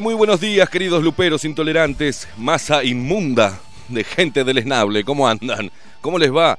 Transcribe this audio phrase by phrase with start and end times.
[0.00, 5.02] Muy buenos días, queridos luperos intolerantes, masa inmunda de gente del esnable.
[5.02, 5.72] ¿Cómo andan?
[6.00, 6.56] ¿Cómo les va?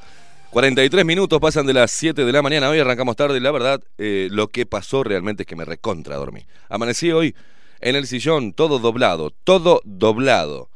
[0.50, 2.70] 43 minutos pasan de las 7 de la mañana.
[2.70, 6.46] Hoy arrancamos tarde la verdad, eh, lo que pasó realmente es que me recontra dormí.
[6.68, 7.34] Amanecí hoy
[7.80, 10.70] en el sillón, todo doblado, todo doblado,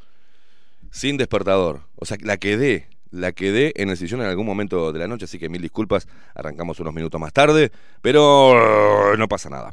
[0.89, 1.81] sin despertador.
[1.95, 5.25] O sea, la quedé, la quedé en el sillón en algún momento de la noche,
[5.25, 6.07] así que mil disculpas.
[6.33, 7.71] Arrancamos unos minutos más tarde,
[8.01, 9.71] pero no pasa nada.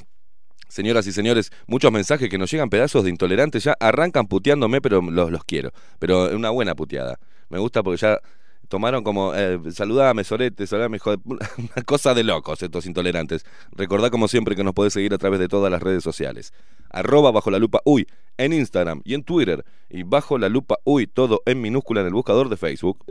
[0.70, 5.02] Señoras y señores, muchos mensajes que nos llegan pedazos de intolerantes ya arrancan puteándome, pero
[5.02, 5.72] los, los quiero.
[5.98, 7.18] Pero una buena puteada.
[7.48, 8.18] Me gusta porque ya
[8.68, 11.38] tomaron como, eh, saludame, sorete, saludame, hijo de pu-
[11.74, 13.44] Una cosa de locos estos intolerantes.
[13.72, 16.52] Recordá como siempre que nos podés seguir a través de todas las redes sociales.
[16.88, 18.06] Arroba bajo la lupa uy
[18.38, 19.64] en Instagram y en Twitter.
[19.90, 23.04] Y bajo la lupa uy, todo en minúscula en el buscador de Facebook.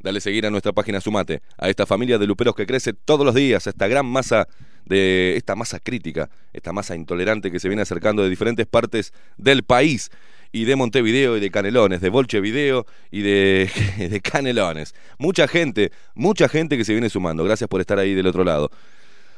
[0.00, 3.34] Dale seguir a nuestra página Sumate, a esta familia de luperos que crece todos los
[3.34, 4.48] días, a esta gran masa
[4.84, 9.62] de esta masa crítica, esta masa intolerante que se viene acercando de diferentes partes del
[9.62, 10.10] país.
[10.52, 13.68] y de Montevideo y de Canelones, de Volche Video y de,
[14.08, 14.94] de Canelones.
[15.18, 17.42] Mucha gente, mucha gente que se viene sumando.
[17.42, 18.70] Gracias por estar ahí del otro lado.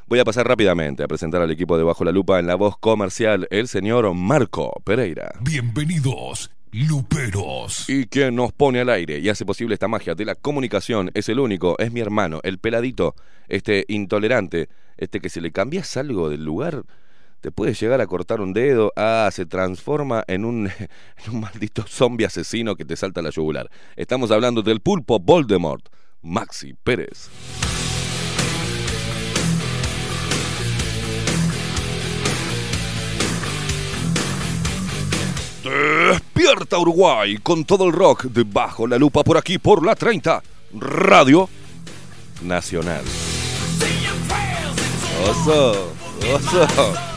[0.08, 2.78] Voy a pasar rápidamente a presentar al equipo de Bajo la Lupa en la voz
[2.78, 5.32] comercial, el señor Marco Pereira.
[5.40, 7.88] Bienvenidos, Luperos.
[7.88, 11.28] Y quien nos pone al aire y hace posible esta magia de la comunicación es
[11.28, 13.16] el único, es mi hermano, el peladito,
[13.48, 16.84] este intolerante, este que si le cambias algo del lugar,
[17.40, 20.70] te puede llegar a cortar un dedo, ah, se transforma en un,
[21.32, 23.70] maldito zombie asesino que te salta la yugular.
[23.96, 25.86] Estamos hablando del pulpo Voldemort,
[26.22, 27.30] Maxi Pérez.
[35.62, 40.40] Despierta Uruguay con todo el rock debajo la lupa por aquí por la 30
[40.74, 41.48] Radio
[42.42, 43.02] Nacional.
[45.16, 45.48] 咳嗽
[46.20, 47.15] 咳嗽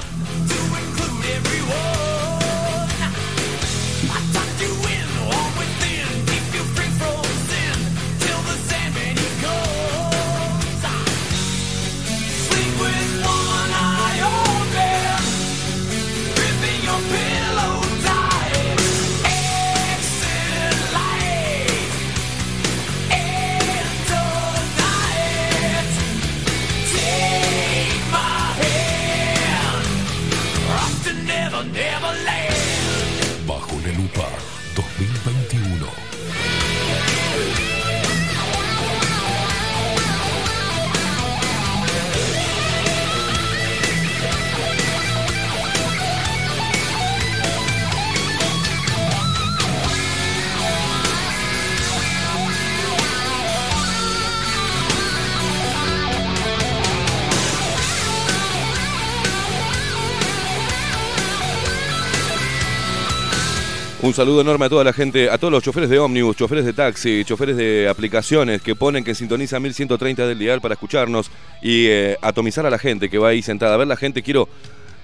[64.02, 66.72] Un saludo enorme a toda la gente, a todos los choferes de ómnibus, choferes de
[66.72, 71.30] taxi, choferes de aplicaciones que ponen que sintoniza 1130 del dial para escucharnos
[71.62, 73.74] y eh, atomizar a la gente que va ahí sentada.
[73.74, 74.48] A ver la gente, quiero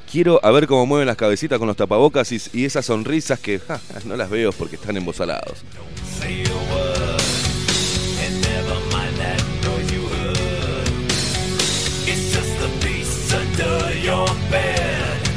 [0.09, 3.81] quiero a ver cómo mueven las cabecitas con los tapabocas y, esas sonrisas que ja,
[4.05, 5.65] no las veo porque están embosalados.
[14.03, 15.27] Your bed,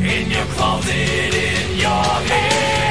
[0.00, 1.88] in your closet, your
[2.28, 2.89] head.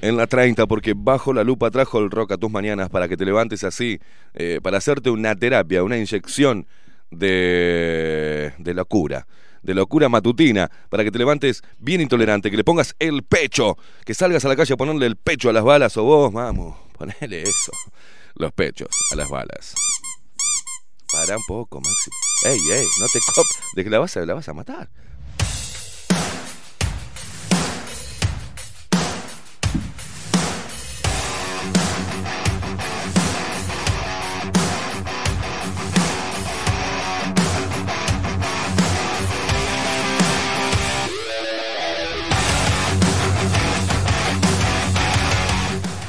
[0.00, 3.16] En la 30, porque bajo la lupa trajo el rock a tus mañanas para que
[3.16, 3.98] te levantes así,
[4.34, 6.66] eh, para hacerte una terapia, una inyección
[7.10, 9.26] de, de locura,
[9.62, 14.14] de locura matutina, para que te levantes bien intolerante, que le pongas el pecho, que
[14.14, 17.42] salgas a la calle a ponerle el pecho a las balas, o vos, vamos, ponele
[17.42, 17.72] eso,
[18.34, 19.74] los pechos a las balas.
[21.10, 22.10] Para un poco, Maxi.
[22.44, 24.90] Ey, ey, no te cop, de que la vas a, la vas a matar.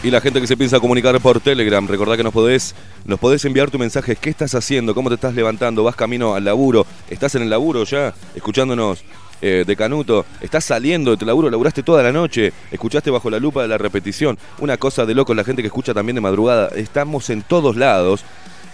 [0.01, 3.43] Y la gente que se piensa comunicar por Telegram, recordá que nos podés, nos podés
[3.43, 4.15] enviar tu mensaje.
[4.15, 4.95] ¿Qué estás haciendo?
[4.95, 5.83] ¿Cómo te estás levantando?
[5.83, 6.85] ¿Vas camino al laburo?
[7.09, 8.13] ¿Estás en el laburo ya?
[8.33, 9.03] Escuchándonos
[9.41, 10.25] eh, de Canuto.
[10.39, 11.49] ¿Estás saliendo de tu laburo?
[11.49, 12.53] ¿Laburaste toda la noche?
[12.71, 14.37] ¿Escuchaste bajo la lupa de la repetición?
[14.59, 16.69] Una cosa de loco, la gente que escucha también de madrugada.
[16.69, 18.23] Estamos en todos lados.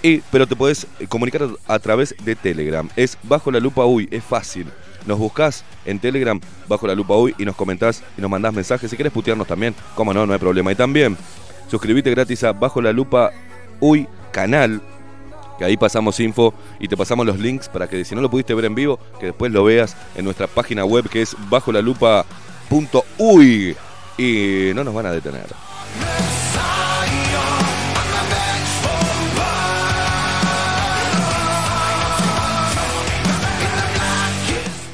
[0.03, 2.87] Y, pero te podés comunicar a través de Telegram.
[2.95, 4.67] Es bajo la lupa uy, es fácil.
[5.05, 8.89] Nos buscás en Telegram bajo la lupa uy y nos comentás y nos mandás mensajes.
[8.89, 10.71] Si querés putearnos también, cómo no, no hay problema.
[10.71, 11.17] Y también
[11.69, 13.31] suscribite gratis a bajo la lupa
[13.79, 14.81] uy canal.
[15.57, 18.53] Que ahí pasamos info y te pasamos los links para que si no lo pudiste
[18.53, 21.81] ver en vivo, que después lo veas en nuestra página web que es bajo la
[21.81, 22.25] lupa
[22.69, 23.75] punto uy.
[24.17, 25.45] Y no nos van a detener.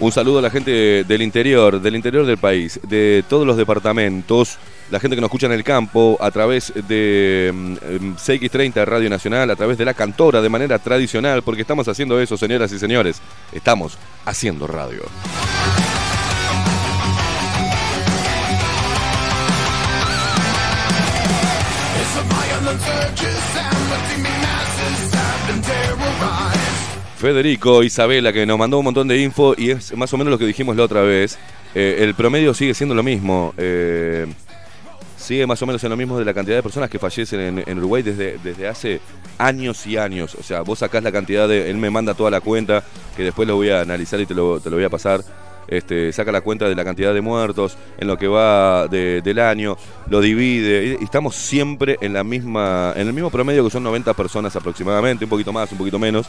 [0.02, 4.58] Un saludo a la gente del interior, del interior del país, de todos los departamentos,
[4.90, 9.12] la gente que nos escucha en el campo, a través de mm, em, CX30 Radio
[9.12, 12.80] Nacional, a través de la cantora de manera tradicional, porque estamos haciendo eso, señoras y
[12.80, 13.22] señores.
[13.54, 15.04] Estamos haciendo radio.
[27.22, 30.40] Federico, Isabela, que nos mandó un montón de info y es más o menos lo
[30.40, 31.38] que dijimos la otra vez.
[31.76, 33.54] Eh, el promedio sigue siendo lo mismo.
[33.58, 34.26] eh,
[35.18, 37.78] sigue más o menos en lo mismo de la cantidad de personas que fallecen en,
[37.78, 39.00] Uruguay desde, desde hace
[39.38, 40.34] años y años.
[40.34, 41.70] O sea, vos sacás la cantidad de.
[41.70, 42.84] Él me manda toda la cuenta,
[43.16, 45.22] que después lo voy a analizar y te lo, te lo voy a pasar.
[45.68, 49.38] Este, saca la cuenta de la cantidad de muertos en lo que va de- del
[49.40, 49.78] año,
[50.10, 54.14] lo divide y estamos siempre en la misma en el mismo promedio que son 90
[54.16, 56.26] personas aproximadamente, un poquito más, un poquito menos,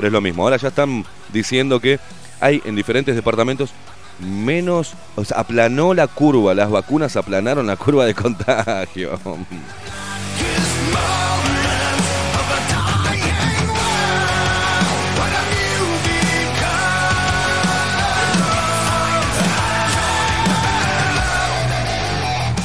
[0.00, 0.44] pero es lo mismo.
[0.44, 2.00] Ahora ya están diciendo que
[2.40, 3.74] hay en diferentes departamentos
[4.18, 9.18] menos, o sea, aplanó la curva, las vacunas aplanaron la curva de contagio.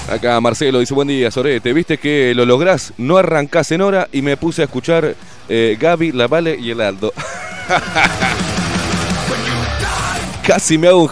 [0.10, 1.74] Acá Marcelo dice, buen día, Sorete.
[1.74, 2.94] ¿Viste que lo lográs?
[2.98, 5.16] No arrancás en hora y me puse a escuchar
[5.50, 7.14] eh, Gaby, La Vale y el Aldo.
[10.46, 11.10] Casi me hago un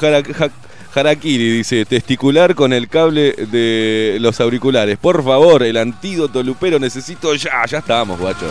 [0.95, 4.97] harakiri, dice, testicular con el cable de los auriculares.
[4.97, 7.65] Por favor, el antídoto lupero necesito ya.
[7.65, 8.45] Ya estamos, guacho.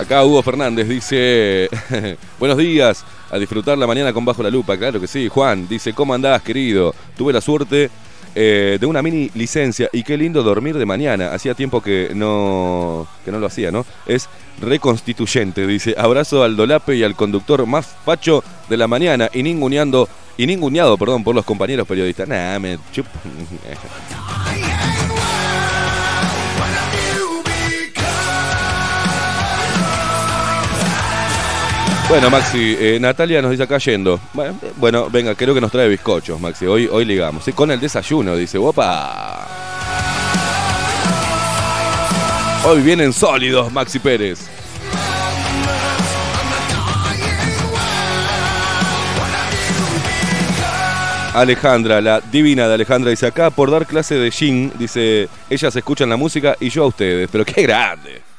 [0.00, 1.68] Acá Hugo Fernández dice,
[2.40, 5.28] buenos días, a disfrutar la mañana con Bajo la Lupa, claro que sí.
[5.28, 6.92] Juan dice, ¿cómo andás, querido?
[7.16, 7.88] Tuve la suerte
[8.34, 11.32] eh, de una mini licencia y qué lindo dormir de mañana.
[11.32, 13.84] Hacía tiempo que no, que no lo hacía, ¿no?
[14.06, 14.28] Es
[14.60, 20.08] reconstituyente, dice, abrazo al Dolape y al conductor más facho de la mañana y ninguneando,
[20.36, 22.28] y ninguneado, perdón, por los compañeros periodistas.
[22.28, 23.06] Nah, me chup.
[32.12, 34.20] Bueno, Maxi, eh, Natalia nos dice acá yendo.
[34.76, 36.66] Bueno, venga, creo que nos trae bizcochos, Maxi.
[36.66, 37.42] Hoy, hoy ligamos.
[37.42, 38.58] Sí, con el desayuno, dice.
[38.58, 39.48] ¡Opa!
[42.66, 44.46] Hoy vienen sólidos, Maxi Pérez.
[51.32, 56.10] Alejandra, la divina de Alejandra, dice acá por dar clase de Jin, dice, ellas escuchan
[56.10, 58.31] la música y yo a ustedes, pero qué grande.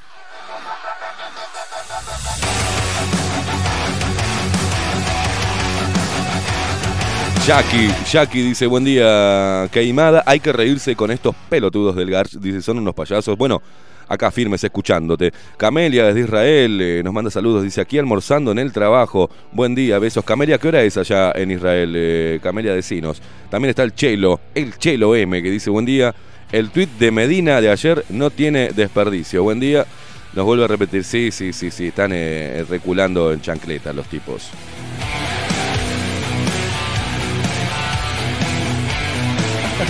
[7.46, 12.62] Jackie, Jackie dice, buen día, Queimada, hay que reírse con estos pelotudos del Garch, dice,
[12.62, 13.38] son unos payasos.
[13.38, 13.62] Bueno,
[14.08, 15.34] acá firmes escuchándote.
[15.58, 20.00] Camelia desde Israel eh, nos manda saludos, dice, aquí almorzando en el trabajo, buen día,
[20.00, 20.24] besos.
[20.24, 21.94] Camelia, ¿qué hora es allá en Israel?
[21.98, 23.22] Eh, Camelia Decinos.
[23.50, 26.16] También está el Chelo, el Chelo M, que dice, buen día,
[26.50, 29.44] el tweet de Medina de ayer no tiene desperdicio.
[29.44, 29.86] Buen día,
[30.34, 34.50] nos vuelve a repetir, sí, sí, sí, sí, están eh, reculando en chancleta los tipos.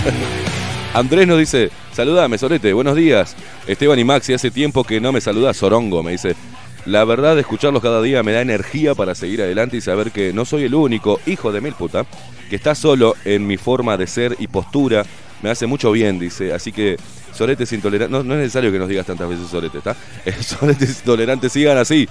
[0.94, 3.34] Andrés nos dice, saludame, Sorete, buenos días.
[3.66, 6.36] Esteban y Maxi, hace tiempo que no me saluda Sorongo, me dice.
[6.86, 10.44] La verdad, escucharlos cada día me da energía para seguir adelante y saber que no
[10.44, 12.04] soy el único hijo de mil puta
[12.50, 15.04] que está solo en mi forma de ser y postura.
[15.42, 16.52] Me hace mucho bien, dice.
[16.52, 16.96] Así que,
[17.32, 19.96] Soretes intolerantes, no, no es necesario que nos digas tantas veces Sorete, ¿está?
[20.26, 22.08] Eh, Soretes intolerantes sigan así.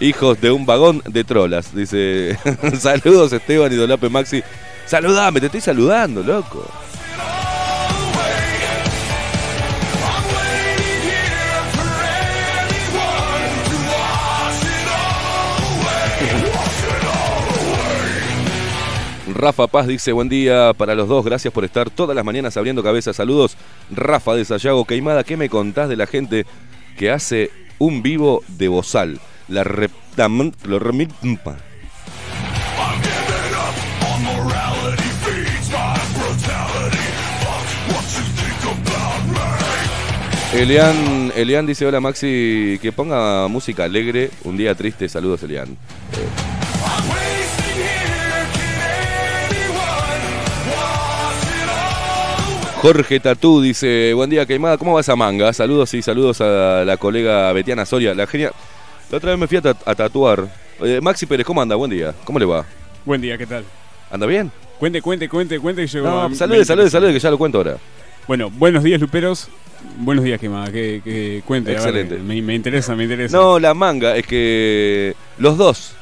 [0.00, 2.38] Hijos de un vagón de trolas, dice.
[2.78, 4.42] Saludos, Esteban y Dolape Maxi.
[4.86, 6.66] Saludame, te estoy saludando, loco.
[19.34, 22.84] Rafa Paz dice, buen día para los dos, gracias por estar todas las mañanas abriendo
[22.84, 23.16] cabezas.
[23.16, 23.56] Saludos,
[23.90, 26.46] Rafa de Sayago Queimada, ¿qué me contás de la gente
[26.96, 29.20] que hace un vivo de bozal?
[29.48, 31.56] La mpa.
[40.54, 45.76] Elian, Elian dice, hola Maxi, que ponga música alegre, un día triste, saludos Elian.
[52.84, 55.50] Jorge Tatú dice, buen día Queimada, ¿cómo va esa manga?
[55.54, 58.52] Saludos y saludos a la colega Betiana Soria, la genia.
[59.10, 60.46] La otra vez me fui a, ta- a tatuar.
[60.82, 61.76] Eh, Maxi Pérez, ¿cómo anda?
[61.76, 62.14] Buen día.
[62.24, 62.66] ¿Cómo le va?
[63.06, 63.64] Buen día, ¿qué tal?
[64.10, 64.52] ¿Anda bien?
[64.78, 66.08] Cuente, cuente, cuente, cuente que llegó.
[66.10, 67.78] No, a- salude, salude, salude, que ya lo cuento ahora.
[68.28, 69.48] Bueno, buenos días, Luperos.
[69.96, 70.70] Buenos días, Quemada.
[70.70, 71.70] Que, que cuente.
[71.70, 72.18] ver, Excelente.
[72.18, 73.34] me, me interesa, me interesa.
[73.34, 75.92] No, la manga, es que los dos.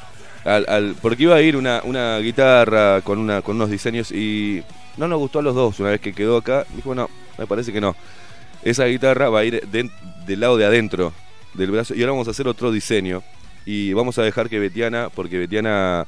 [0.43, 4.61] Al, al- porque iba a ir una, una guitarra con, una, con unos diseños y
[4.97, 5.79] no nos gustó a los dos.
[5.79, 7.95] Una vez que quedó acá, dijo, no, me parece que no.
[8.63, 9.91] Esa guitarra va a ir den-
[10.25, 11.11] del lado de adentro
[11.53, 13.21] del brazo y ahora vamos a hacer otro diseño.
[13.65, 16.05] Y vamos a dejar que Betiana, porque Betiana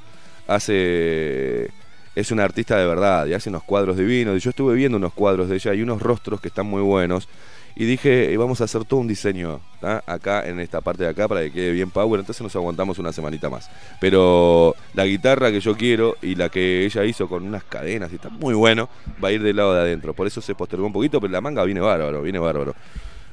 [0.48, 1.70] hace
[2.16, 4.38] es una artista de verdad y hace unos cuadros divinos.
[4.38, 7.28] Y yo estuve viendo unos cuadros de ella y unos rostros que están muy buenos.
[7.76, 9.60] Y dije, "Eh, vamos a hacer todo un diseño
[10.06, 12.20] acá en esta parte de acá para que quede bien power.
[12.20, 13.70] Entonces nos aguantamos una semanita más.
[14.00, 18.16] Pero la guitarra que yo quiero y la que ella hizo con unas cadenas y
[18.16, 18.90] está muy bueno,
[19.24, 20.14] va a ir del lado de adentro.
[20.14, 22.74] Por eso se postergó un poquito, pero la manga viene bárbaro, viene bárbaro.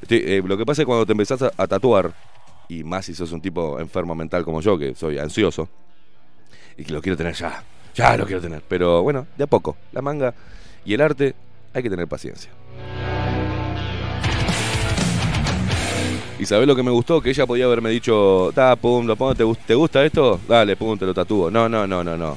[0.08, 2.12] Eh, lo que pasa es cuando te empezás a, a tatuar,
[2.68, 5.68] y más si sos un tipo enfermo mental como yo, que soy ansioso,
[6.76, 7.62] y que lo quiero tener ya,
[7.94, 8.62] ya lo quiero tener.
[8.68, 10.34] Pero bueno, de a poco, la manga
[10.84, 11.34] y el arte
[11.72, 12.50] hay que tener paciencia.
[16.42, 19.32] Y sabés lo que me gustó, que ella podía haberme dicho, da, pum, lo pongo,
[19.36, 20.40] ¿te, gust- ¿te gusta esto?
[20.48, 21.52] Dale, pum, te lo tatúo.
[21.52, 22.36] No, no, no, no, no.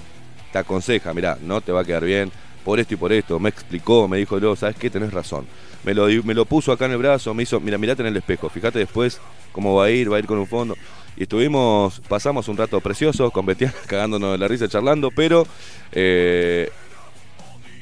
[0.53, 2.31] Te aconseja, mirá, no te va a quedar bien,
[2.63, 3.39] por esto y por esto.
[3.39, 4.91] Me explicó, me dijo, luego, ¿sabes qué?
[4.91, 5.47] Tenés razón.
[5.83, 8.09] Me lo, di- me lo puso acá en el brazo, me hizo, mira, mirate en
[8.09, 9.19] el espejo, fíjate después
[9.51, 10.75] cómo va a ir, va a ir con un fondo.
[11.17, 15.47] Y estuvimos, pasamos un rato precioso con Betiana, cagándonos de la risa, charlando, pero
[15.91, 16.69] eh,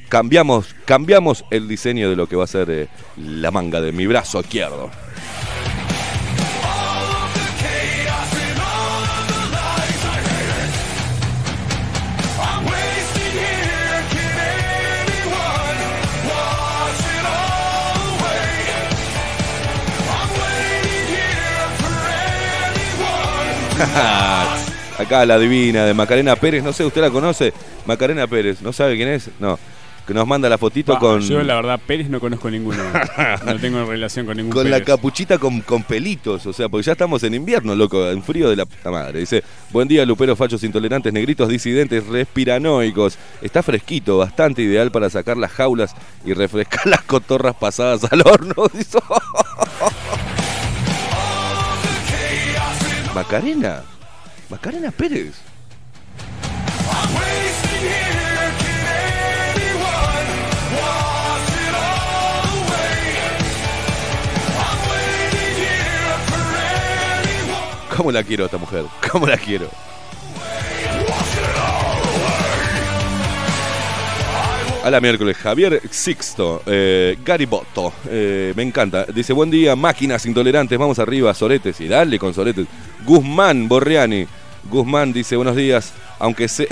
[0.08, 2.88] cambiamos, cambiamos el diseño de lo que va a ser eh,
[3.18, 4.90] la manga de mi brazo izquierdo.
[24.98, 27.52] Acá la divina de Macarena Pérez, no sé, ¿usted la conoce?
[27.86, 29.30] Macarena Pérez, ¿no sabe quién es?
[29.40, 29.58] No.
[30.06, 32.82] Que nos manda la fotito Bah, con, Yo, la verdad, Pérez no conozco ninguno.
[33.46, 36.92] no tengo relación con ningún con la capuchita con, con pelitos, o sea, porque ya
[36.92, 39.20] estamos en invierno, loco, en frío de la puta madre.
[39.20, 43.18] Dice, buen día, luperos, fachos, intolerantes, negritos, disidentes, respiranoicos.
[43.40, 48.54] Está fresquito, bastante ideal para sacar las jaulas y refrescar las cotorras pasadas al horno.
[65.54, 66.40] Here for
[67.14, 67.96] anyone.
[67.96, 68.84] ¿Cómo la quiero a esta mujer?
[69.12, 69.68] ¿Cómo la quiero?
[74.84, 79.06] A la miércoles, Javier Sixto, eh, Garibotto, eh, me encanta.
[79.06, 82.66] Dice, buen día, máquinas intolerantes, vamos arriba, Soretes, y dale con Soretes.
[83.02, 84.26] Guzmán Borriani,
[84.68, 86.66] Guzmán dice, buenos días, aunque sea...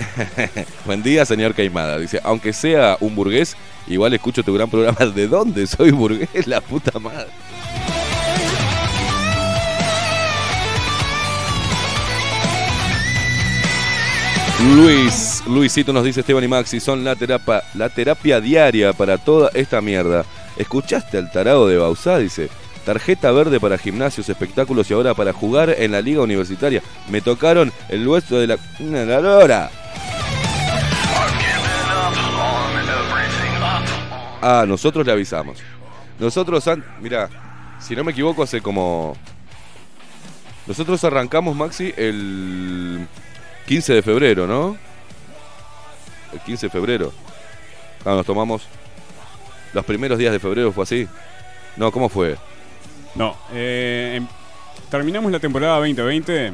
[0.85, 5.07] buen día, señor Caimada, dice, aunque sea un burgués, igual escucho tu gran programa.
[5.15, 6.47] ¿De dónde soy burgués?
[6.47, 7.31] La puta madre.
[14.77, 19.51] Luis, Luisito nos dice Esteban y Maxi, son la terapia, la terapia diaria para toda
[19.55, 20.25] esta mierda.
[20.57, 22.19] ¿Escuchaste al tarado de Bausá?
[22.19, 22.49] Dice,
[22.87, 26.81] tarjeta verde para gimnasios, espectáculos y ahora para jugar en la liga universitaria.
[27.09, 28.57] Me tocaron el hueso de la...
[28.79, 29.71] la.
[34.41, 35.59] Ah, nosotros le avisamos.
[36.21, 37.29] Nosotros, an- mira,
[37.81, 39.17] si no me equivoco, hace como...
[40.69, 43.07] Nosotros arrancamos, Maxi, el
[43.67, 44.77] 15 de febrero, ¿no?
[46.33, 47.13] El 15 de febrero.
[48.05, 48.63] Ah, nos tomamos...
[49.73, 51.09] Los primeros días de febrero fue así.
[51.77, 52.37] No, ¿cómo fue?
[53.15, 54.27] No, eh, em-
[54.91, 56.53] terminamos la temporada 2020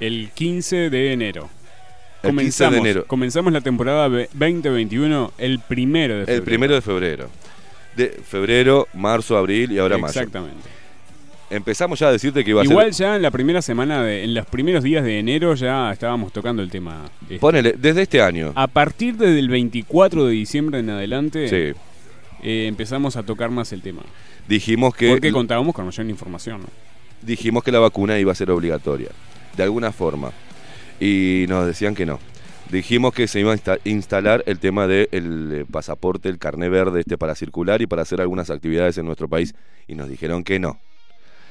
[0.00, 1.50] el 15 de enero.
[2.22, 3.04] El 15 de enero.
[3.06, 6.38] Comenzamos la temporada ve- 2021 el primero de febrero.
[6.38, 7.30] El primero de febrero.
[7.96, 10.08] De febrero, marzo, abril y ahora mayo.
[10.08, 10.68] Exactamente.
[11.50, 13.06] Empezamos ya a decirte que iba a Igual ser...
[13.06, 16.62] ya en la primera semana, de, en los primeros días de enero ya estábamos tocando
[16.62, 17.04] el tema.
[17.22, 17.38] este.
[17.38, 18.52] Ponele, desde este año.
[18.54, 21.78] A partir del 24 de diciembre en adelante Sí.
[22.42, 24.02] eh, empezamos a tocar más el tema.
[24.46, 25.08] Dijimos que...
[25.08, 26.60] Porque contábamos con mayor información.
[26.62, 26.66] ¿no?
[27.22, 29.08] dijimos que la vacuna iba a ser obligatoria,
[29.56, 30.30] de alguna forma.
[31.00, 32.18] Y nos decían que no.
[32.70, 35.08] Dijimos que se iba a insta- instalar el tema del
[35.52, 39.26] eh, pasaporte, el carné verde este para circular y para hacer algunas actividades en nuestro
[39.28, 39.54] país.
[39.86, 40.78] Y nos dijeron que no.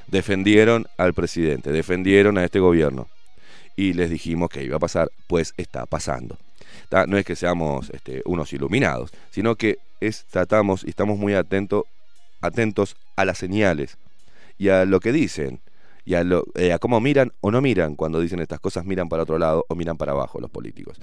[0.08, 3.08] Defendieron al presidente, defendieron a este gobierno.
[3.76, 6.38] Y les dijimos que iba a pasar, pues está pasando.
[7.08, 11.86] No es que seamos este, unos iluminados, sino que es, tratamos y estamos muy atento,
[12.42, 13.98] atentos a las señales
[14.58, 15.60] y a lo que dicen
[16.06, 19.10] y a, lo, eh, a cómo miran o no miran cuando dicen estas cosas, miran
[19.10, 20.98] para otro lado o miran para abajo los políticos.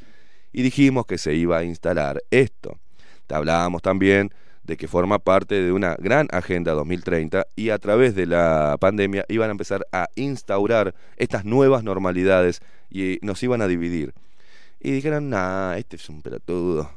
[0.52, 2.78] Y dijimos que se iba a instalar esto.
[3.26, 4.32] Te hablábamos también
[4.64, 9.24] de que forma parte de una gran agenda 2030 y a través de la pandemia
[9.28, 14.14] iban a empezar a instaurar estas nuevas normalidades y nos iban a dividir.
[14.80, 16.90] Y dijeron, nah, este es un pelotudo,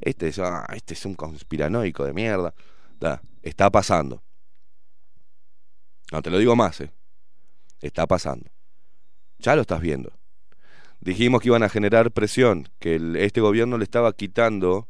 [0.00, 2.54] este, es, ah, este es un conspiranoico de mierda.
[3.00, 3.20] ¿tá?
[3.42, 4.22] Está pasando.
[6.12, 6.92] No te lo digo más, ¿eh?
[7.80, 8.46] Está pasando.
[9.38, 10.12] Ya lo estás viendo.
[11.00, 14.88] Dijimos que iban a generar presión, que este gobierno le estaba quitando,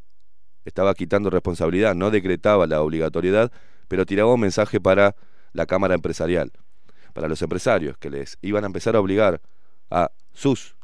[0.65, 3.53] estaba quitando responsabilidad, no decretaba la obligatoriedad,
[3.89, 5.17] pero tiraba un mensaje para
[5.53, 6.53] la Cámara Empresarial,
[7.13, 9.41] para los empresarios, que les iban a empezar a obligar
[9.91, 10.77] a sus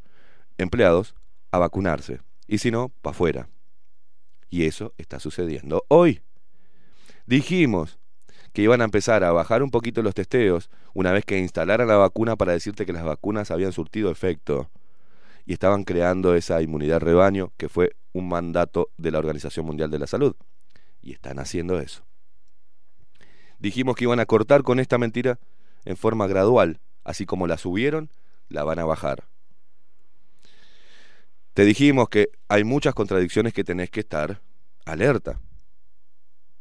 [0.59, 1.15] empleados
[1.51, 2.21] a vacunarse.
[2.47, 3.49] Y si no, para afuera.
[4.49, 6.21] Y eso está sucediendo hoy.
[7.27, 7.99] Dijimos
[8.53, 11.97] que iban a empezar a bajar un poquito los testeos una vez que instalaran la
[11.97, 14.71] vacuna para decirte que las vacunas habían surtido efecto
[15.47, 20.01] y estaban creando esa inmunidad rebaño que fue un mandato de la Organización Mundial de
[20.01, 20.35] la Salud.
[21.01, 22.05] Y están haciendo eso.
[23.61, 25.39] Dijimos que iban a cortar con esta mentira
[25.85, 28.11] en forma gradual, así como la subieron,
[28.49, 29.29] la van a bajar.
[31.55, 34.43] Te dijimos que hay muchas contradicciones que tenés que estar
[34.85, 35.41] alerta.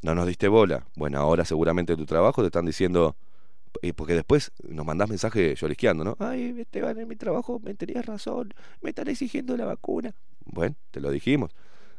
[0.03, 0.87] No nos diste bola.
[0.95, 3.17] Bueno, ahora seguramente en tu trabajo te están diciendo,
[3.95, 6.15] porque después nos mandás mensaje llorisqueando, ¿no?
[6.19, 10.13] Ay, Esteban, en mi trabajo me tenías razón, me están exigiendo la vacuna.
[10.45, 11.51] Bueno, te lo dijimos.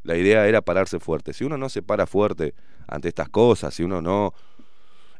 [0.02, 1.32] La idea era pararse fuerte.
[1.32, 2.54] Si uno no se para fuerte
[2.86, 4.34] ante estas cosas, si uno no...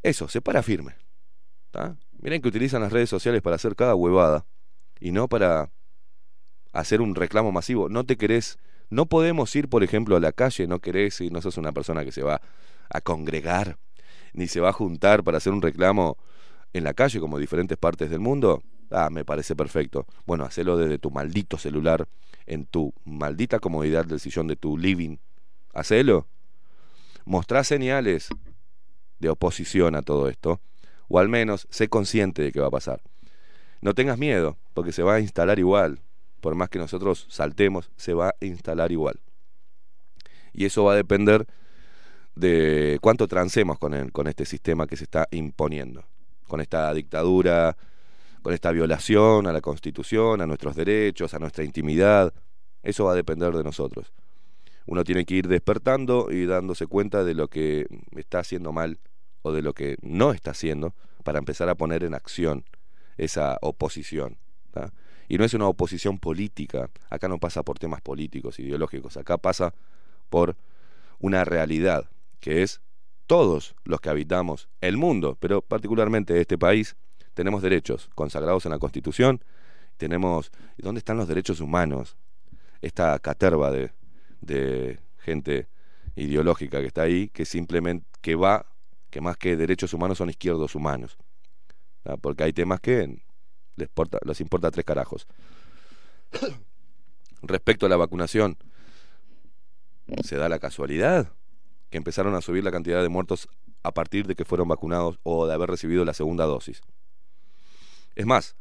[0.01, 0.95] Eso, se para firme.
[1.71, 1.97] ¿tá?
[2.19, 4.45] Miren que utilizan las redes sociales para hacer cada huevada
[4.99, 5.71] y no para
[6.71, 7.89] hacer un reclamo masivo.
[7.89, 8.57] No te querés,
[8.89, 12.05] no podemos ir, por ejemplo, a la calle, no querés y no sos una persona
[12.05, 12.41] que se va
[12.89, 13.77] a congregar,
[14.33, 16.17] ni se va a juntar para hacer un reclamo
[16.73, 18.61] en la calle como diferentes partes del mundo.
[18.91, 20.05] Ah, me parece perfecto.
[20.25, 22.07] Bueno, hacelo desde tu maldito celular,
[22.45, 25.17] en tu maldita comodidad del sillón de tu living.
[25.73, 26.27] Hacelo.
[27.25, 28.29] Mostrá señales
[29.19, 30.61] de oposición a todo esto,
[31.09, 33.01] o al menos sé consciente de que va a pasar.
[33.81, 35.99] No tengas miedo, porque se va a instalar igual.
[36.41, 39.19] Por más que nosotros saltemos, se va a instalar igual.
[40.53, 41.45] Y eso va a depender
[42.35, 46.05] de cuánto transemos con, el, con este sistema que se está imponiendo,
[46.47, 47.77] con esta dictadura,
[48.41, 52.33] con esta violación a la Constitución, a nuestros derechos, a nuestra intimidad.
[52.81, 54.13] Eso va a depender de nosotros.
[54.85, 58.99] Uno tiene que ir despertando y dándose cuenta de lo que está haciendo mal
[59.41, 62.63] o de lo que no está haciendo para empezar a poner en acción
[63.17, 64.37] esa oposición.
[65.27, 69.73] Y no es una oposición política, acá no pasa por temas políticos, ideológicos, acá pasa
[70.29, 70.55] por
[71.19, 72.79] una realidad, que es
[73.27, 76.95] todos los que habitamos el mundo, pero particularmente este país,
[77.33, 79.43] tenemos derechos consagrados en la Constitución,
[79.97, 80.51] tenemos...
[80.77, 82.17] ¿y ¿Dónde están los derechos humanos?
[82.81, 85.67] Esta caterva de, gente
[86.15, 88.65] ideológica que está ahí, que simplemente que va,
[89.09, 91.17] que más que derechos humanos son izquierdos humanos.
[92.21, 93.21] Porque hay temas que
[93.75, 95.27] les, porta, les importa tres carajos.
[97.41, 98.57] Respecto a la vacunación,
[100.23, 101.33] se da la casualidad
[101.89, 103.47] que empezaron a subir la cantidad de muertos
[103.83, 106.81] a partir de que fueron vacunados o de haber recibido la segunda dosis.
[108.15, 108.55] Es más,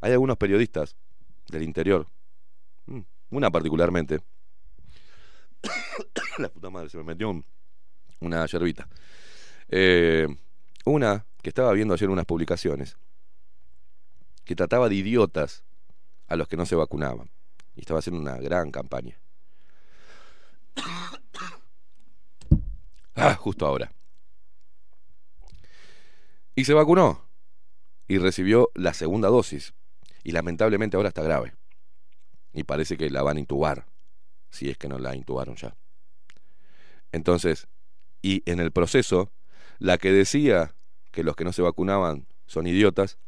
[0.00, 0.96] hay algunos periodistas
[1.48, 2.06] del interior,
[2.86, 4.20] mm, una particularmente,
[6.38, 7.44] la puta madre, se me metió un,
[8.20, 8.88] una yerbita.
[9.68, 10.26] Eh,
[10.84, 12.96] una que estaba viendo ayer unas publicaciones
[14.44, 15.62] que trataba de idiotas
[16.26, 17.30] a los que no se vacunaban.
[17.76, 19.20] Y estaba haciendo una gran campaña.
[23.14, 23.92] Ah, justo ahora.
[26.54, 27.28] Y se vacunó.
[28.08, 29.74] Y recibió la segunda dosis.
[30.22, 31.54] Y lamentablemente ahora está grave.
[32.52, 33.86] Y parece que la van a intubar.
[34.50, 35.76] Si es que no la intubaron ya.
[37.12, 37.68] Entonces,
[38.22, 39.32] y en el proceso,
[39.78, 40.74] la que decía
[41.12, 43.18] que los que no se vacunaban son idiotas,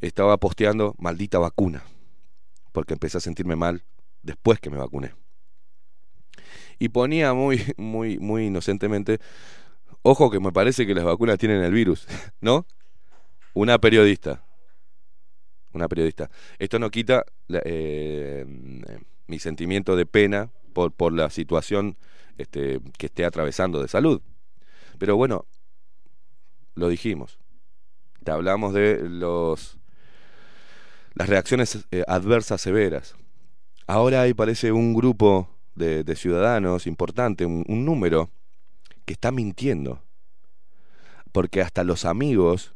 [0.00, 1.82] estaba posteando maldita vacuna.
[2.72, 3.84] Porque empecé a sentirme mal
[4.22, 5.14] después que me vacuné.
[6.78, 9.18] Y ponía muy, muy, muy inocentemente,
[10.02, 12.06] ojo que me parece que las vacunas tienen el virus,
[12.40, 12.66] ¿no?
[13.54, 14.44] Una periodista.
[15.72, 16.30] Una periodista.
[16.58, 17.24] Esto no quita
[17.64, 18.44] eh,
[19.26, 21.96] mi sentimiento de pena por, por la situación
[22.38, 24.22] este, que esté atravesando de salud.
[24.98, 25.46] Pero bueno,
[26.74, 27.38] lo dijimos.
[28.24, 29.78] Te hablamos de los
[31.16, 33.16] las reacciones eh, adversas severas.
[33.86, 38.30] Ahora hay parece un grupo de, ciudadanos importante, un, número,
[39.04, 40.02] que está mintiendo.
[41.32, 42.74] Porque hasta los amigos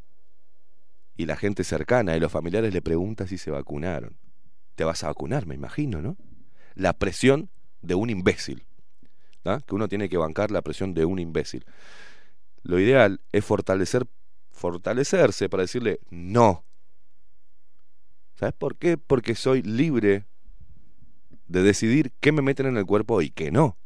[1.17, 4.17] y la gente cercana y los familiares le preguntan si se vacunaron.
[4.77, 6.17] Te vas a vacunar, me imagino, ¿no?
[6.75, 7.51] La presión
[7.83, 8.65] de un imbécil.
[9.43, 11.65] Que uno tiene que bancar la presión de un imbécil.
[12.63, 14.07] Lo ideal es fortalecer,
[14.51, 16.65] fortalecerse para decirle no.
[18.35, 18.99] ¿Sabes por qué?
[18.99, 20.27] Porque soy libre
[21.51, 23.77] de decidir qué me meten en el cuerpo y qué no.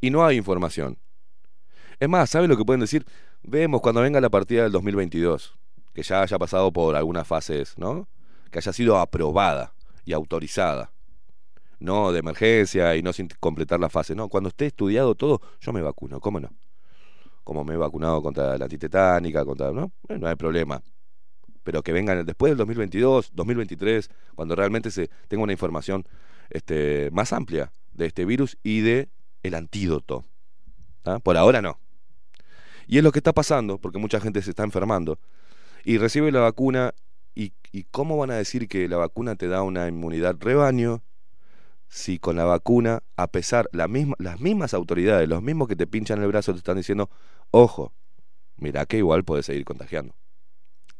[0.00, 0.98] Y no hay información.
[1.98, 3.04] Es más, ¿sabe lo que pueden decir?
[3.42, 5.58] Vemos cuando venga la partida del 2022,
[5.92, 8.08] que ya haya pasado por algunas fases, ¿no?
[8.50, 9.74] que haya sido aprobada
[10.04, 10.92] y autorizada.
[11.80, 14.14] No de emergencia y no sin completar la fase.
[14.14, 16.50] No, cuando esté estudiado todo, yo me vacuno, ¿cómo no?
[17.42, 19.72] Como me he vacunado contra la antitetánica, contra.
[19.72, 19.90] ¿No?
[20.08, 20.82] Eh, no hay problema.
[21.70, 26.04] Pero que vengan después del 2022, 2023, cuando realmente se tenga una información
[26.48, 29.08] este, más amplia de este virus y de
[29.44, 30.24] el antídoto.
[31.04, 31.20] ¿Ah?
[31.20, 31.78] Por ahora no.
[32.88, 35.20] Y es lo que está pasando, porque mucha gente se está enfermando
[35.84, 36.92] y recibe la vacuna.
[37.36, 37.52] ¿Y,
[37.92, 41.04] cómo van a decir que la vacuna te da una inmunidad rebaño?
[41.86, 46.20] Si con la vacuna, a pesar, la las mismas autoridades, los mismos que te pinchan
[46.20, 47.10] el brazo, te están diciendo,
[47.52, 47.92] ojo,
[48.56, 50.16] mira que igual puedes seguir contagiando.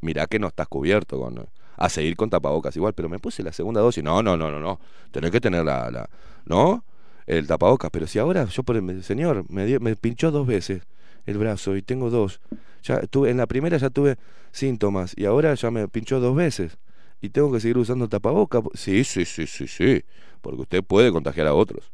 [0.00, 1.48] Mira que no estás cubierto con...
[1.76, 4.04] A seguir con tapabocas igual, pero me puse la segunda dosis.
[4.04, 4.80] No, no, no, no, no.
[5.10, 5.90] Tenés que tener la...
[5.90, 6.10] la
[6.44, 6.84] ¿No?
[7.26, 7.90] El tapabocas.
[7.90, 10.82] Pero si ahora yo, por el, señor, me, dio, me pinchó dos veces
[11.26, 12.40] el brazo y tengo dos.
[12.82, 14.16] Ya tuve, en la primera ya tuve
[14.52, 16.76] síntomas y ahora ya me pinchó dos veces.
[17.22, 18.62] Y tengo que seguir usando tapabocas.
[18.74, 20.04] Sí, sí, sí, sí, sí.
[20.40, 21.92] Porque usted puede contagiar a otros.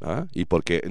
[0.00, 0.26] ¿ah?
[0.32, 0.82] Y porque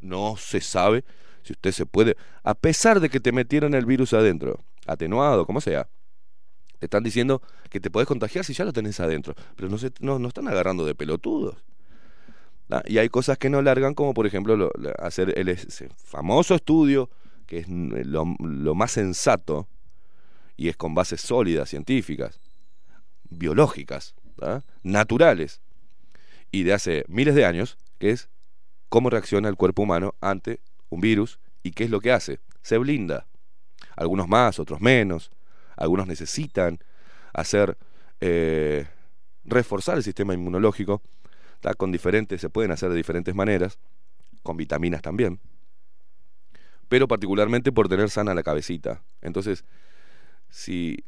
[0.00, 1.04] no se sabe
[1.42, 5.60] si usted se puede, a pesar de que te metieron el virus adentro, atenuado, como
[5.60, 5.88] sea,
[6.84, 10.18] están diciendo que te podés contagiar si ya lo tenés adentro, pero no, se, no,
[10.18, 11.56] no están agarrando de pelotudos.
[12.86, 17.10] Y hay cosas que no largan, como por ejemplo lo, hacer el ese famoso estudio,
[17.46, 19.68] que es lo, lo más sensato,
[20.56, 22.40] y es con bases sólidas, científicas,
[23.28, 24.14] biológicas,
[24.82, 25.60] naturales,
[26.50, 28.28] y de hace miles de años, que es
[28.88, 32.38] cómo reacciona el cuerpo humano ante un virus y qué es lo que hace.
[32.62, 33.26] Se blinda.
[33.96, 35.30] Algunos más, otros menos.
[35.76, 36.78] Algunos necesitan
[37.32, 37.76] hacer
[38.20, 38.86] eh,
[39.44, 41.02] reforzar el sistema inmunológico.
[41.78, 43.78] Con diferentes, se pueden hacer de diferentes maneras,
[44.42, 45.40] con vitaminas también.
[46.88, 49.02] Pero particularmente por tener sana la cabecita.
[49.22, 49.64] Entonces,
[50.50, 51.04] si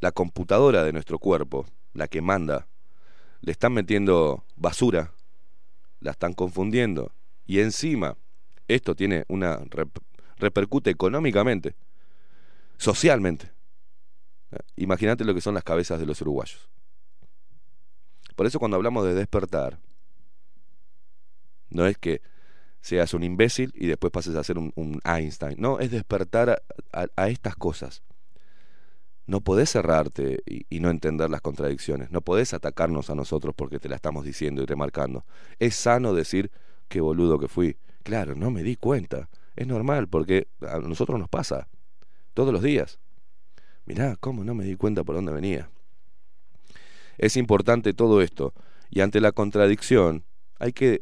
[0.00, 2.66] la computadora de nuestro cuerpo, la que manda,
[3.40, 5.12] le están metiendo basura,
[6.00, 7.12] la están confundiendo,
[7.46, 8.16] y encima
[8.66, 9.60] esto tiene una
[10.36, 11.74] repercute económicamente,
[12.78, 13.52] socialmente.
[14.76, 16.70] Imagínate lo que son las cabezas de los uruguayos.
[18.34, 19.78] Por eso cuando hablamos de despertar,
[21.70, 22.22] no es que
[22.80, 25.56] seas un imbécil y después pases a ser un, Einstein.
[25.58, 26.62] No, es despertar
[26.92, 28.02] a, estas cosas.
[29.26, 32.10] No podés cerrarte y, y, no entender las contradicciones.
[32.10, 35.26] No podés atacarnos a nosotros porque te la estamos diciendo y remarcando.
[35.58, 36.50] Es sano decir
[36.88, 37.76] qué boludo que fui.
[38.04, 39.28] Claro, no me di cuenta.
[39.54, 41.68] Es normal porque a nosotros nos pasa
[42.38, 43.00] todos los días.
[43.84, 45.70] Mirá, cómo no me di cuenta por dónde venía.
[47.16, 48.54] Es importante todo esto
[48.90, 50.24] y ante la contradicción
[50.60, 51.00] hay que eh,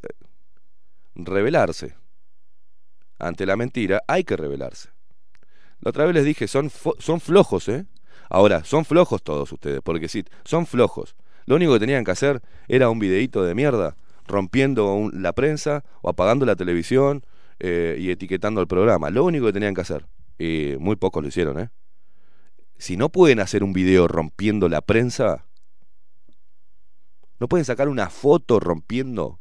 [1.15, 1.95] revelarse.
[3.19, 4.89] Ante la mentira hay que revelarse.
[5.81, 7.85] La otra vez les dije, son, son flojos, ¿eh?
[8.31, 11.17] Ahora, son flojos todos ustedes, porque sí, son flojos.
[11.45, 16.09] Lo único que tenían que hacer era un videíto de mierda rompiendo la prensa o
[16.09, 17.27] apagando la televisión
[17.59, 19.11] eh, y etiquetando el programa.
[19.11, 20.07] Lo único que tenían que hacer.
[20.39, 21.71] Y muy pocos lo hicieron, ¿eh?
[22.79, 25.47] Si no pueden hacer un video rompiendo la prensa,
[27.41, 29.41] no pueden sacar una foto rompiendo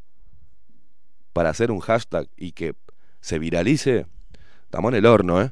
[1.34, 2.76] para hacer un hashtag y que
[3.20, 4.08] se viralice.
[4.64, 5.52] Estamos en el horno, ¿eh?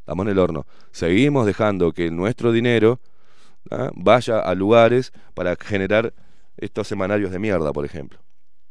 [0.00, 0.66] Estamos en el horno.
[0.90, 3.00] Seguimos dejando que nuestro dinero
[3.70, 3.90] ¿ah?
[3.94, 6.12] vaya a lugares para generar
[6.56, 8.20] estos semanarios de mierda, por ejemplo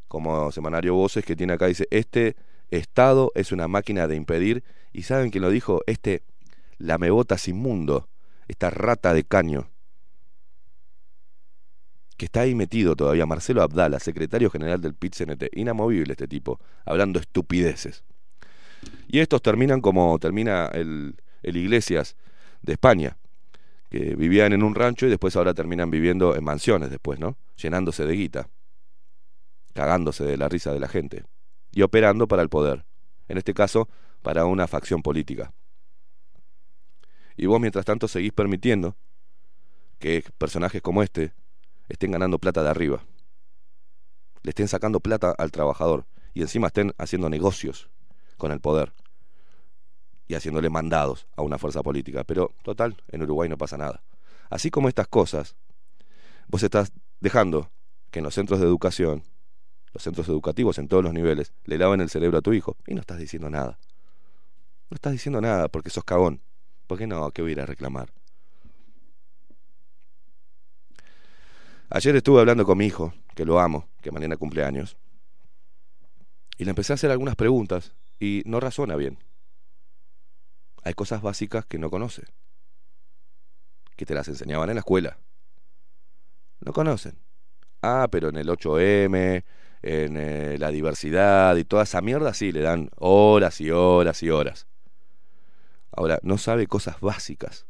[0.09, 2.35] como Semanario Voces, que tiene acá, dice, este
[2.71, 5.81] Estado es una máquina de impedir, y ¿saben quién lo dijo?
[5.87, 6.23] Este
[6.77, 8.09] lamebotas inmundo,
[8.47, 9.69] esta rata de caño,
[12.17, 17.19] que está ahí metido todavía, Marcelo Abdala, secretario general del PIT-CNT, inamovible este tipo, hablando
[17.19, 18.03] estupideces.
[19.07, 22.15] Y estos terminan como termina el, el Iglesias
[22.61, 23.17] de España,
[23.89, 27.37] que vivían en un rancho y después ahora terminan viviendo en mansiones después, ¿no?
[27.55, 28.49] Llenándose de guita
[29.73, 31.23] cagándose de la risa de la gente,
[31.71, 32.85] y operando para el poder,
[33.27, 33.87] en este caso
[34.21, 35.53] para una facción política.
[37.35, 38.95] Y vos mientras tanto seguís permitiendo
[39.97, 41.33] que personajes como este
[41.87, 43.05] estén ganando plata de arriba,
[44.43, 47.89] le estén sacando plata al trabajador y encima estén haciendo negocios
[48.37, 48.93] con el poder
[50.27, 52.23] y haciéndole mandados a una fuerza política.
[52.23, 54.03] Pero total, en Uruguay no pasa nada.
[54.49, 55.55] Así como estas cosas,
[56.47, 57.71] vos estás dejando
[58.11, 59.23] que en los centros de educación
[59.93, 62.93] los centros educativos en todos los niveles, le lavan el cerebro a tu hijo y
[62.93, 63.79] no estás diciendo nada.
[64.89, 66.41] No estás diciendo nada porque sos cagón.
[66.87, 67.29] ¿Por qué no?
[67.31, 68.11] ¿Qué voy a ir a reclamar?
[71.91, 74.97] Ayer estuve hablando con mi hijo, que lo amo, que mañana cumpleaños,
[76.57, 79.17] y le empecé a hacer algunas preguntas y no razona bien.
[80.83, 82.23] Hay cosas básicas que no conoce,
[83.95, 85.17] que te las enseñaban en la escuela,
[86.59, 87.17] No conocen.
[87.81, 89.43] Ah, pero en el 8M,
[89.81, 94.29] en eh, la diversidad y toda esa mierda, sí, le dan horas y horas y
[94.29, 94.68] horas.
[95.99, 97.65] Ahora, no sabe cosas básicas,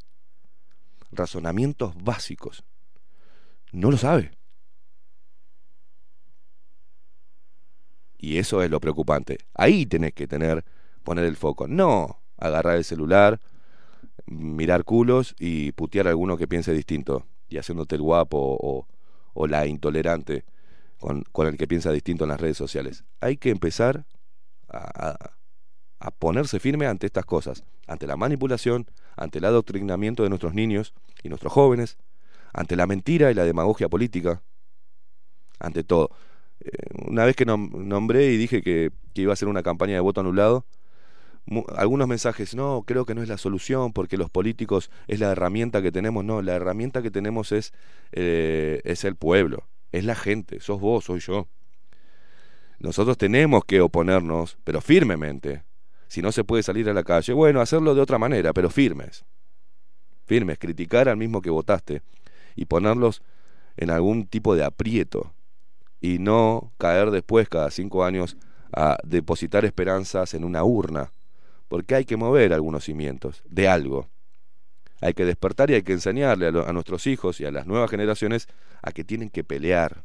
[1.12, 2.64] razonamientos básicos.
[3.72, 4.30] No lo sabe.
[8.20, 9.40] Y eso es lo preocupante.
[9.56, 10.64] Ahí tenés que tener,
[11.02, 11.68] poner el foco.
[11.68, 13.40] No agarrar el celular,
[14.28, 17.26] mirar culos y putear a alguno que piense distinto.
[17.48, 18.86] Y haciéndote el guapo
[19.34, 20.46] o, la intolerante
[21.00, 23.06] con, el que piensa distinto en las redes sociales.
[23.22, 24.06] Hay que empezar
[24.68, 25.39] a,
[26.00, 27.64] a ponerse firme ante estas cosas.
[27.88, 31.98] Ante la manipulación, ante el adoctrinamiento de nuestros niños y nuestros jóvenes,
[32.54, 34.42] ante la mentira y la demagogia política,
[35.60, 36.10] ante todo.
[36.62, 36.72] Eh,
[37.08, 40.66] una vez que nombré y dije que, iba a hacer una campaña de voto anulado,
[41.76, 45.82] algunos mensajes, no, creo que no es la solución porque los políticos es la herramienta
[45.82, 47.74] que tenemos, no, la herramienta que tenemos es,
[48.14, 51.48] eh, es el pueblo, es la gente, sos vos, soy yo.
[52.80, 55.64] Nosotros tenemos que oponernos, pero firmemente.
[56.10, 59.24] Si no se puede salir a la calle, bueno, hacerlo de otra manera, pero firmes.
[60.26, 62.02] Firmes, criticar al mismo que votaste
[62.56, 63.22] y ponerlos
[63.78, 65.32] en algún tipo de aprieto
[66.02, 68.38] y no caer después cada cinco años
[68.74, 71.12] a depositar esperanzas en una urna,
[71.68, 74.10] porque hay que mover algunos cimientos de algo.
[75.02, 78.48] Hay que despertar y hay que enseñarle a, nuestros hijos y a las nuevas generaciones
[78.82, 80.04] a que tienen que pelear,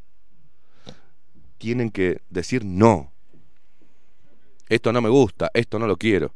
[1.57, 3.14] tienen que decir no.
[4.69, 6.35] Esto no me gusta, esto no lo quiero.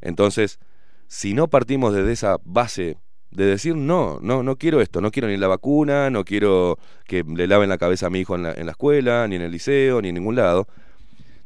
[0.00, 0.58] Entonces,
[1.06, 2.98] si no partimos desde esa base
[3.30, 7.24] de decir no, no, no quiero esto, no quiero ni la vacuna, no quiero que
[7.24, 9.52] le laven la cabeza a mi hijo en la, en la escuela, ni en el
[9.52, 10.66] liceo, ni en ningún lado,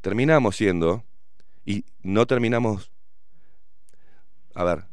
[0.01, 1.05] terminamos siendo,
[1.65, 2.91] y no terminamos,
[4.55, 4.85] a ver,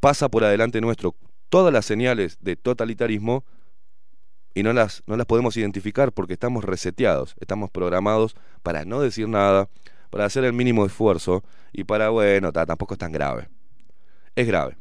[0.00, 1.14] pasa por adelante nuestro
[1.48, 3.44] todas las señales de totalitarismo
[4.54, 9.28] y no las, no las podemos identificar porque estamos reseteados, estamos programados para no decir
[9.28, 9.68] nada,
[10.10, 13.48] para hacer el mínimo esfuerzo y para, bueno, tampoco es tan grave.
[14.34, 14.76] Es grave.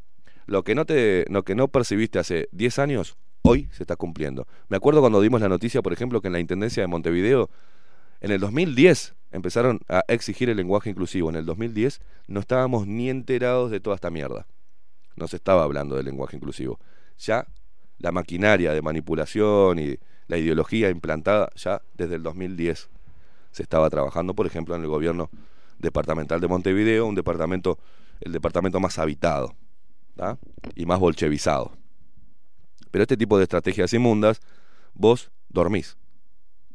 [0.46, 4.48] Lo que no te lo que no percibiste hace 10 años, hoy se está cumpliendo.
[4.68, 7.50] Me acuerdo cuando dimos la noticia, por ejemplo, que en la Intendencia de Montevideo
[8.22, 11.30] en el 2010 empezaron a exigir el lenguaje inclusivo.
[11.30, 14.48] En el 2010 no estábamos ni enterados de toda esta mierda.
[15.16, 16.80] No se estaba hablando del lenguaje inclusivo.
[17.20, 17.46] Ya
[18.00, 22.90] la maquinaria de manipulación y la ideología implantada ya desde el 2010
[23.52, 25.30] se estaba trabajando, por ejemplo, en el gobierno
[25.80, 27.80] departamental de Montevideo, un departamento
[28.22, 29.56] el departamento más habitado
[30.76, 31.72] y más bolchevizado.
[32.92, 34.42] Pero este tipo de estrategias inmundas,
[34.94, 35.98] vos dormís.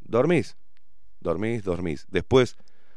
[0.00, 0.56] Dormís,
[1.20, 2.06] dormís, dormís.
[2.10, 2.56] Después,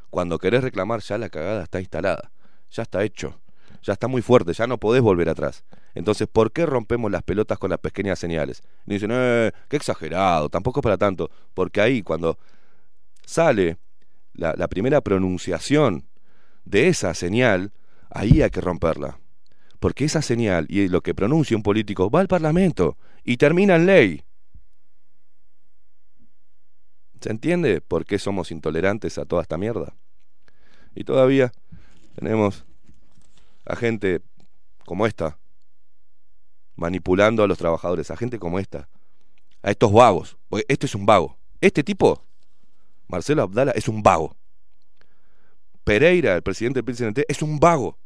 [0.10, 2.32] cuando querés reclamar, ya la cagada está instalada,
[2.70, 3.40] ya está hecho,
[3.82, 5.66] ya está muy fuerte, ya no podés volver atrás.
[5.98, 8.62] Entonces, ¿por qué rompemos las pelotas con las pequeñas señales?
[8.86, 12.38] Y dicen, eh, qué exagerado, tampoco para tanto, porque ahí cuando
[13.26, 13.78] sale
[14.34, 16.06] la, la primera pronunciación
[16.66, 17.72] de esa señal,
[18.10, 19.20] ahí hay que romperla
[19.80, 23.86] porque esa señal y lo que pronuncia un político va al Parlamento y termina en
[23.86, 24.24] ley.
[27.22, 29.96] ¿Se entiende por qué somos intolerantes a toda esta mierda?
[30.96, 31.52] Y todavía
[32.16, 32.66] tenemos
[33.66, 34.22] a gente
[34.86, 35.38] como esta,
[36.78, 38.88] manipulando a los trabajadores, a gente como esta,
[39.62, 40.38] a estos vagos.
[40.70, 41.38] Este es un vago.
[41.60, 42.24] Este tipo,
[43.08, 44.38] Marcelo Abdala, es un vago.
[45.84, 47.98] Pereira, el presidente del PCNT, es un vago.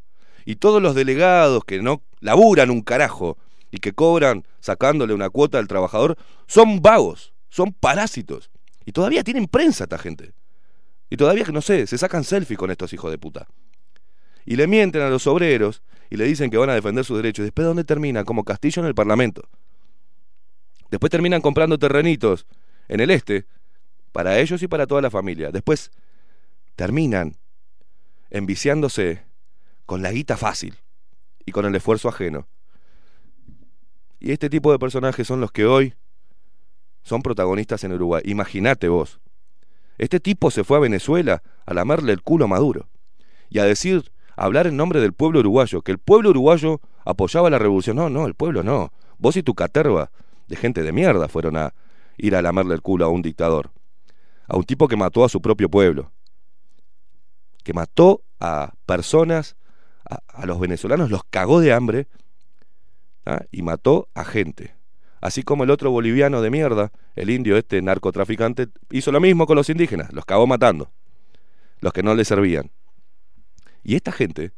[0.46, 3.38] Y todos los delegados que no laburan un carajo
[3.70, 8.50] y que cobran sacándole una cuota al trabajador, son vagos, son parásitos.
[8.86, 10.34] Y todavía tienen prensa esta gente.
[11.10, 13.48] Y todavía, no sé, se sacan selfie con estos hijos de puta.
[14.46, 17.46] Y le mienten a los obreros y le dicen que van a defender sus derechos.
[17.46, 18.26] Después, ¿dónde terminan?
[18.26, 19.48] Como Castillo en el Parlamento.
[20.92, 22.46] Después terminan comprando terrenitos
[22.90, 23.46] en el este
[24.12, 25.52] para ellos y para toda la familia.
[25.52, 25.90] Después
[26.76, 27.38] terminan
[28.30, 29.24] enviciándose
[29.86, 30.76] con la guita fácil
[31.46, 32.46] y con el esfuerzo ajeno.
[34.20, 35.96] Y este tipo de personajes son los que hoy
[37.04, 38.22] son protagonistas en Uruguay.
[38.26, 39.22] Imagínate vos.
[39.98, 42.90] Este tipo se fue a Venezuela a lamarle el culo a Maduro
[43.50, 44.12] y a decir,
[44.46, 47.96] hablar en nombre del pueblo uruguayo, que el pueblo uruguayo apoyaba la revolución.
[47.96, 48.92] No, no, el pueblo no.
[49.20, 50.10] Vos y tu caterva
[50.48, 51.74] de gente de mierda fueron a
[52.18, 53.72] ir a lamarle el culo a un dictador,
[54.48, 56.12] a un tipo que mató a su propio pueblo,
[57.64, 59.56] que mató a personas
[60.10, 62.08] a, a los venezolanos los cagó de hambre
[63.28, 63.42] ¿ah?
[63.52, 64.76] y mató a gente.
[65.22, 69.56] Así como el otro boliviano de mierda, el indio este narcotraficante, hizo lo mismo con
[69.56, 70.90] los indígenas, los cagó matando,
[71.80, 72.72] los que no le servían.
[73.84, 74.54] Y esta gente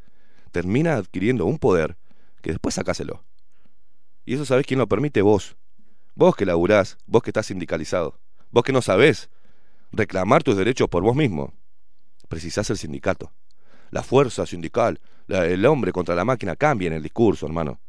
[0.52, 1.98] termina adquiriendo un poder
[2.42, 3.24] que después sacáselo.
[4.26, 5.56] Y eso sabés quién lo permite vos.
[6.16, 8.20] Vos que laburás, vos que estás sindicalizado,
[8.52, 9.30] vos que no sabés
[9.92, 11.54] reclamar tus derechos por vos mismo,
[12.28, 13.32] precisás el sindicato.
[13.90, 17.80] La fuerza sindical, el hombre contra la máquina cambia en el discurso, hermano.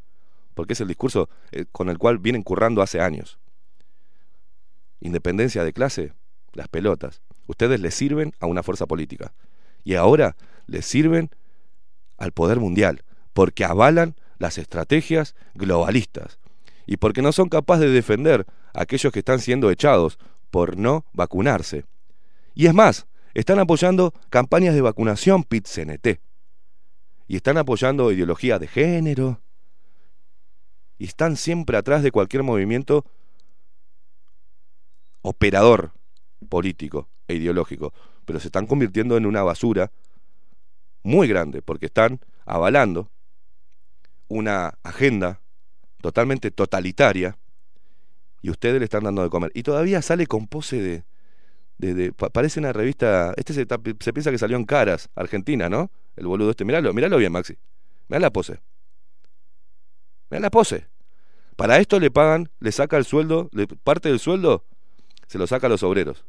[0.55, 3.39] Porque es el discurso eh, con el cual vienen currando hace años.
[5.01, 6.13] Independencia de clase,
[6.53, 7.23] las pelotas.
[7.47, 9.35] Ustedes le sirven a una fuerza política.
[9.83, 11.31] Y ahora le sirven
[12.17, 13.03] al poder mundial,
[13.33, 16.39] porque avalan las estrategias globalistas
[16.87, 20.19] y porque no son capaces de defender a aquellos que están siendo echados
[20.51, 21.85] por no vacunarse.
[22.55, 26.21] Y es más, están apoyando campañas de vacunación PIT-CNT.
[27.27, 29.41] Y están apoyando ideología de género.
[30.99, 33.05] Y están siempre atrás de cualquier movimiento
[35.23, 35.93] operador
[36.49, 37.93] político e ideológico.
[38.25, 39.91] Pero se están convirtiendo en una basura
[41.05, 43.11] muy grande porque están avalando
[44.27, 45.41] una agenda
[46.01, 47.39] totalmente totalitaria
[48.43, 49.53] y ustedes le están dando de comer.
[49.55, 51.05] Y todavía sale con pose de...
[51.79, 53.33] de- de- pa- parece una revista...
[53.37, 53.67] Este se,
[54.01, 55.91] se piensa que salió en Caras, Argentina, ¿no?
[56.17, 56.65] El boludo este.
[56.65, 57.57] Míralo, míralo bien, Maxi.
[58.09, 58.61] Mirá la pose.
[60.31, 60.89] Mirá la pose.
[61.57, 64.65] Para esto le pagan, le saca el sueldo, le- parte del sueldo
[65.27, 66.25] se lo saca a los obreros.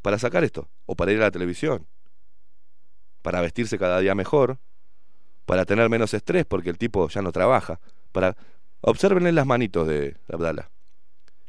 [0.00, 0.68] Para sacar esto.
[0.86, 1.86] O para ir a la televisión.
[3.22, 4.58] Para vestirse cada día mejor.
[5.46, 7.80] Para tener menos estrés porque el tipo ya no trabaja.
[8.12, 8.36] Para...
[8.80, 10.70] Obsérvenle las manitos de Abdala.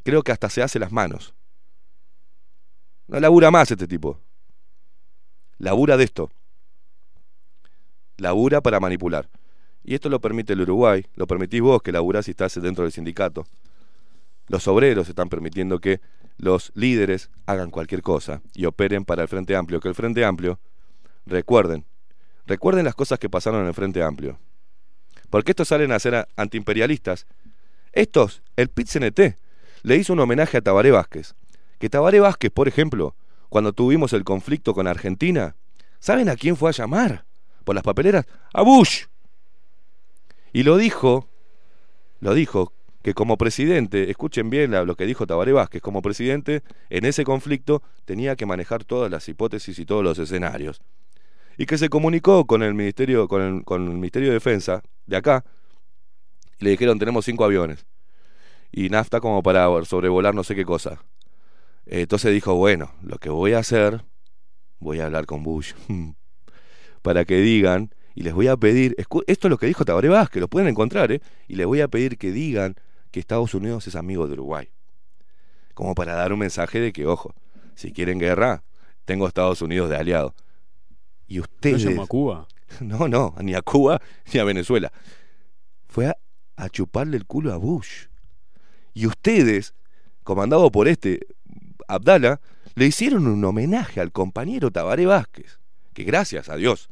[0.04, 1.34] Creo que hasta se hace las manos.
[3.08, 4.20] No labura más este tipo.
[5.58, 6.30] Labura de esto.
[8.18, 9.30] Labura para manipular.
[9.84, 12.94] Y esto lo permite el Uruguay, lo permitís vos que laburás y estás dentro del
[12.94, 13.46] sindicato.
[14.48, 16.02] Los obreros están permitiendo que
[16.38, 19.80] los líderes hagan cualquier cosa y operen para el Frente Amplio.
[19.80, 20.60] Que el Frente Amplio,
[21.26, 21.86] recuerden,
[22.46, 24.40] recuerden las cosas que pasaron en el Frente Amplio.
[25.30, 27.26] Porque estos salen a ser antiimperialistas.
[27.92, 29.36] Estos, el PIT-CNT,
[29.84, 31.36] le hizo un homenaje a Tabaré Vázquez.
[31.80, 33.16] Que Tabaré Vázquez, por ejemplo,
[33.50, 35.56] cuando tuvimos el conflicto con Argentina,
[36.00, 37.26] ¿saben a quién fue a llamar?
[37.64, 39.06] Por las papeleras, a Bush.
[40.54, 41.28] Y lo dijo,
[42.20, 47.06] lo dijo, que como presidente, escuchen bien lo que dijo Tabaré Vázquez, como presidente, en
[47.06, 50.82] ese conflicto tenía que manejar todas las hipótesis y todos los escenarios.
[51.58, 55.18] Y que se comunicó con el Ministerio, con el, con el Ministerio de Defensa de
[55.18, 55.44] acá,
[56.60, 57.86] y le dijeron tenemos cinco aviones.
[58.72, 61.04] Y nafta como para sobrevolar no sé qué cosa.
[61.86, 64.04] Eh, Entonces dijo, bueno, lo que voy a hacer,
[64.80, 65.74] voy a hablar con Bush,
[67.02, 70.40] para que digan, y les voy a pedir, esto es lo que dijo Tabaré Vázquez,
[70.40, 71.22] lo pueden encontrar, ¿eh?
[71.48, 72.76] y les voy a pedir que digan
[73.12, 74.70] que Estados Unidos es amigo de Uruguay.
[75.74, 77.34] Como para dar un mensaje de que, ojo,
[77.76, 78.64] si quieren guerra,
[79.06, 80.36] tengo a Estados Unidos de aliado.
[81.34, 81.82] Y ¿No ustedes...
[81.82, 82.48] llamó a Cuba?
[82.80, 84.92] No, no, ni a Cuba ni a Venezuela.
[85.88, 86.18] Fue a,
[86.56, 88.08] a chuparle el culo a Bush.
[88.94, 89.76] Y ustedes,
[90.24, 91.20] comandados por este
[91.88, 92.40] Abdala,
[92.76, 95.60] le hicieron un homenaje al compañero Tabaré Vázquez,
[95.94, 96.90] que gracias a Dios,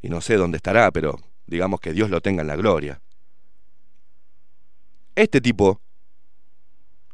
[0.00, 3.00] y no sé dónde estará, pero digamos que Dios lo tenga en la gloria.
[5.14, 5.80] Este tipo,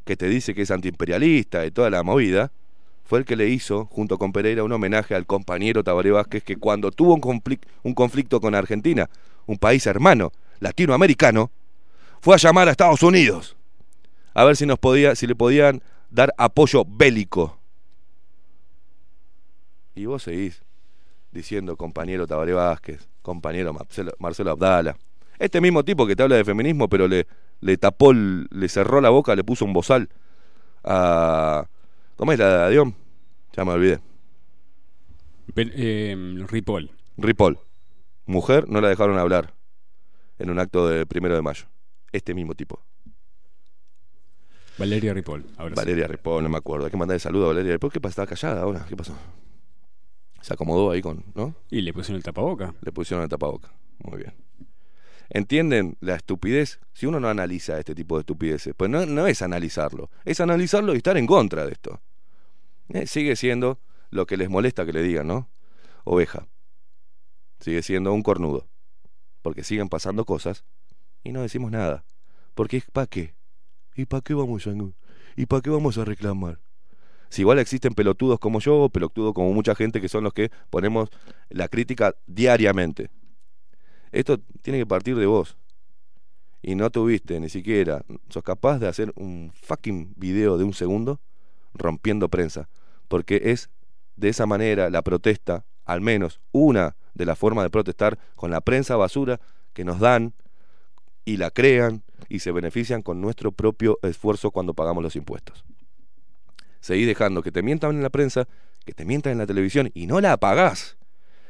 [0.05, 2.53] que te dice que es antiimperialista y toda la movida,
[3.05, 6.57] fue el que le hizo, junto con Pereira, un homenaje al compañero Tabaré Vázquez, que
[6.57, 9.11] cuando tuvo un, conflic- un conflicto con Argentina,
[9.47, 11.51] un país hermano, latinoamericano,
[12.21, 13.57] fue a llamar a Estados Unidos
[14.33, 17.59] a ver si nos podía, si le podían dar apoyo bélico.
[19.95, 20.63] Y vos seguís
[21.31, 23.73] diciendo compañero Tabaré Vázquez, compañero
[24.19, 24.97] Marcelo, Abdala.
[25.39, 27.27] Este mismo tipo que te habla de feminismo, pero le,
[27.61, 30.09] le tapó, le cerró la boca, le puso un bozal
[30.83, 31.67] a...
[32.17, 32.95] ¿Cómo es la de Dion?
[33.57, 34.01] Ya me olvidé.
[35.57, 36.91] Eh, Ripoll.
[37.17, 37.59] Ripoll.
[38.27, 39.55] Mujer, no la dejaron hablar
[40.39, 41.67] en un acto de primero de mayo.
[42.13, 42.81] Este mismo tipo.
[44.79, 45.45] Valeria Ripoll.
[45.57, 45.81] Ahora sí.
[45.81, 46.87] Valeria Ripoll, no me acuerdo.
[46.87, 47.93] Hay que mandarle saludo a Valeria Ripoll.
[47.93, 48.23] ¿Qué pasa?
[48.23, 48.87] Estaba callada ahora.
[48.89, 49.17] ¿Qué pasó?
[50.41, 51.55] Se acomodó ahí con, ¿no?
[51.71, 52.75] Y le pusieron el tapaboca.
[52.81, 53.73] Le pusieron el tapaboca.
[53.99, 54.35] Muy bien.
[55.31, 56.81] ¿Entienden la estupidez?
[56.93, 60.99] Si uno no analiza este tipo de estupideces, pues no, es analizarlo, es analizarlo y
[60.99, 62.01] estar en contra de esto.
[62.91, 65.49] Eh, sigue siendo lo que les molesta que le digan, ¿no?
[66.05, 66.47] Oveja.
[67.61, 68.69] Sigue siendo un cornudo.
[69.43, 70.65] Porque siguen pasando cosas
[71.23, 72.05] y no decimos nada.
[72.55, 73.35] Porque ¿para qué?
[73.97, 74.73] ¿Y para qué vamos a
[75.37, 76.61] y para qué vamos a reclamar?
[77.29, 81.09] Si igual existen pelotudos como yo, pelotudos como mucha gente que son los que ponemos
[81.49, 83.11] la crítica diariamente.
[84.15, 85.57] Esto tiene que partir de vos.
[86.63, 91.21] Y no tuviste ni siquiera, sos capaz de hacer un fucking video de un segundo
[91.75, 92.69] rompiendo prensa.
[93.09, 93.71] Porque es
[94.15, 98.61] de esa manera la protesta, al menos una de las formas de protestar con la
[98.61, 99.41] prensa basura
[99.73, 100.33] que nos dan
[101.25, 105.65] y la crean y se benefician con nuestro propio esfuerzo cuando pagamos los impuestos.
[106.81, 108.47] Seguís dejando que te mientan en la prensa,
[108.85, 110.97] que te mientan en la televisión y no la apagás,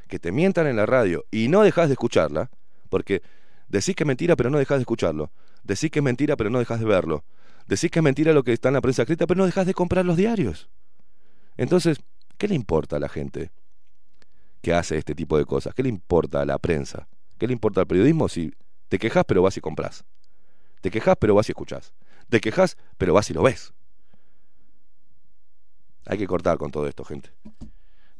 [0.09, 2.51] que te mientan en la radio y no dejás de escucharla,
[2.89, 3.23] porque
[3.69, 5.31] decís que es mentira pero no dejás de escucharlo,
[5.63, 7.25] decís que es mentira pero no dejás de verlo,
[7.67, 9.75] decís que es mentira lo que está en la prensa escrita pero no dejás de
[9.75, 10.69] comprar los diarios.
[11.57, 11.99] Entonces,
[12.39, 13.51] ¿qué le importa a la gente
[14.61, 15.75] que hace este tipo de cosas?
[15.75, 17.09] ¿Qué le importa a la prensa?
[17.39, 18.53] ¿Qué le importa al periodismo si
[18.89, 20.05] te quejas pero vas y compras?
[20.81, 21.93] Te quejas pero vas y escuchás.
[22.29, 23.73] Te quejas pero vas y lo ves.
[26.07, 27.31] Hay que cortar con todo esto, gente.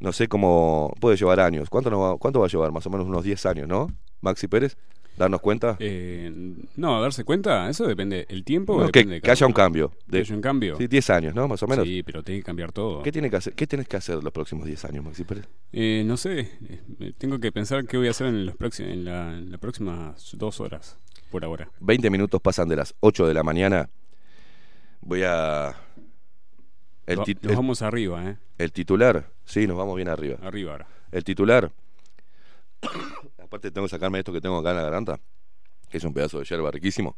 [0.01, 1.71] No sé cómo puede llevar años.
[1.71, 2.73] ¿Cuánto, nos va, ¿Cuánto va a llevar?
[2.73, 3.89] Más o menos unos 10 años, ¿no?
[4.21, 4.77] Maxi Pérez,
[5.17, 5.77] darnos cuenta.
[5.79, 6.33] Eh,
[6.77, 8.27] no, darse cuenta, eso depende.
[8.29, 8.77] ¿El tiempo?
[8.79, 9.93] No, depende que, de haya un cambio.
[10.11, 10.77] Que haya un cambio.
[10.77, 11.47] Sí, 10 años, ¿no?
[11.47, 11.85] Más o menos.
[11.85, 13.03] Sí, pero tiene que cambiar todo.
[13.03, 15.47] ¿Qué, tiene que hacer, ¿Qué tienes que hacer los próximos 10 años, Maxi Pérez?
[15.73, 16.41] Eh, no sé,
[17.01, 19.61] eh, tengo que pensar qué voy a hacer en, los próximos, en, la, en las
[19.61, 20.99] próximas dos horas,
[21.31, 21.71] por ahora.
[21.81, 23.89] 20 minutos pasan de las 8 de la mañana.
[25.01, 25.75] Voy a...
[27.07, 28.39] El, Nos el- vamos arriba, ¿eh?
[28.59, 30.39] el titular, sí, nos vamos bien arriba.
[30.43, 30.87] Arriba ahora.
[31.13, 31.71] El titular.
[33.43, 35.21] Aparte tengo que sacarme esto que tengo acá en la garganta,
[35.91, 37.17] que es un pedazo de yerba riquísimo.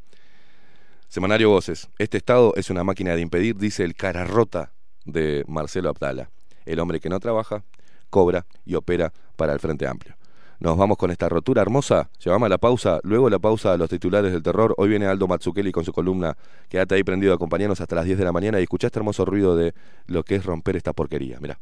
[1.09, 1.89] Semanario Voces.
[1.99, 4.73] Este estado es una máquina de impedir, dice el cara rota
[5.05, 6.31] de Marcelo Abdala.
[6.65, 7.63] El hombre que no trabaja,
[8.11, 10.17] cobra y opera para el Frente Amplio.
[10.59, 12.11] Nos vamos con esta rotura hermosa.
[12.25, 12.99] Llevamos a la pausa.
[13.03, 14.75] Luego la pausa a los titulares del terror.
[14.79, 16.37] Hoy viene Aldo Mazzucchelli con su columna.
[16.69, 19.55] Quédate ahí prendido, acompañanos hasta las 10 de la mañana y escuchá este hermoso ruido
[19.55, 19.75] de
[20.07, 21.39] lo que es romper esta porquería.
[21.41, 21.59] Mirá.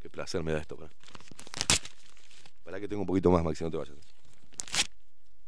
[0.00, 0.76] Qué placer me da esto.
[0.76, 0.90] Para,
[2.64, 3.96] para que tengo un poquito más, Maxi, te vayas.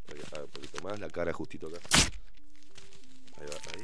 [0.09, 1.79] Ahí, ah, un poquito más, la cara justito acá.
[3.39, 3.83] Ahí va, ahí.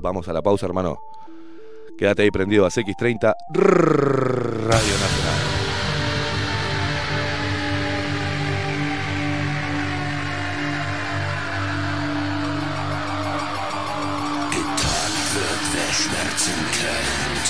[0.00, 0.98] Vamos a la pausa, hermano.
[1.98, 5.40] Quédate ahí prendido a CX30 Radio Nacional.
[14.54, 17.46] Getan wird, wer Schmerzen kennt.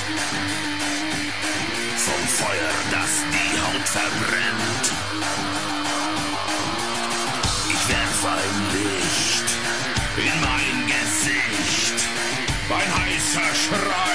[1.99, 4.87] Vom Feuer, das die Haut verbrennt.
[7.69, 9.49] Ich werf ein Licht
[10.17, 12.09] in mein Gesicht.
[12.71, 14.08] Ein heißer Schrei.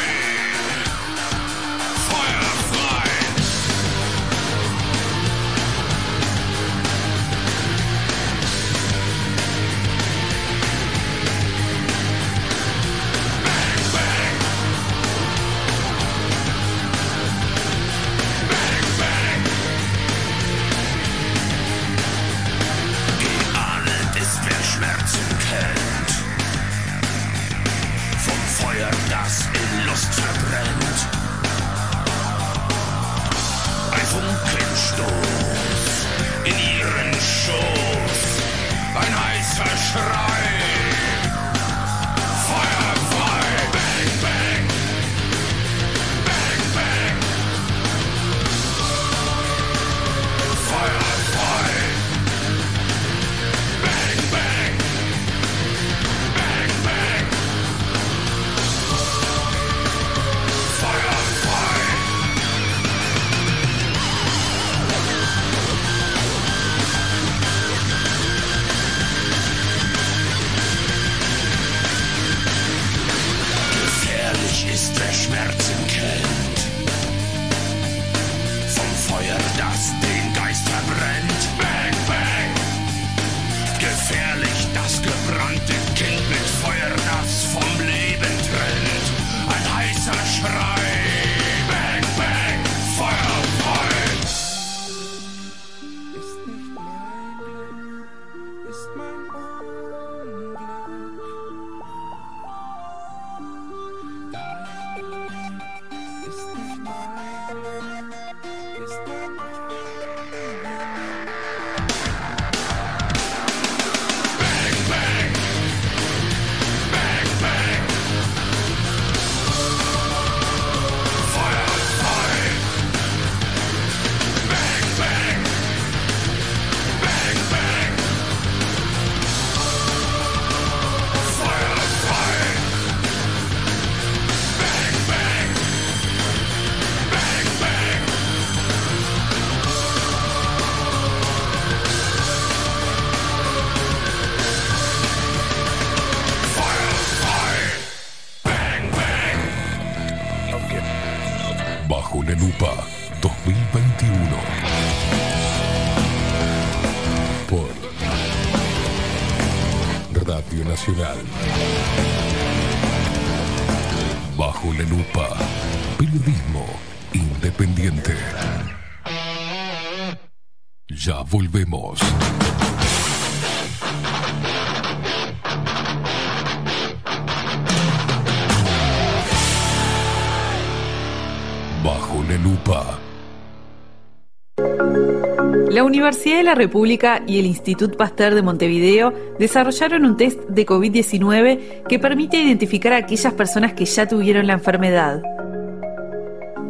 [186.03, 191.87] Universidad de la República y el Institut Pasteur de Montevideo desarrollaron un test de COVID-19
[191.87, 195.21] que permite identificar a aquellas personas que ya tuvieron la enfermedad.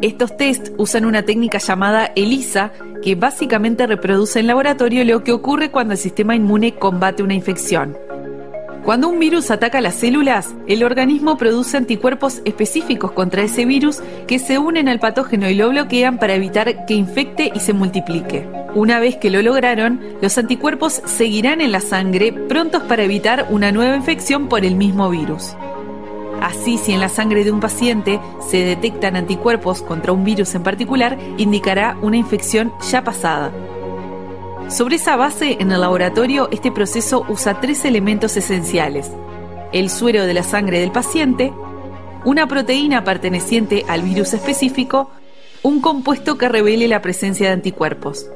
[0.03, 5.71] Estos test usan una técnica llamada ELISA, que básicamente reproduce en laboratorio lo que ocurre
[5.71, 7.97] cuando el sistema inmune combate una infección.
[8.83, 14.39] Cuando un virus ataca las células, el organismo produce anticuerpos específicos contra ese virus que
[14.39, 18.45] se unen al patógeno y lo bloquean para evitar que infecte y se multiplique.
[18.75, 23.71] Una vez que lo lograron, los anticuerpos seguirán en la sangre prontos para evitar una
[23.71, 25.55] nueva infección por el mismo virus.
[26.41, 28.19] Así, si en la sangre de un paciente
[28.49, 33.53] se detectan anticuerpos contra un virus en particular, indicará una infección ya pasada.
[34.69, 39.11] Sobre esa base, en el laboratorio, este proceso usa tres elementos esenciales.
[39.71, 41.53] El suero de la sangre del paciente,
[42.25, 45.11] una proteína perteneciente al virus específico,
[45.61, 48.27] un compuesto que revele la presencia de anticuerpos.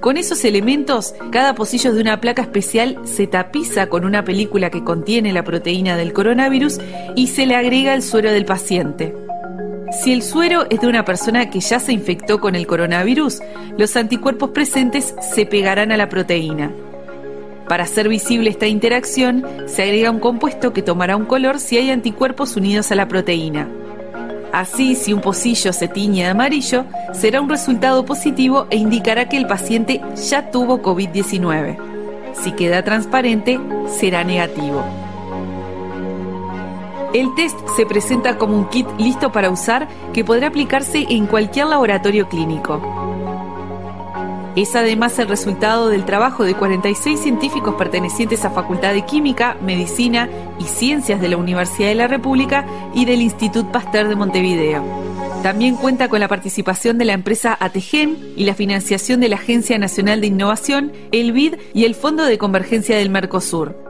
[0.00, 4.82] Con esos elementos, cada pocillo de una placa especial se tapiza con una película que
[4.82, 6.80] contiene la proteína del coronavirus
[7.16, 9.14] y se le agrega el suero del paciente.
[10.02, 13.40] Si el suero es de una persona que ya se infectó con el coronavirus,
[13.76, 16.70] los anticuerpos presentes se pegarán a la proteína.
[17.68, 21.90] Para hacer visible esta interacción, se agrega un compuesto que tomará un color si hay
[21.90, 23.68] anticuerpos unidos a la proteína.
[24.52, 29.36] Así, si un pocillo se tiñe de amarillo, será un resultado positivo e indicará que
[29.36, 31.76] el paciente ya tuvo COVID-19.
[32.34, 34.84] Si queda transparente, será negativo.
[37.12, 41.66] El test se presenta como un kit listo para usar que podrá aplicarse en cualquier
[41.66, 42.80] laboratorio clínico.
[44.54, 50.28] Es además el resultado del trabajo de 46 científicos pertenecientes a Facultad de Química, Medicina
[50.60, 54.84] y Ciencias de la Universidad de la República y del Institut Pasteur de Montevideo.
[55.42, 59.78] También cuenta con la participación de la empresa Ategen y la financiación de la Agencia
[59.78, 63.89] Nacional de Innovación, el BID y el Fondo de Convergencia del Mercosur.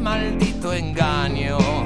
[0.00, 1.85] maldito engaño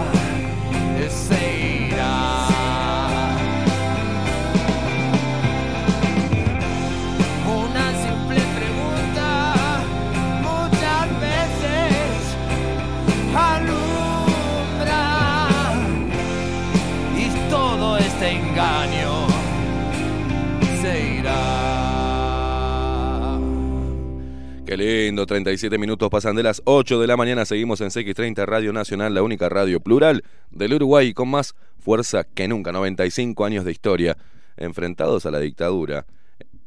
[24.81, 29.13] lindo, 37 minutos pasan de las 8 de la mañana, seguimos en CX30 Radio Nacional,
[29.13, 34.17] la única radio plural del Uruguay con más fuerza que nunca, 95 años de historia,
[34.57, 36.07] enfrentados a la dictadura,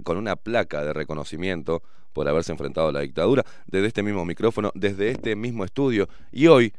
[0.05, 4.71] con una placa de reconocimiento por haberse enfrentado a la dictadura, desde este mismo micrófono,
[4.77, 6.73] desde este mismo estudio, y hoy,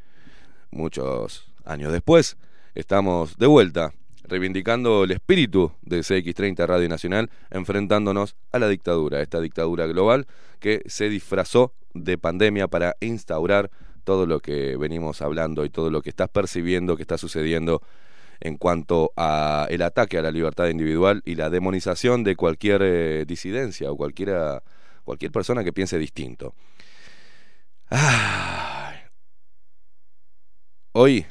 [0.72, 2.38] muchos años después,
[2.76, 3.94] estamos de vuelta
[4.28, 10.28] reivindicando el espíritu de CX30 Radio Nacional, enfrentándonos a la dictadura, esta dictadura global
[10.60, 13.72] que se disfrazó de pandemia para instaurar
[14.04, 17.82] todo lo que venimos hablando y todo lo que estás percibiendo que está sucediendo
[18.40, 23.26] en cuanto a el ataque a la libertad individual y la demonización de cualquier eh,
[23.26, 24.62] disidencia o cualquiera
[25.04, 26.54] cualquier persona que piense distinto.
[30.92, 31.26] Hoy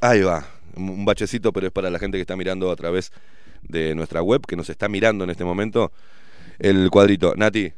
[0.00, 0.46] Ahí va,
[0.76, 3.10] un bachecito, pero es para la gente que está mirando a través
[3.62, 5.92] de nuestra web, que nos está mirando en este momento.
[6.58, 7.34] El cuadrito.
[7.36, 7.72] Nati,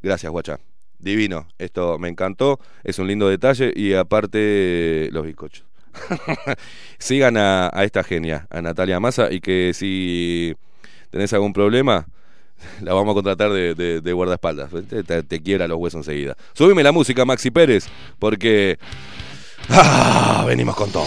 [0.00, 0.60] gracias, guacha.
[0.98, 5.64] Divino, esto me encantó, es un lindo detalle y aparte los bizcochos.
[6.98, 10.54] Sigan a, esta genia, a Natalia Massa, y que si
[11.10, 12.06] tenés algún problema,
[12.80, 14.70] la vamos a contratar de guardaespaldas.
[14.88, 16.36] Te, te- te quiebra los huesos enseguida.
[16.54, 17.86] Subime la música, Maxi Pérez,
[18.18, 18.78] porque...
[19.68, 20.44] ¡Ah!
[20.46, 21.06] Venimos con todo.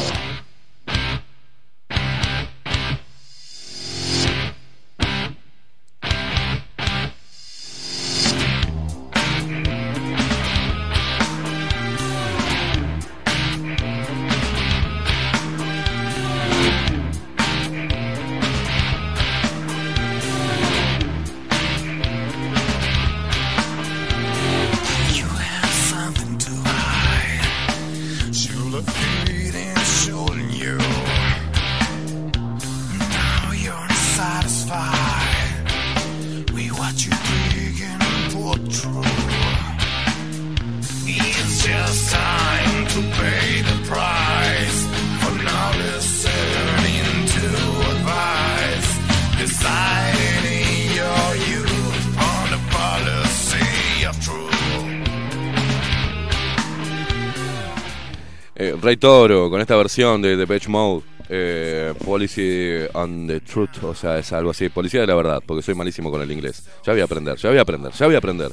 [58.59, 63.83] Eh, Rey Toro, con esta versión de The Patch Mode, eh, Policy on the Truth,
[63.83, 66.63] o sea, es algo así, Policía de la Verdad, porque soy malísimo con el inglés.
[66.85, 68.51] Ya voy a aprender, ya voy a aprender, ya voy a aprender.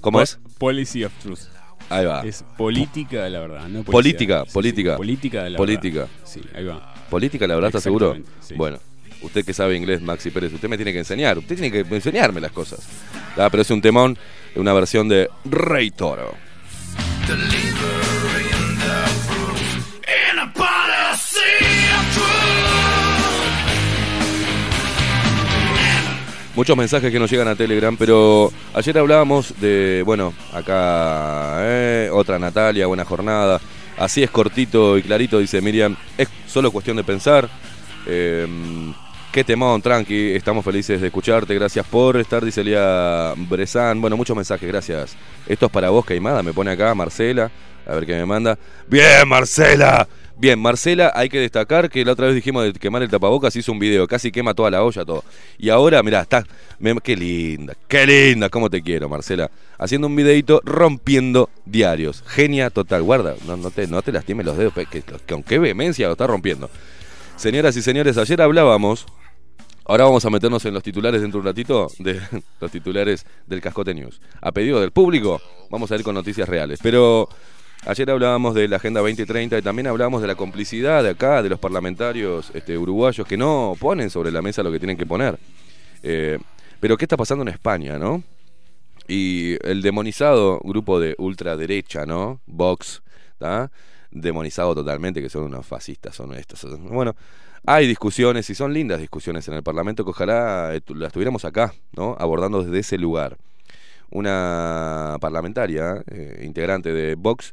[0.00, 0.38] ¿Cómo es?
[0.58, 1.40] Policy of Truth.
[1.90, 2.22] Ahí va.
[2.24, 3.92] Es política de la verdad, no policía.
[3.92, 4.96] Política, Sí, sí, política.
[4.96, 5.98] política de la Política.
[6.00, 6.14] verdad.
[6.24, 6.94] Sí, ahí va.
[7.10, 8.16] ¿Política, la verdad, está seguro?
[8.40, 8.54] Sí.
[8.54, 8.78] Bueno,
[9.20, 12.40] usted que sabe inglés, Maxi Pérez, usted me tiene que enseñar, usted tiene que enseñarme
[12.40, 12.86] las cosas.
[13.36, 14.16] Ah, pero es un temón,
[14.54, 16.32] una versión de Rey Toro.
[26.54, 32.38] Muchos mensajes que nos llegan a Telegram, pero ayer hablábamos de, bueno, acá eh, otra
[32.38, 33.60] Natalia, buena jornada.
[33.98, 35.96] Así es cortito y clarito, dice Miriam.
[36.16, 37.48] Es solo cuestión de pensar.
[38.06, 38.46] Eh,
[39.32, 40.30] qué temón, tranqui.
[40.32, 41.56] Estamos felices de escucharte.
[41.56, 44.00] Gracias por estar, dice Elia Bresan.
[44.00, 45.16] Bueno, muchos mensajes, gracias.
[45.48, 46.44] Esto es para vos, Caimada.
[46.44, 47.50] Me pone acá Marcela.
[47.84, 48.56] A ver qué me manda.
[48.86, 50.06] Bien, Marcela.
[50.36, 53.70] Bien, Marcela, hay que destacar que la otra vez dijimos de quemar el tapabocas, hizo
[53.70, 55.22] un video, casi quema toda la olla, todo.
[55.58, 56.44] Y ahora, mirá, está.
[56.80, 59.48] me- qué linda, qué linda, cómo te quiero, Marcela.
[59.78, 62.24] Haciendo un videito rompiendo diarios.
[62.26, 66.12] Genia total, guarda, no, te, no te lastimes los dedos, que con qué vehemencia lo
[66.12, 66.68] está rompiendo.
[67.36, 69.06] Señoras y señores, ayer hablábamos.
[69.86, 72.18] Ahora vamos a meternos en los titulares dentro de un ratito, de
[72.60, 74.20] los titulares del Cascote News.
[74.40, 76.80] A pedido del público, vamos a ir con noticias reales.
[76.82, 77.28] Pero
[77.86, 81.48] ayer hablábamos de la Agenda 2030 y también hablábamos de la complicidad de acá, de
[81.48, 85.38] los parlamentarios este, uruguayos que no ponen sobre la mesa lo que tienen que poner.
[86.02, 86.38] Eh,
[86.80, 88.22] pero ¿qué está pasando en España, no?
[89.06, 92.40] Y el demonizado grupo de ultraderecha, ¿no?
[92.46, 93.02] Vox,
[93.38, 93.70] ¿tá?
[94.10, 96.66] Demonizado totalmente, que son unos fascistas, son estos.
[96.80, 97.14] Bueno,
[97.66, 101.74] hay discusiones y son lindas discusiones en el Parlamento que ojalá eh, las tuviéramos acá,
[101.96, 102.16] ¿no?
[102.18, 103.36] Abordando desde ese lugar.
[104.10, 107.52] Una parlamentaria, eh, integrante de Vox,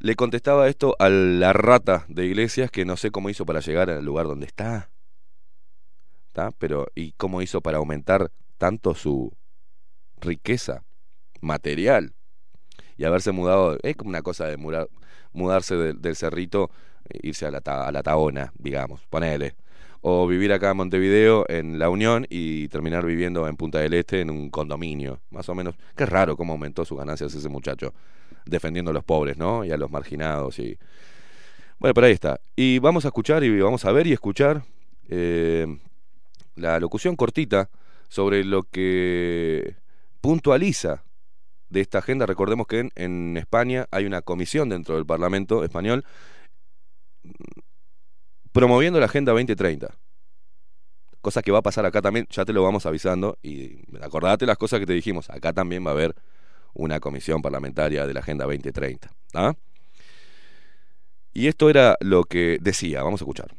[0.00, 3.90] le contestaba esto a la rata de Iglesias que no sé cómo hizo para llegar
[3.90, 4.90] al lugar donde está.
[6.32, 6.52] ¿Tá?
[6.58, 9.32] Pero, ¿y cómo hizo para aumentar tanto su
[10.20, 10.84] riqueza
[11.40, 12.12] material?
[12.96, 14.56] Y haberse mudado, es como una cosa de
[15.32, 16.70] mudarse del- cerrito,
[17.08, 19.56] e irse a la, a la Taona, digamos, ponele.
[20.00, 24.20] O vivir acá en Montevideo, en La Unión, y terminar viviendo en Punta del Este,
[24.20, 25.74] en un condominio, más o menos.
[25.96, 27.94] Qué raro cómo aumentó sus ganancias ese muchacho,
[28.48, 29.64] defendiendo a los pobres, ¿no?
[29.64, 30.58] Y a los marginados.
[30.58, 30.78] y
[31.78, 32.40] Bueno, pero ahí está.
[32.56, 34.64] Y vamos a escuchar y vamos a ver y escuchar
[35.08, 35.66] eh,
[36.56, 37.70] la locución cortita
[38.08, 39.76] sobre lo que
[40.20, 41.04] puntualiza
[41.68, 42.26] de esta agenda.
[42.26, 46.04] Recordemos que en, en España hay una comisión dentro del Parlamento español
[47.22, 47.30] mm,
[48.52, 49.94] promoviendo la Agenda 2030.
[51.20, 54.56] Cosa que va a pasar acá también, ya te lo vamos avisando y acordate las
[54.56, 56.14] cosas que te dijimos, acá también va a haber
[56.78, 59.10] una comisión parlamentaria de la Agenda 2030.
[59.34, 59.52] ¿ah?
[61.34, 63.54] Y esto era lo que decía, vamos a escuchar.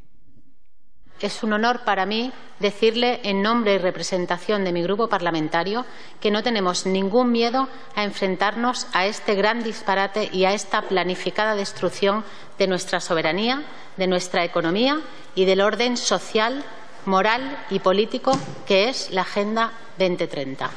[1.20, 5.84] es un honor para mí decirle en nombre y representación de mi grupo parlamentario
[6.18, 11.54] que no tenemos ningún miedo a enfrentarnos a este gran disparate y a esta planificada
[11.54, 12.24] destrucción
[12.58, 13.62] de nuestra soberanía,
[13.98, 15.00] de nuestra economía
[15.34, 16.64] y del orden social,
[17.04, 18.32] moral y político
[18.66, 20.70] que es la Agenda 2030.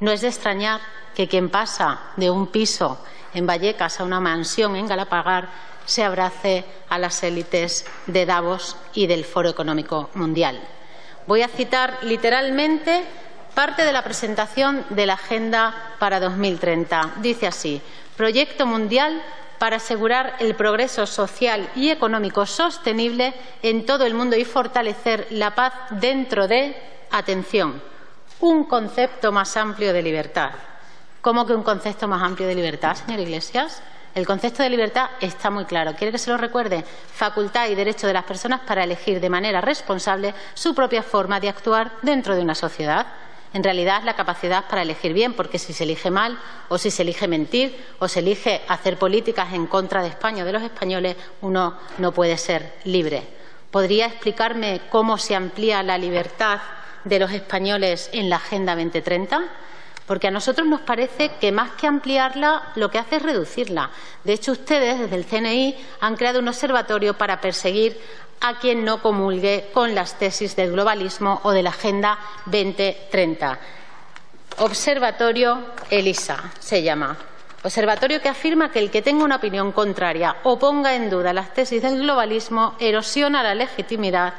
[0.00, 0.80] No es de extrañar
[1.14, 2.98] que quien pasa de un piso
[3.32, 5.48] en Vallecas a una mansión en Galapagar
[5.86, 10.60] se abrace a las élites de Davos y del Foro Económico Mundial.
[11.26, 13.04] Voy a citar literalmente
[13.54, 17.14] parte de la presentación de la Agenda para 2030.
[17.16, 17.80] Dice así,
[18.16, 19.22] Proyecto Mundial
[19.58, 23.32] para asegurar el progreso social y económico sostenible
[23.62, 26.76] en todo el mundo y fortalecer la paz dentro de,
[27.10, 27.80] atención,
[28.44, 30.50] un concepto más amplio de libertad.
[31.22, 33.82] ¿Cómo que un concepto más amplio de libertad, señor Iglesias?
[34.14, 35.94] El concepto de libertad está muy claro.
[35.94, 36.84] ¿Quiere que se lo recuerde?
[36.84, 41.48] Facultad y derecho de las personas para elegir de manera responsable su propia forma de
[41.48, 43.06] actuar dentro de una sociedad.
[43.54, 46.38] En realidad la capacidad para elegir bien, porque si se elige mal,
[46.68, 50.46] o si se elige mentir, o se elige hacer políticas en contra de España o
[50.46, 53.26] de los españoles, uno no puede ser libre.
[53.70, 56.60] ¿Podría explicarme cómo se amplía la libertad
[57.04, 59.42] de los españoles en la Agenda 2030?
[60.06, 63.90] Porque a nosotros nos parece que más que ampliarla, lo que hace es reducirla.
[64.22, 67.98] De hecho, ustedes, desde el CNI, han creado un observatorio para perseguir
[68.40, 73.58] a quien no comulgue con las tesis del globalismo o de la Agenda 2030.
[74.58, 75.58] Observatorio
[75.90, 77.16] ELISA se llama.
[77.62, 81.54] Observatorio que afirma que el que tenga una opinión contraria o ponga en duda las
[81.54, 84.34] tesis del globalismo erosiona la legitimidad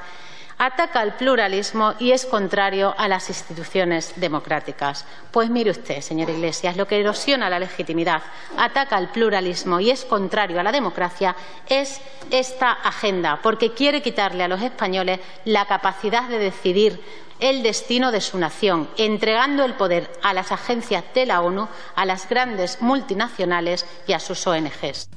[0.57, 5.05] ataca al pluralismo y es contrario a las instituciones democráticas.
[5.31, 8.21] Pues mire usted, señor Iglesias, lo que erosiona la legitimidad,
[8.57, 11.35] ataca al pluralismo y es contrario a la democracia
[11.67, 12.01] es
[12.31, 17.01] esta agenda, porque quiere quitarle a los españoles la capacidad de decidir
[17.39, 22.05] el destino de su nación, entregando el poder a las agencias de la ONU, a
[22.05, 25.09] las grandes multinacionales y a sus ONGs.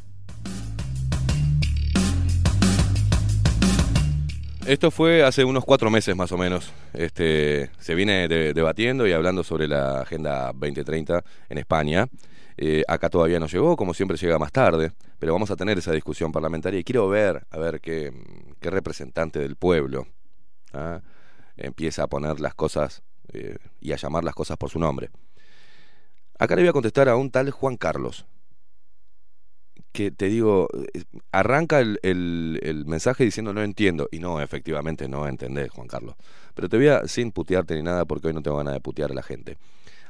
[4.69, 6.75] Esto fue hace unos cuatro meses más o menos.
[6.93, 12.07] Este, se viene de- debatiendo y hablando sobre la Agenda 2030 en España.
[12.59, 15.93] Eh, acá todavía no llegó, como siempre llega más tarde, pero vamos a tener esa
[15.93, 18.13] discusión parlamentaria y quiero ver, a ver qué,
[18.61, 20.07] qué representante del pueblo
[20.75, 21.01] ¿ah?
[21.57, 23.03] empieza a poner las cosas
[23.33, 25.09] eh, y a llamar las cosas por su nombre.
[26.39, 28.27] Acá le voy a contestar a un tal Juan Carlos,
[29.93, 30.69] que te digo,
[31.33, 36.15] arranca el, el- el mensaje diciendo no entiendo, y no, efectivamente no entendés, Juan Carlos.
[36.55, 39.11] Pero te voy a, sin putearte ni nada, porque hoy no tengo ganas de putear
[39.11, 39.57] a la gente,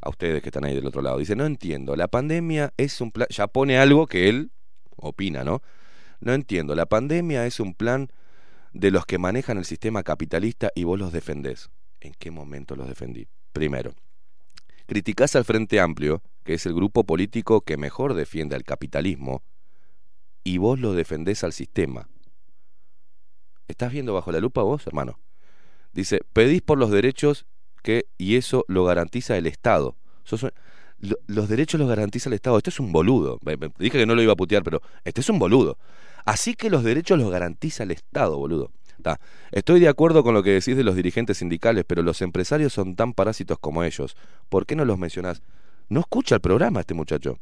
[0.02, 1.18] a ustedes que están ahí del otro lado.
[1.18, 4.50] Dice, no entiendo, la pandemia es un plan, ya pone algo que él
[4.96, 5.62] opina, ¿no?
[6.20, 8.10] No entiendo, la pandemia es un plan
[8.72, 11.70] de los que manejan el sistema capitalista y vos los defendés.
[12.00, 13.26] ¿En qué momento los defendí?
[13.52, 13.92] Primero,
[14.86, 19.42] criticás al Frente Amplio, que es el grupo político que mejor defiende al capitalismo,
[20.48, 22.08] y vos lo defendés al sistema.
[23.66, 25.18] ¿Estás viendo bajo la lupa vos, hermano?
[25.92, 27.44] Dice, pedís por los derechos
[27.82, 29.98] que, y eso lo garantiza el Estado.
[31.26, 32.56] Los derechos los garantiza el Estado.
[32.56, 33.38] Este es un boludo.
[33.78, 35.76] Dije que no lo iba a putear, pero este es un boludo.
[36.24, 38.72] Así que los derechos los garantiza el Estado, boludo.
[39.02, 39.20] Ta.
[39.52, 42.96] Estoy de acuerdo con lo que decís de los dirigentes sindicales, pero los empresarios son
[42.96, 44.16] tan parásitos como ellos.
[44.48, 45.42] ¿Por qué no los mencionás?
[45.90, 47.38] No escucha el programa este muchacho.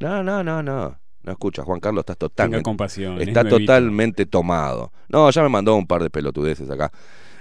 [0.00, 1.07] No, no, no, no.
[1.22, 2.62] No escucha, Juan Carlos, estás totalmente.
[2.62, 3.58] compasión, es Está nuevito.
[3.60, 4.92] totalmente tomado.
[5.08, 6.90] No, ya me mandó un par de pelotudeces acá.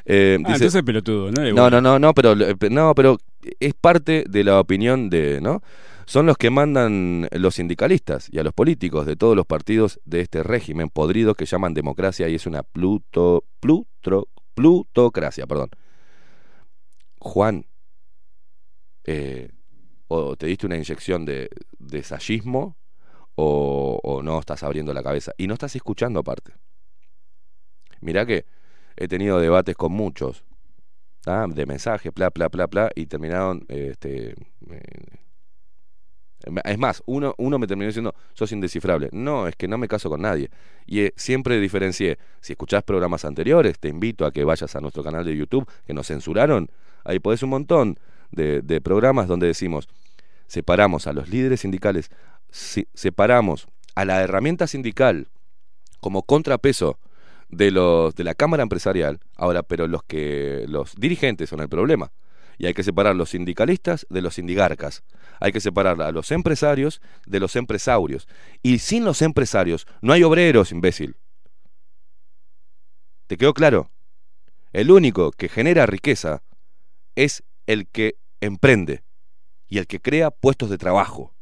[0.05, 2.33] Eh, Ah, entonces pelotudo, no le no, no, no, no, pero
[2.69, 3.17] no, pero
[3.59, 5.61] es parte de la opinión de, ¿no?
[6.05, 10.21] Son los que mandan los sindicalistas y a los políticos de todos los partidos de
[10.21, 15.69] este régimen podrido que llaman democracia y es una pluto, plutro, plutocracia, perdón.
[17.19, 17.65] Juan,
[19.03, 19.49] eh,
[20.07, 21.49] o te diste una inyección de,
[21.79, 22.03] de
[23.39, 26.53] o, no estás abriendo la cabeza y no estás escuchando aparte.
[28.01, 28.45] Mirá que
[28.95, 30.43] he tenido debates con muchos,
[31.21, 31.45] ¿tá?
[31.47, 34.31] de mensajes, bla, bla, bla, bla, y terminaron, este,
[34.71, 35.13] eh,
[36.63, 39.09] es más, uno, uno me terminó diciendo, sos indescifrable.
[39.11, 40.49] No, es que no me caso con nadie.
[40.85, 45.03] Y eh, siempre diferencié, si escuchás programas anteriores, te invito a que vayas a nuestro
[45.03, 46.69] canal de YouTube, que nos censuraron,
[47.03, 47.99] ahí podés un montón
[48.31, 49.87] de, de programas donde decimos,
[50.47, 52.09] separamos a los líderes sindicales,
[52.49, 55.27] si- separamos a la herramienta sindical
[55.99, 56.99] como contrapeso
[57.49, 62.11] de los de la cámara empresarial ahora pero los que los dirigentes son el problema.
[62.59, 65.03] Y hay que separar los sindicalistas de los sindigarcas.
[65.39, 68.27] Hay que separar a los empresarios de los empresarios.
[68.63, 71.17] Y sin los empresarios no hay obreros imbécil.
[73.27, 73.91] Te quedó claro
[74.73, 76.41] El único que genera riqueza
[77.15, 79.03] es el que emprende
[79.67, 81.33] y el que crea puestos de trabajo.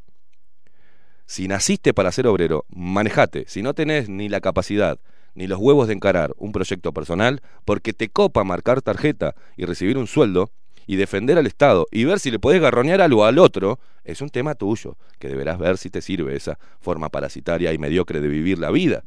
[1.25, 3.45] Si naciste para ser obrero, manejate.
[3.47, 4.99] Si no tenés ni la capacidad
[5.35, 9.97] ni los huevos de encarar un proyecto personal, porque te copa marcar tarjeta y recibir
[9.97, 10.49] un sueldo
[10.87, 14.29] y defender al Estado y ver si le podés garroñar algo al otro, es un
[14.29, 18.59] tema tuyo, que deberás ver si te sirve esa forma parasitaria y mediocre de vivir
[18.59, 19.03] la vida.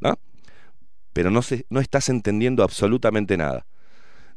[0.00, 0.18] ¿No?
[1.12, 3.66] Pero no, se, no estás entendiendo absolutamente nada.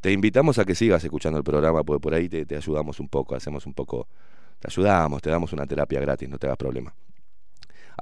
[0.02, 3.08] Te invitamos a que sigas escuchando el programa, porque por ahí te, te ayudamos un
[3.08, 4.08] poco, hacemos un poco,
[4.60, 6.94] te ayudamos, te damos una terapia gratis, no te hagas problema.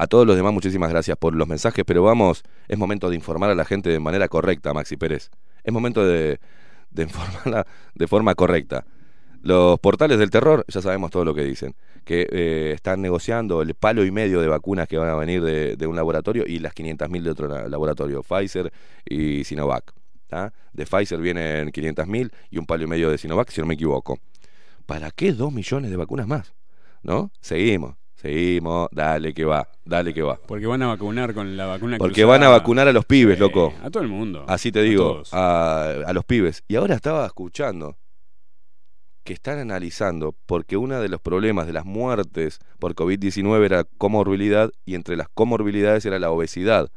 [0.01, 3.49] A todos los demás, muchísimas gracias por los mensajes, pero vamos, es momento de informar
[3.49, 5.29] a la gente de manera correcta, Maxi Pérez.
[5.61, 6.39] Es momento de,
[6.97, 8.85] informarla de forma correcta.
[9.41, 13.73] Los portales del terror, ya sabemos todo lo que dicen, que eh, están negociando el
[13.75, 17.21] palo y medio de vacunas que van a venir de, un laboratorio y las 500.000
[17.21, 18.71] de otro la- laboratorio, Pfizer
[19.03, 19.91] y Sinovac.
[20.27, 20.53] ¿tá?
[20.71, 24.17] De Pfizer vienen 500.000 y un palo y medio de Sinovac, si no me equivoco.
[24.85, 26.53] ¿Para qué dos millones de vacunas más?
[27.03, 27.31] ¿No?
[27.41, 30.37] Seguimos, seguimos, dale que va, dale que va.
[30.47, 33.73] Porque van a vacunar con la vacuna Porque van a vacunar a los pibes, loco.
[33.83, 34.45] A todo el mundo.
[34.47, 36.63] Así te digo, a los pibes.
[36.67, 37.97] Y ahora estaba escuchando
[39.23, 44.71] que están analizando porque uno de los problemas de las muertes por COVID-19 era comorbilidad
[44.85, 46.89] y entre las comorbilidades era la obesidad.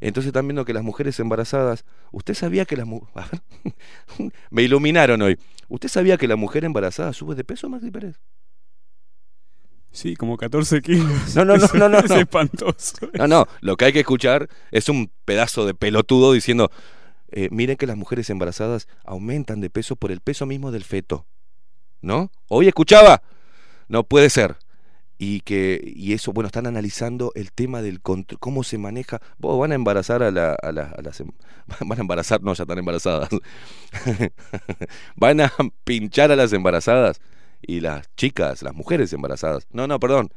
[0.00, 3.30] Entonces están viendo que las mujeres embarazadas, ¿usted sabía que las mujeres...
[4.50, 5.38] Me iluminaron hoy.
[5.68, 8.18] ¿Usted sabía que la mujer embarazada sube de peso, Maxi Pérez?
[9.98, 11.34] Sí, como 14 kilos.
[11.34, 12.16] No, no, no, no, no, Es no.
[12.16, 12.96] espantoso.
[13.14, 16.70] No, no, lo que hay que escuchar es un pedazo de pelotudo diciendo,
[17.32, 21.26] eh, miren que las mujeres embarazadas aumentan de peso por el peso mismo del feto.
[22.00, 22.30] ¿No?
[22.46, 23.22] Hoy escuchaba,
[23.88, 24.56] no puede ser.
[25.18, 29.20] Y que y eso, bueno, están analizando el tema del control, cómo se maneja.
[29.38, 31.20] Vos van a embarazar a, la, a, la- a las
[31.80, 33.28] van a embarazar, no, ya están embarazadas.
[35.16, 35.52] van a
[35.82, 37.20] pinchar a las embarazadas
[37.62, 39.66] y las chicas, las mujeres embarazadas.
[39.72, 40.30] No, no, perdón.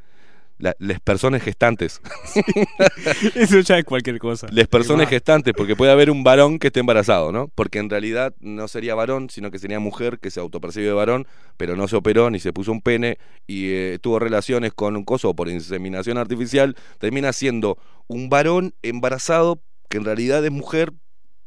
[0.57, 2.02] La- las personas gestantes.
[3.35, 4.48] Eso ya es cualquier cosa.
[4.52, 7.48] Les personas gestantes, porque puede haber un varón que esté embarazado, ¿no?
[7.56, 11.26] Porque en realidad no sería varón, sino que sería mujer que se autopercibe varón,
[11.57, 13.18] pero no se operó ni se puso un pene
[13.48, 17.77] y eh, tuvo relaciones con un coso por inseminación artificial, termina siendo
[18.07, 20.93] un varón embarazado que en realidad es mujer,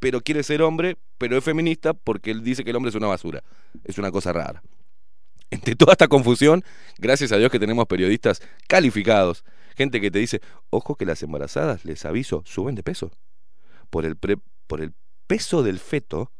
[0.01, 3.07] pero quiere ser hombre, pero es feminista porque él dice que el hombre es una
[3.07, 3.43] basura.
[3.85, 4.61] Es una cosa rara.
[5.55, 6.65] Entre toda esta confusión,
[6.99, 9.45] gracias a Dios que tenemos periodistas calificados,
[9.77, 10.41] gente que te dice,
[10.71, 13.13] ojo que las embarazadas, les aviso, suben de peso.
[13.89, 14.93] Por el, pre- por el
[15.29, 16.33] peso del feto,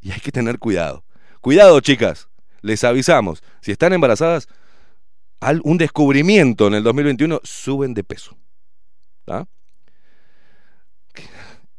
[0.00, 1.04] y hay que tener cuidado.
[1.40, 2.28] Cuidado, chicas,
[2.60, 4.48] les avisamos, si están embarazadas,
[5.38, 8.36] al- un descubrimiento en el 2021, suben de peso.
[9.24, 9.46] ¿tá?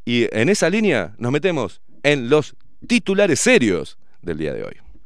[0.05, 2.55] Y en esa línea nos metemos en los
[2.87, 4.77] titulares serios del día de hoy.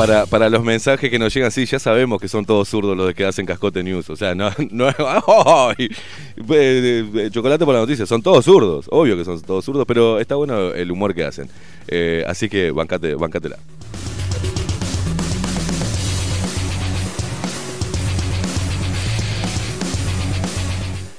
[0.00, 3.26] Para, los mensajes que nos llegan, sí, ya sabemos que son todos zurdos los que
[3.26, 4.08] hacen Cascote News.
[4.08, 5.88] O sea, no, no ¡ay!
[6.48, 8.86] Eh, eh, chocolate por la noticia, son todos zurdos.
[8.90, 11.50] Obvio que son todos zurdos, pero está bueno el humor que hacen.
[11.86, 13.58] Eh, así que bancate, bancatela.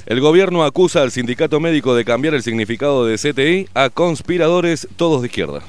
[0.08, 5.22] El gobierno acusa al sindicato médico de cambiar el significado de CTI a conspiradores todos
[5.22, 5.62] de izquierda.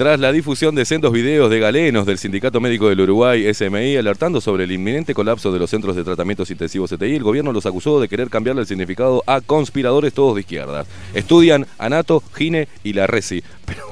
[0.00, 4.40] Tras la difusión de sendos videos de galenos del Sindicato Médico del Uruguay, SMI, alertando
[4.40, 8.00] sobre el inminente colapso de los centros de tratamientos intensivos CTI, el gobierno los acusó
[8.00, 10.86] de querer cambiarle el significado a conspiradores todos de izquierda.
[11.12, 13.84] Estudian Anato, Gine y la Resi, pero,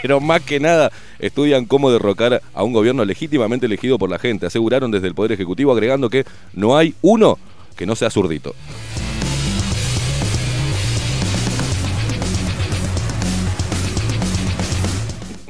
[0.00, 4.46] pero más que nada estudian cómo derrocar a un gobierno legítimamente elegido por la gente,
[4.46, 7.36] aseguraron desde el Poder Ejecutivo, agregando que no hay uno
[7.74, 8.54] que no sea zurdito.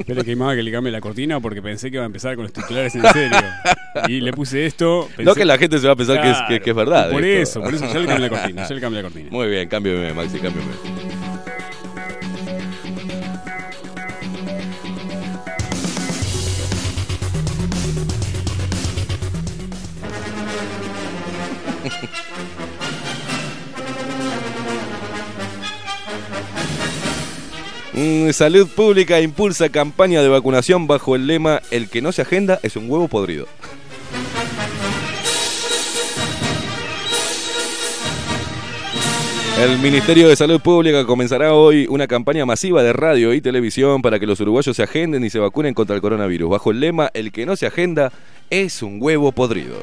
[0.08, 2.44] Yo le queimaba que le cambie la cortina porque pensé que iba a empezar con
[2.44, 3.38] los titulares en serio.
[4.08, 5.08] Y le puse esto.
[5.18, 7.22] No que la gente se va a pensar que es- que- que es verdad Por
[7.24, 7.60] esto.
[7.60, 8.66] eso, por eso ya le cambié la cortina.
[8.68, 9.30] Ya le cambié la cortina.
[9.30, 10.97] Muy bien, cámbiame, Maxi, cámbiame.
[28.32, 32.76] Salud Pública impulsa campaña de vacunación bajo el lema El que no se agenda es
[32.76, 33.48] un huevo podrido.
[39.60, 44.20] El Ministerio de Salud Pública comenzará hoy una campaña masiva de radio y televisión para
[44.20, 47.32] que los uruguayos se agenden y se vacunen contra el coronavirus, bajo el lema El
[47.32, 48.12] que no se agenda
[48.50, 49.74] es un huevo podrido.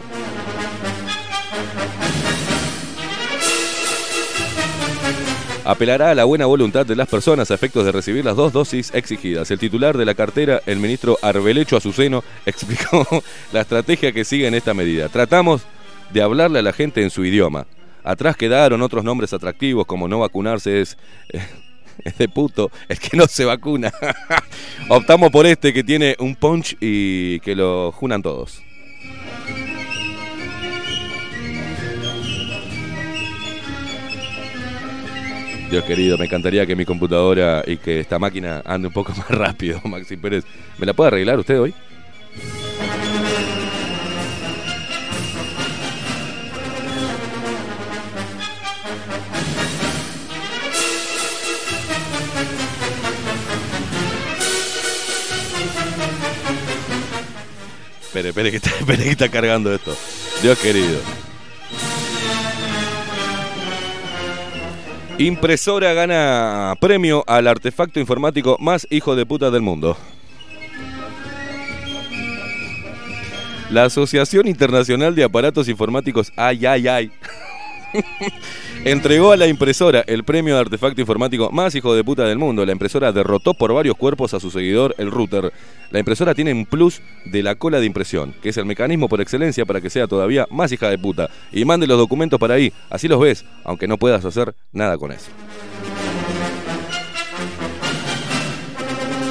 [5.66, 8.94] Apelará a la buena voluntad de las personas a efectos de recibir las dos dosis
[8.94, 9.50] exigidas.
[9.50, 14.54] El titular de la cartera, el ministro Arbelecho Azuceno, explicó la estrategia que sigue en
[14.54, 15.10] esta medida.
[15.10, 15.64] Tratamos
[16.14, 17.66] de hablarle a la gente en su idioma.
[18.04, 21.00] Atrás quedaron otros nombres atractivos como no vacunarse es,
[22.04, 23.92] es de puto, el que no se vacuna.
[24.90, 28.62] Optamos por este que tiene un punch y que lo junan todos.
[35.70, 39.28] Dios querido, me encantaría que mi computadora y que esta máquina ande un poco más
[39.30, 40.46] rápido, Maxi Pérez.
[40.78, 41.74] ¿Me la puede arreglar usted hoy?
[58.16, 59.94] Espere, espere que, está, espere que está cargando esto.
[60.42, 61.25] Dios querido.
[65.18, 69.96] Impresora gana premio al artefacto informático más hijo de puta del mundo.
[73.70, 77.12] La Asociación Internacional de Aparatos Informáticos Ay Ay Ay
[78.86, 82.66] entregó a la impresora el premio de artefacto informático más hijo de puta del mundo.
[82.66, 85.52] La impresora derrotó por varios cuerpos a su seguidor, el router.
[85.92, 89.22] La impresora tiene un plus de la cola de impresión, que es el mecanismo por
[89.22, 91.30] excelencia para que sea todavía más hija de puta.
[91.52, 95.12] Y mande los documentos para ahí, así los ves, aunque no puedas hacer nada con
[95.12, 95.32] eso.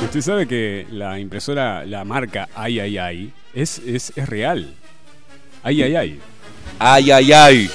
[0.04, 4.72] Usted sabe que la impresora, la marca Ay Ay Ay, es, es, es real.
[5.64, 6.20] Ay Ay Ay.
[6.78, 7.70] Ay Ay Ay.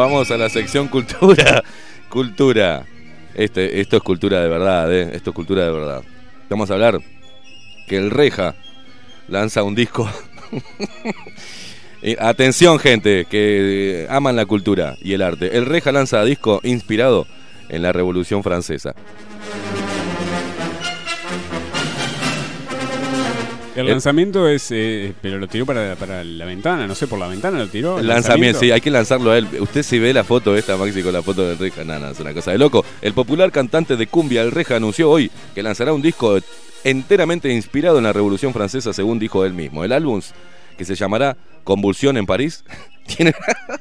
[0.00, 1.62] Vamos a la sección cultura.
[2.08, 2.86] Cultura.
[3.34, 5.10] Este, esto es cultura de verdad, ¿eh?
[5.12, 6.02] Esto es cultura de verdad.
[6.48, 6.98] Vamos a hablar
[7.86, 8.54] que el Reja
[9.28, 10.10] lanza un disco.
[12.02, 15.58] Eh, Atención, gente, que aman la cultura y el arte.
[15.58, 17.26] El Reja lanza disco inspirado
[17.68, 18.94] en la Revolución Francesa.
[23.80, 24.68] El lanzamiento es.
[24.70, 27.98] eh, pero lo tiró para, para la ventana, no sé, por la ventana lo tiró.
[27.98, 29.46] El lanzamiento, sí, hay que lanzarlo a él.
[29.60, 32.32] Usted si ve la foto esta, Maxi, con la foto del Reja, nada, es una
[32.34, 32.84] cosa de loco.
[33.02, 36.38] El popular cantante de cumbia, el Reja, anunció hoy que lanzará un disco
[36.84, 39.84] enteramente inspirado en la Revolución Francesa, según dijo él mismo.
[39.84, 40.20] El álbum,
[40.76, 42.64] que se llamará Convulsión en París,
[43.06, 43.34] tiene,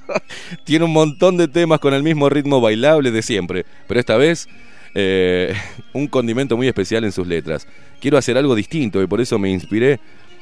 [0.63, 4.47] tiene un montón de temas con el mismo ritmo bailable de siempre, pero esta vez
[4.95, 5.53] eh,
[5.94, 7.68] un condimento muy especial en sus letras.
[7.99, 9.99] Quiero hacer algo distinto y por eso me inspiré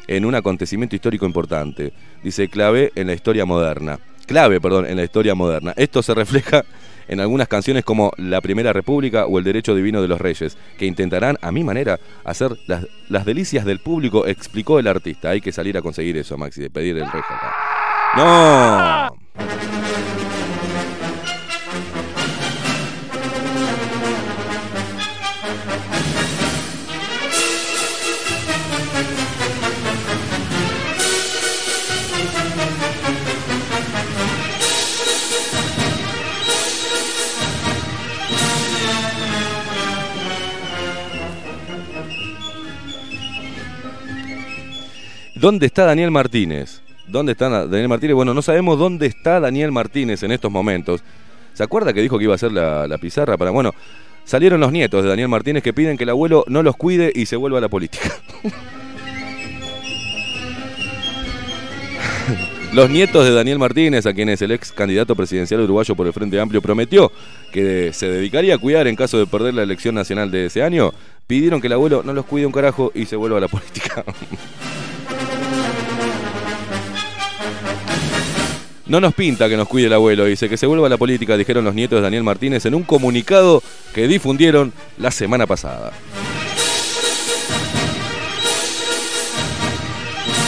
[0.07, 1.94] en un acontecimiento histórico importante.
[2.24, 3.99] Dice clave en la historia moderna.
[4.26, 5.74] Clave, perdón, en la historia moderna.
[5.78, 6.65] Esto se refleja
[7.07, 10.86] en algunas canciones como La Primera República o El Derecho Divino de los Reyes, que
[10.86, 15.30] intentarán, a mi manera, hacer las, las delicias del público, explicó el artista.
[15.30, 17.53] Hay que salir a conseguir eso, Maxi, de pedir el acá.
[18.15, 19.76] ¡No!
[45.48, 46.82] ¿Dónde está Daniel Martínez?
[47.07, 48.15] ¿Dónde está Daniel Martínez?
[48.18, 51.02] Bueno, no sabemos dónde está Daniel Martínez en estos momentos.
[51.53, 53.52] ¿Se acuerda que dijo que iba a hacer la, la pizarra para...
[53.52, 53.72] Bueno,
[54.26, 57.28] salieron los nietos de Daniel Martínez que piden que el abuelo no los cuide y
[57.28, 58.11] se vuelva a la política.
[62.74, 66.38] Los nietos de Daniel Martínez, a quienes el ex candidato presidencial uruguayo por el Frente
[66.40, 67.10] Amplio prometió
[67.53, 70.94] que se dedicaría a cuidar en caso de perder la elección nacional de ese año,
[71.26, 74.03] pidieron que el abuelo no los cuide un carajo y se vuelva a la política.
[78.88, 81.35] No nos pinta que nos cuide el abuelo, dice que se vuelva a la política,
[81.35, 83.61] dijeron los nietos de Daniel Martínez en un comunicado
[83.93, 85.91] que difundieron la semana pasada.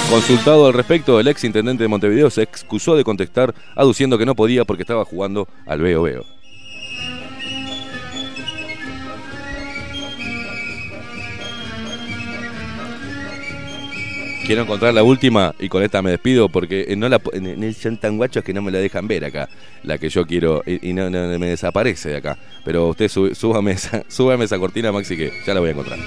[0.10, 4.36] Consultado al respecto, el ex intendente de Montevideo se excusó de contestar, aduciendo que no
[4.36, 6.39] podía porque estaba jugando al Veo Veo.
[14.50, 17.22] Quiero encontrar la última y con esta me despido porque no la,
[17.80, 19.48] son tan guachos que no me la dejan ver acá,
[19.84, 22.36] la que yo quiero y, no, no, me desaparece de acá.
[22.66, 26.00] Pero usted súbame, esa, súbame esa cortina, Maxi, que ya la voy a encontrar.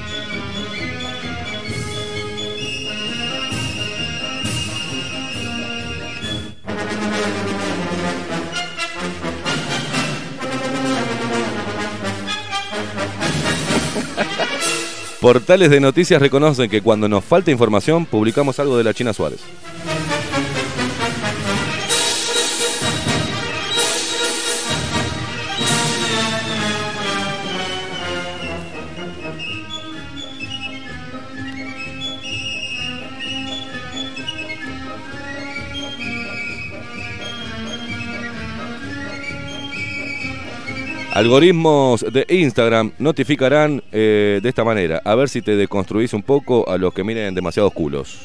[15.23, 19.39] Portales de noticias reconocen que cuando nos falta información publicamos algo de la China Suárez.
[41.23, 46.69] Algoritmos de Instagram notificarán eh, de esta manera, a ver si te deconstruís un poco
[46.69, 48.23] a los que miren demasiados culos.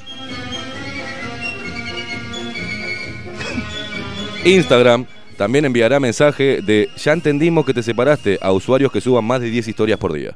[4.45, 5.05] Instagram
[5.37, 9.51] también enviará mensaje de ya entendimos que te separaste a usuarios que suban más de
[9.51, 10.35] 10 historias por día.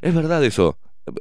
[0.00, 0.78] Es verdad eso.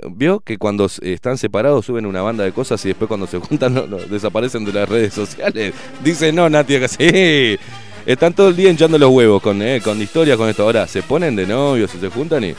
[0.09, 3.75] ¿Vio que cuando están separados suben una banda de cosas y después cuando se juntan
[4.09, 5.73] desaparecen de las redes sociales?
[6.01, 7.59] Dice no, Nati, que sí.
[8.05, 10.61] Están todo el día hinchando los huevos con, eh, con historias con esto.
[10.61, 12.53] Ahora se ponen de novios y se juntan y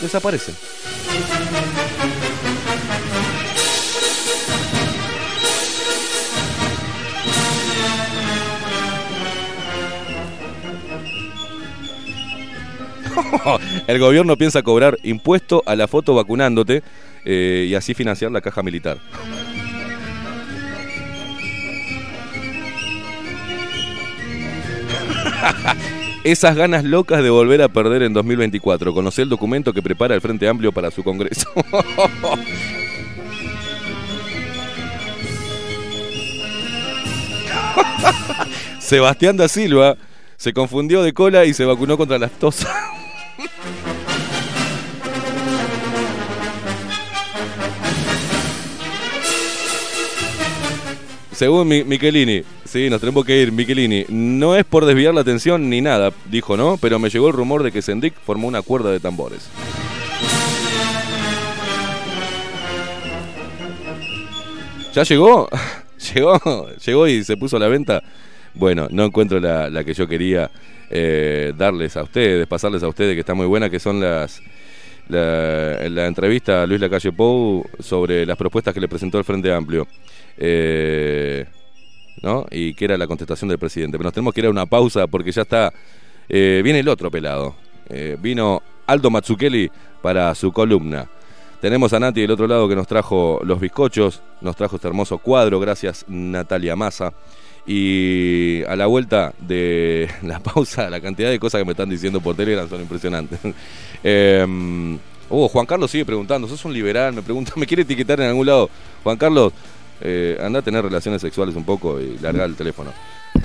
[0.00, 0.54] desaparecen.
[13.86, 16.82] El gobierno piensa cobrar impuesto a la foto vacunándote
[17.24, 18.98] eh, y así financiar la caja militar.
[26.24, 28.92] Esas ganas locas de volver a perder en 2024.
[28.92, 31.48] Conocer el documento que prepara el Frente Amplio para su Congreso.
[38.78, 39.96] Sebastián da Silva
[40.36, 42.66] se confundió de cola y se vacunó contra la tos.
[51.32, 54.04] Según Michelini, sí, nos tenemos que ir, Michelini.
[54.08, 56.76] No es por desviar la atención ni nada, dijo, ¿no?
[56.76, 59.48] Pero me llegó el rumor de que Sendik formó una cuerda de tambores.
[64.92, 65.48] ¿Ya llegó?
[66.14, 66.68] ¿Llegó?
[66.84, 68.02] ¿Llegó y se puso a la venta?
[68.54, 70.50] Bueno, no encuentro la, que yo quería
[70.90, 74.42] eh, darles a ustedes, pasarles a ustedes, que está muy buena, que son las...
[75.12, 79.52] La, la entrevista a Luis Lacalle Pou sobre las propuestas que le presentó el Frente
[79.52, 79.86] Amplio.
[80.38, 81.44] Eh,
[82.22, 82.46] ¿no?
[82.50, 83.98] Y que era la contestación del presidente.
[83.98, 85.72] Pero nos tenemos que ir a una pausa porque ya está.
[86.28, 87.54] Eh, viene el otro pelado.
[87.90, 89.70] Eh, vino Aldo Mazzukeli
[90.00, 91.08] para su columna.
[91.62, 95.18] Tenemos a Nati del otro lado que nos trajo los bizcochos, nos trajo este hermoso
[95.18, 97.12] cuadro, gracias Natalia Massa.
[97.64, 102.20] Y a la vuelta de la pausa, la cantidad de cosas que me están diciendo
[102.20, 103.38] por Telegram son impresionantes.
[105.30, 108.46] oh, Juan Carlos sigue preguntando, sos un liberal, me pregunta, me quiere etiquetar en algún
[108.46, 108.68] lado.
[109.04, 109.52] Juan Carlos,
[110.00, 112.90] eh, anda a tener relaciones sexuales un poco y largar el teléfono.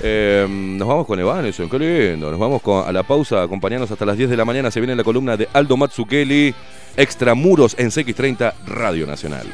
[0.02, 2.30] Eh, nos vamos con Evaneson, qué lindo.
[2.30, 4.70] Nos vamos a la pausa, acompañarnos hasta las 10 de la mañana.
[4.70, 6.54] Se viene la columna de Aldo Matsukeli,
[6.96, 9.46] Extramuros en CX30 Radio Nacional.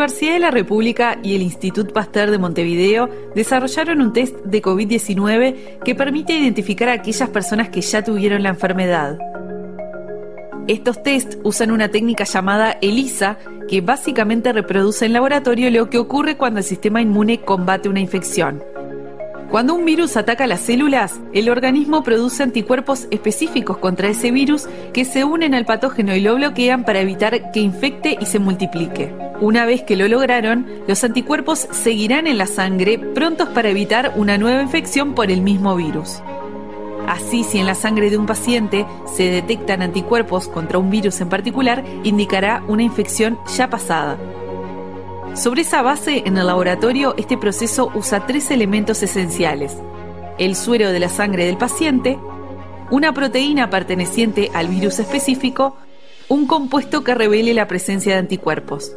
[0.00, 5.80] Universidad de la República y el Institut Pasteur de Montevideo desarrollaron un test de COVID-19
[5.84, 9.18] que permite identificar a aquellas personas que ya tuvieron la enfermedad.
[10.68, 13.36] Estos test usan una técnica llamada ELISA,
[13.68, 18.64] que básicamente reproduce en laboratorio lo que ocurre cuando el sistema inmune combate una infección.
[19.50, 25.04] Cuando un virus ataca las células, el organismo produce anticuerpos específicos contra ese virus que
[25.04, 29.29] se unen al patógeno y lo bloquean para evitar que infecte y se multiplique.
[29.40, 34.36] Una vez que lo lograron, los anticuerpos seguirán en la sangre prontos para evitar una
[34.36, 36.20] nueva infección por el mismo virus.
[37.06, 41.30] Así, si en la sangre de un paciente se detectan anticuerpos contra un virus en
[41.30, 44.18] particular, indicará una infección ya pasada.
[45.34, 49.74] Sobre esa base, en el laboratorio, este proceso usa tres elementos esenciales.
[50.38, 52.18] El suero de la sangre del paciente,
[52.90, 55.76] una proteína perteneciente al virus específico,
[56.28, 58.92] un compuesto que revele la presencia de anticuerpos.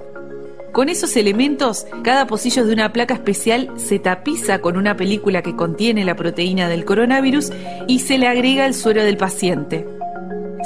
[0.73, 5.55] Con esos elementos, cada pocillo de una placa especial se tapiza con una película que
[5.55, 7.51] contiene la proteína del coronavirus
[7.87, 9.85] y se le agrega el suero del paciente.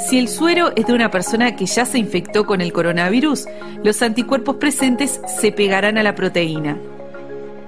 [0.07, 3.47] Si el suero es de una persona que ya se infectó con el coronavirus,
[3.83, 6.77] los anticuerpos presentes se pegarán a la proteína.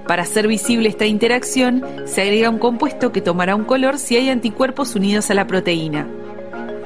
[0.06, 4.30] Para hacer visible esta interacción, se agrega un compuesto que tomará un color si hay
[4.30, 6.08] anticuerpos unidos a la proteína.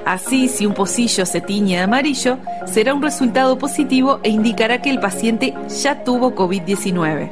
[0.05, 4.91] Así, si un pocillo se tiñe de amarillo, será un resultado positivo e indicará que
[4.91, 7.31] el paciente ya tuvo COVID-19.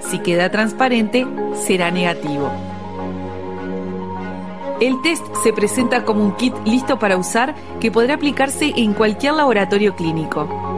[0.00, 2.50] Si queda transparente, será negativo.
[4.80, 9.34] El test se presenta como un kit listo para usar que podrá aplicarse en cualquier
[9.34, 10.77] laboratorio clínico.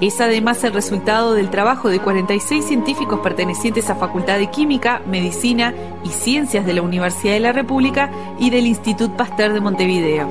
[0.00, 5.74] Es además el resultado del trabajo de 46 científicos pertenecientes a Facultad de Química, Medicina
[6.04, 10.28] y Ciencias de la Universidad de la República y del Institut Pasteur de Montevideo.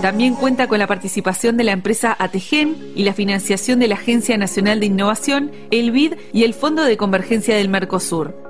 [0.00, 4.38] También cuenta con la participación de la empresa Ategen y la financiación de la Agencia
[4.38, 8.49] Nacional de Innovación, el BID y el Fondo de Convergencia del Mercosur.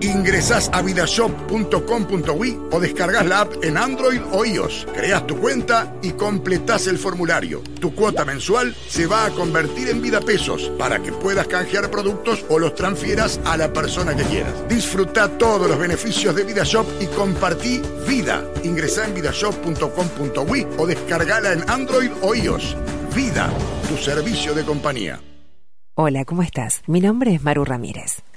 [0.00, 4.86] Ingresás a vidashop.com.uy o descargas la app en Android o iOS.
[4.94, 7.62] Creas tu cuenta y completás el formulario.
[7.80, 12.44] Tu cuota mensual se va a convertir en vida pesos para que puedas canjear productos
[12.48, 14.54] o los transfieras a la persona que quieras.
[14.68, 18.42] Disfruta todos los beneficios de VidaShop y compartí vida.
[18.64, 22.76] Ingresá en vidashop.com.uy o descargala en Android o iOS.
[23.14, 23.50] Vida,
[23.88, 25.20] tu servicio de compañía.
[25.94, 26.82] Hola, ¿cómo estás?
[26.86, 28.22] Mi nombre es Maru Ramírez.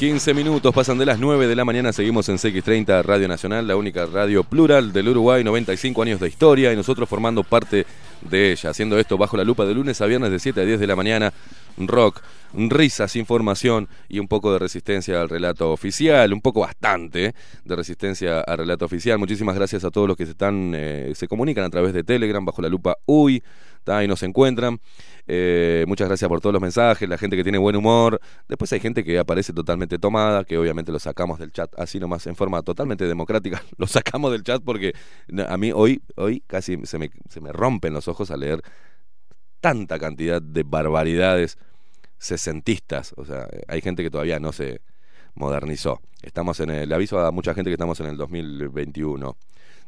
[0.00, 3.76] 15 minutos pasan de las 9 de la mañana, seguimos en CX30 Radio Nacional, la
[3.76, 7.84] única radio plural del Uruguay, 95 años de historia y nosotros formando parte
[8.22, 10.80] de ella, haciendo esto bajo la lupa de lunes a viernes de 7 a 10
[10.80, 11.34] de la mañana,
[11.76, 12.22] rock,
[12.54, 17.34] risas, información y un poco de resistencia al relato oficial, un poco bastante
[17.66, 19.18] de resistencia al relato oficial.
[19.18, 22.42] Muchísimas gracias a todos los que se están, eh, se comunican a través de Telegram
[22.42, 23.42] bajo la lupa UI.
[23.86, 24.80] Ahí nos encuentran.
[25.26, 28.20] Eh, muchas gracias por todos los mensajes, la gente que tiene buen humor.
[28.48, 32.26] Después hay gente que aparece totalmente tomada, que obviamente lo sacamos del chat así nomás
[32.26, 33.62] en forma totalmente democrática.
[33.78, 34.92] Lo sacamos del chat porque
[35.48, 38.62] a mí hoy, hoy casi se me, se me rompen los ojos al leer
[39.60, 41.58] tanta cantidad de barbaridades
[42.18, 43.14] sesentistas.
[43.16, 44.80] O sea, hay gente que todavía no se
[45.34, 46.00] modernizó.
[46.22, 49.36] Estamos en el, le aviso a mucha gente que estamos en el 2021.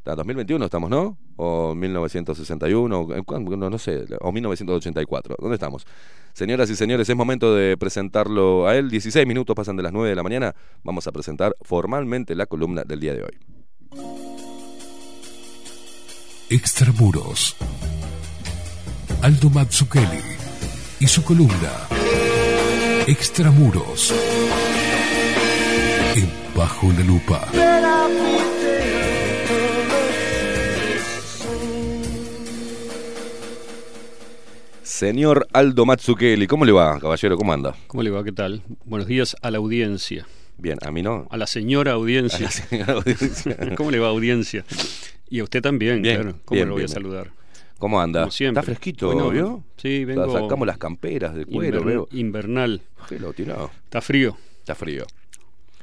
[0.02, 1.16] ¿Está 2021 estamos, ¿no?
[1.36, 3.22] O 1961, o, eh,
[3.56, 5.36] no, no sé, o 1984.
[5.38, 5.86] ¿Dónde estamos?
[6.32, 8.90] Señoras y señores, es momento de presentarlo a él.
[8.90, 10.56] 16 minutos pasan de las 9 de la mañana.
[10.82, 13.38] Vamos a presentar formalmente la columna del día de hoy.
[16.50, 17.54] Extramuros.
[19.22, 20.20] Aldo Mazzucchelli
[20.98, 21.70] y su columna
[23.06, 24.12] Extramuros.
[26.16, 27.48] En Bajo la Lupa.
[34.92, 37.38] Señor Aldo Mazzucchelli, ¿cómo le va, caballero?
[37.38, 37.74] ¿Cómo anda?
[37.86, 38.22] ¿Cómo le va?
[38.22, 38.62] ¿Qué tal?
[38.84, 40.26] Buenos días a la audiencia.
[40.58, 41.26] Bien, a mí no.
[41.30, 42.40] A la señora audiencia.
[42.40, 43.56] A la señora audiencia.
[43.78, 44.66] ¿Cómo le va, audiencia?
[45.30, 46.38] Y a usted también, Bien, claro.
[46.44, 47.30] ¿Cómo bien, lo voy bien, a saludar?
[47.78, 48.20] ¿Cómo anda?
[48.20, 48.60] Como siempre.
[48.60, 49.64] Está fresquito, Bueno, ¿vio?
[49.78, 50.30] Sí, vengo.
[50.30, 52.08] Sacamos las camperas de cuero, inver- veo.
[52.12, 52.82] Invernal.
[53.08, 53.70] Qué lo tirado.
[53.84, 54.36] Está frío.
[54.58, 55.06] Está frío.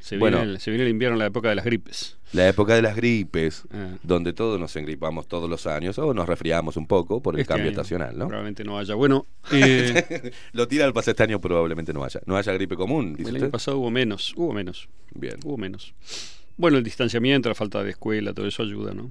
[0.02, 0.38] Se, Bueno.
[0.38, 2.18] viene el, se viene el invierno, la época de las gripes.
[2.34, 3.95] La época de las gripes, Ah.
[4.03, 7.47] donde todos nos engripamos todos los años o nos resfriamos un poco por el Este
[7.49, 8.27] cambio año estacional, ¿no?
[8.27, 8.93] Probablemente no haya.
[8.93, 12.22] Bueno, eh, Lo tira al pase este año, probablemente no haya.
[12.27, 13.51] No haya gripe común, dice el año usted.
[13.51, 14.34] pasado hubo menos.
[14.35, 14.89] Hubo menos.
[15.15, 15.38] Bien.
[15.43, 15.93] Hubo menos.
[16.57, 19.10] Bueno, el distanciamiento, la falta de escuela, todo eso ayuda, ¿no?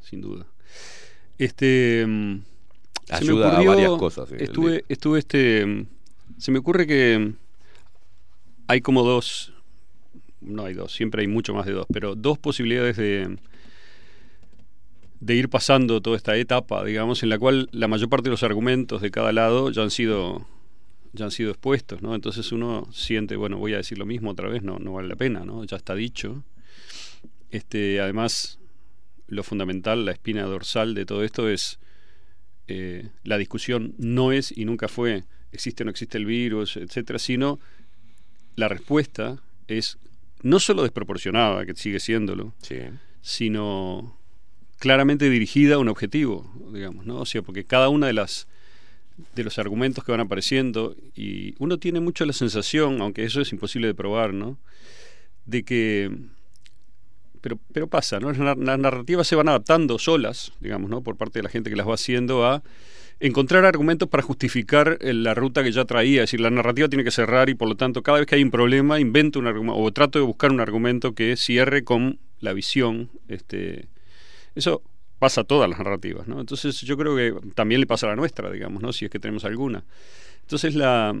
[0.00, 0.46] Sin duda.
[1.38, 2.04] Este.
[2.06, 2.40] mm,
[3.10, 5.64] Ayuda a varias cosas, el Estuve, estuve este.
[5.66, 5.86] mm,
[6.38, 7.34] Se me ocurre que
[8.68, 9.51] hay como dos.
[10.42, 13.36] No hay dos, siempre hay mucho más de dos, pero dos posibilidades de
[15.22, 18.42] de ir pasando toda esta etapa, digamos, en la cual la mayor parte de los
[18.42, 20.48] argumentos de cada lado ya han sido
[21.12, 22.16] ya han sido expuestos, ¿no?
[22.16, 25.14] Entonces uno siente, bueno, voy a decir lo mismo otra vez, no, no vale la
[25.14, 25.62] pena, ¿no?
[25.62, 26.42] Ya está dicho.
[27.50, 28.58] Este, además,
[29.28, 31.78] lo fundamental, la espina dorsal de todo esto es
[32.66, 37.20] eh, la discusión no es y nunca fue existe o no existe el virus, etcétera,
[37.20, 37.60] sino
[38.56, 39.98] la respuesta es
[40.42, 42.54] no solo desproporcionada, que sigue siéndolo,
[43.20, 44.18] sino
[44.78, 47.20] claramente dirigida a un objetivo, digamos, ¿no?
[47.20, 48.48] O sea, porque cada una de las
[49.34, 53.52] de los argumentos que van apareciendo y uno tiene mucho la sensación, aunque eso es
[53.52, 54.58] imposible de probar, ¿no?
[55.44, 56.10] De que
[57.40, 58.32] pero pero pasa, ¿no?
[58.32, 61.02] Las narrativas se van adaptando solas, digamos, ¿no?
[61.02, 62.62] Por parte de la gente que las va haciendo a
[63.22, 67.04] encontrar argumentos para justificar eh, la ruta que ya traía, es decir, la narrativa tiene
[67.04, 69.80] que cerrar y por lo tanto cada vez que hay un problema invento un argumento
[69.80, 73.88] o trato de buscar un argumento que cierre con la visión, este
[74.56, 74.82] eso
[75.20, 76.40] pasa a todas las narrativas, ¿no?
[76.40, 78.92] Entonces yo creo que también le pasa a la nuestra, digamos, ¿no?
[78.92, 79.84] Si es que tenemos alguna.
[80.42, 81.16] Entonces la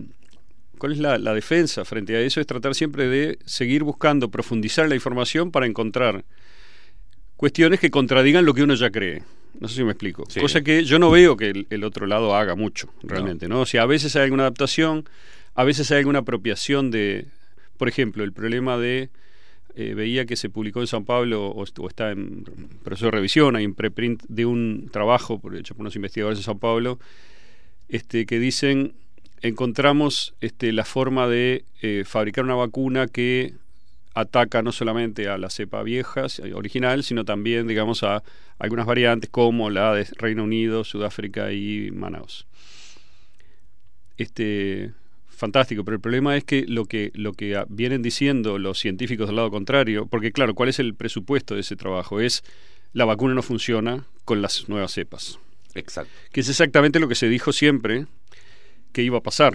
[0.78, 2.40] ¿Cuál es la, la defensa frente a eso?
[2.40, 6.24] Es tratar siempre de seguir buscando, profundizar la información para encontrar
[7.36, 9.22] cuestiones que contradigan lo que uno ya cree.
[9.60, 10.24] No sé si me explico.
[10.28, 10.40] Sí.
[10.40, 13.60] Cosa que yo no veo que el, el otro lado haga mucho, realmente, ¿no?
[13.60, 15.04] O sea, a veces hay alguna adaptación,
[15.54, 17.26] a veces hay alguna apropiación de,
[17.76, 19.10] por ejemplo, el problema de
[19.74, 22.44] eh, veía que se publicó en San Pablo o está en
[22.82, 26.44] proceso de revisión, hay un preprint de un trabajo por- hecho por unos investigadores de
[26.44, 26.98] San Pablo
[27.88, 28.94] este, que dicen
[29.40, 33.54] encontramos este, la forma de eh, fabricar una vacuna que
[34.14, 38.22] ataca no solamente a la cepa vieja eh, original, sino también, digamos, a
[38.58, 42.46] algunas variantes como la de Reino Unido, Sudáfrica y Manaus.
[44.18, 44.92] Este,
[45.28, 49.26] fantástico, pero el problema es que lo que lo que ah, vienen diciendo los científicos
[49.26, 52.20] del lado contrario, porque claro, ¿cuál es el presupuesto de ese trabajo?
[52.20, 52.44] Es
[52.92, 55.38] la vacuna no funciona con las nuevas cepas.
[55.74, 56.12] Exacto.
[56.30, 58.06] Que es exactamente lo que se dijo siempre
[58.92, 59.54] que iba a pasar.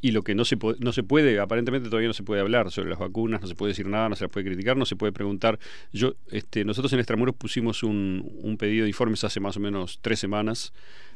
[0.00, 2.88] Y lo que no se, no se puede, aparentemente todavía no se puede hablar sobre
[2.88, 5.12] las vacunas, no se puede decir nada, no se las puede criticar, no se puede
[5.12, 5.58] preguntar.
[5.92, 9.98] Yo, este, nosotros en Extramuros pusimos un, un pedido de informes hace más o menos
[10.00, 10.72] tres semanas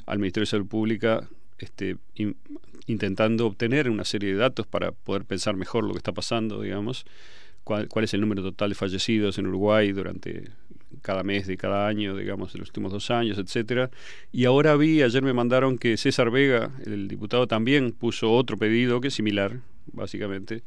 [0.07, 1.29] al Ministerio de Salud Pública,
[1.59, 2.37] este, in-
[2.89, 7.05] intentando obtener una serie de datos para poder pensar mejor lo que está pasando, digamos,
[7.63, 10.51] cuál, cuál es el número total de fallecidos en Uruguay durante
[11.01, 13.91] cada mes de cada año, digamos, de los últimos dos años, etcétera.
[14.31, 19.01] Y ahora vi, ayer me mandaron que César Vega, el diputado, también puso otro pedido
[19.01, 19.61] que es similar,
[19.93, 20.63] básicamente.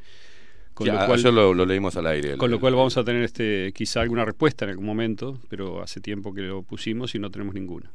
[0.73, 2.31] Con Ya, lo cual, lo, lo leímos al aire.
[2.31, 5.81] el- con lo cual vamos a tener este quizá alguna respuesta en algún momento, pero
[5.81, 7.91] hace tiempo que lo pusimos y no tenemos ninguna.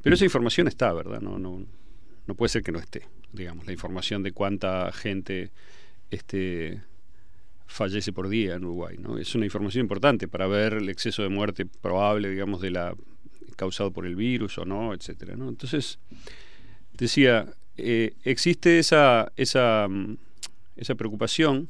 [0.00, 1.20] Pero esa información está, ¿verdad?
[1.20, 1.64] No, no,
[2.26, 5.50] no puede ser que no esté, digamos, la información de cuánta gente
[6.10, 6.82] este,
[7.66, 8.96] fallece por día en Uruguay.
[8.98, 9.18] ¿no?
[9.18, 12.94] Es una información importante para ver el exceso de muerte probable, digamos, de la
[13.56, 15.36] causado por el virus o no, etcétera.
[15.36, 15.48] ¿no?
[15.48, 15.98] Entonces,
[16.92, 20.16] decía, eh, existe esa, esa, mm,
[20.76, 21.68] esa preocupación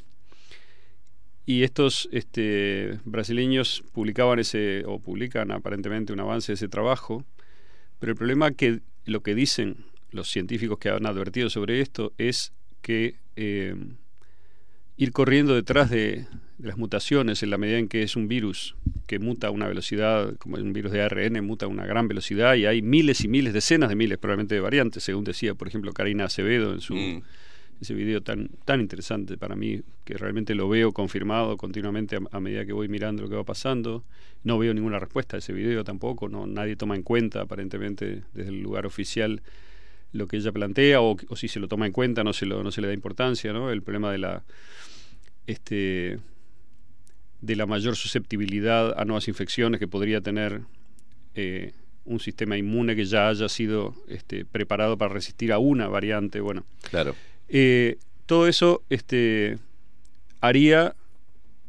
[1.46, 7.24] y estos este, brasileños publicaban ese, o publican aparentemente un avance de ese trabajo,
[7.98, 12.52] pero el problema que lo que dicen los científicos que han advertido sobre esto es
[12.80, 13.74] que eh,
[14.96, 16.26] ir corriendo detrás de,
[16.58, 18.76] de las mutaciones en la medida en que es un virus
[19.06, 22.54] que muta a una velocidad, como un virus de ARN, muta a una gran velocidad
[22.54, 25.92] y hay miles y miles, decenas de miles probablemente de variantes, según decía, por ejemplo,
[25.92, 27.22] Karina Acevedo en su Mm.
[27.80, 32.40] ese video tan tan interesante para mí, que realmente lo veo confirmado continuamente a, a
[32.40, 34.04] medida que voy mirando lo que va pasando.
[34.44, 38.50] No veo ninguna respuesta a ese video tampoco, no nadie toma en cuenta aparentemente desde
[38.50, 39.42] el lugar oficial
[40.14, 42.62] lo que ella plantea o, o si se lo toma en cuenta no se lo
[42.62, 43.70] no se le da importancia, ¿no?
[43.70, 44.42] El problema de la
[45.46, 46.18] este
[47.40, 50.62] de la mayor susceptibilidad a nuevas infecciones que podría tener
[51.34, 51.72] eh,
[52.06, 56.40] un sistema inmune que ya haya sido este, preparado para resistir a una variante.
[56.40, 57.14] Bueno, Claro.
[57.48, 59.58] eh, todo eso este,
[60.40, 60.94] haría,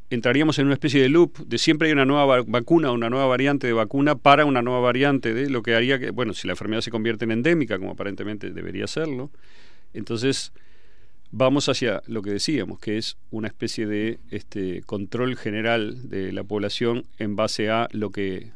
[0.10, 3.26] entraríamos en una especie de loop de siempre hay una nueva va- vacuna, una nueva
[3.26, 6.54] variante de vacuna para una nueva variante de lo que haría que, bueno, si la
[6.54, 9.32] enfermedad se convierte en endémica, como aparentemente debería serlo,
[9.94, 10.52] entonces
[11.32, 16.44] vamos hacia lo que decíamos, que es una especie de este, control general de la
[16.44, 18.52] población en base a lo que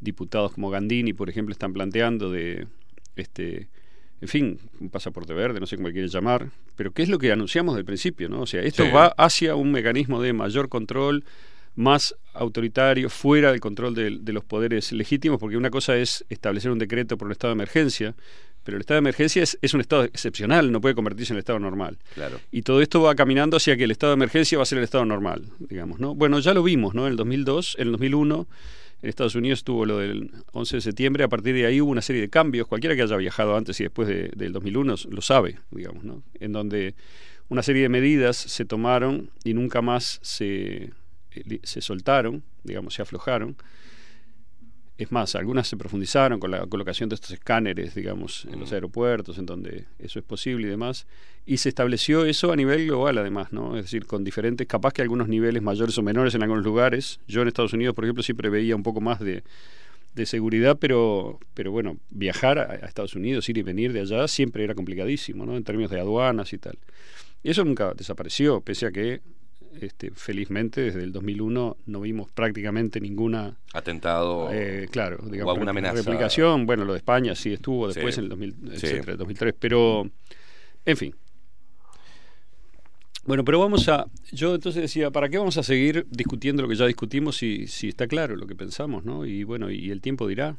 [0.00, 2.66] diputados como Gandini, por ejemplo, están planteando de,
[3.16, 3.68] este,
[4.20, 7.18] en fin, un pasaporte verde, no sé cómo le quieren llamar, pero ¿qué es lo
[7.18, 8.28] que anunciamos del principio?
[8.28, 8.40] ¿no?
[8.42, 8.90] O sea, esto Sí.
[8.90, 11.24] va hacia un mecanismo de mayor control,
[11.76, 16.70] más autoritario, fuera del control de, de los poderes legítimos, porque una cosa es establecer
[16.72, 18.14] un decreto por un estado de emergencia,
[18.64, 21.40] pero el estado de emergencia es, es un estado excepcional, no puede convertirse en el
[21.40, 21.96] estado normal.
[22.14, 22.40] Claro.
[22.50, 24.84] Y todo esto va caminando hacia que el estado de emergencia va a ser el
[24.84, 26.14] estado normal, digamos, ¿no?
[26.16, 27.06] Bueno, ya lo vimos, ¿no?
[27.06, 28.46] En el 2002, en el 2001,
[29.02, 32.02] en Estados Unidos tuvo lo del 11 de septiembre, a partir de ahí hubo una
[32.02, 35.58] serie de cambios, cualquiera que haya viajado antes y después de- del 2001 lo sabe,
[35.70, 36.22] digamos, ¿no?
[36.40, 36.94] En donde
[37.48, 40.90] una serie de medidas se tomaron y nunca más se,
[41.32, 43.56] eh, se soltaron, digamos, se aflojaron.
[44.98, 49.38] Es más, algunas se profundizaron con la colocación de estos escáneres, digamos, en los aeropuertos,
[49.38, 51.06] en donde eso es posible y demás.
[51.46, 53.76] Y se estableció eso a nivel global, además, ¿no?
[53.76, 57.20] Es decir, con diferentes, capaz que algunos niveles mayores o menores en algunos lugares.
[57.28, 59.44] Yo en Estados Unidos, por ejemplo, siempre veía un poco más de,
[60.16, 64.26] de seguridad, pero, pero bueno, viajar a, a Estados Unidos, ir y venir de allá,
[64.26, 65.56] siempre era complicadísimo, ¿no?
[65.56, 66.76] En términos de aduanas y tal.
[67.44, 69.20] Y eso nunca desapareció, pese a que,
[69.80, 74.48] este, felizmente, desde el 2001 no vimos prácticamente ninguna Atentado.
[74.52, 75.94] eh, claro, digamos, o alguna amenaza.
[75.96, 76.66] replicación.
[76.66, 78.20] Bueno, lo de España sí estuvo después Sí.
[78.20, 78.86] en el 2000, Sí.
[78.86, 80.10] etcétera, 2003, pero
[80.84, 81.14] en fin.
[83.24, 84.06] Bueno, pero vamos a.
[84.32, 87.88] Yo entonces decía, ¿para qué vamos a seguir discutiendo lo que ya discutimos si, si
[87.88, 89.26] está claro lo que pensamos, ¿no?
[89.26, 90.56] Y bueno, y el tiempo dirá.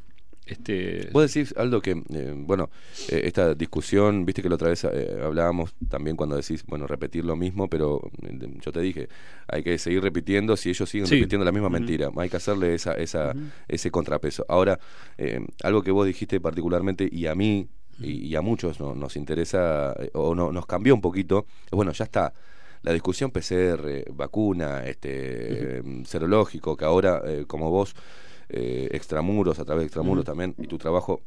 [0.49, 2.69] Este, Vos decís, Aldo, que, eh, bueno,
[3.09, 7.23] eh, esta discusión, viste que la otra vez eh, hablábamos también cuando decís, bueno, repetir
[7.23, 9.07] lo mismo, pero eh, yo te dije,
[9.47, 11.15] hay que seguir repitiendo si ellos siguen Sí.
[11.15, 12.09] repitiendo la misma mentira.
[12.17, 13.33] Hay que hacerle esa, esa,
[13.67, 14.45] ese contrapeso.
[14.49, 14.79] Ahora,
[15.17, 17.67] eh, algo que vos dijiste particularmente y a mí
[17.99, 22.05] y, y a muchos no- nos interesa o no, nos cambió un poquito, bueno, ya
[22.05, 22.33] está.
[22.81, 27.93] La discusión PCR, vacuna, este, serológico, que ahora, eh, como vos,
[28.49, 31.21] eh, extramuros, a través de extramuros también, y tu trabajo,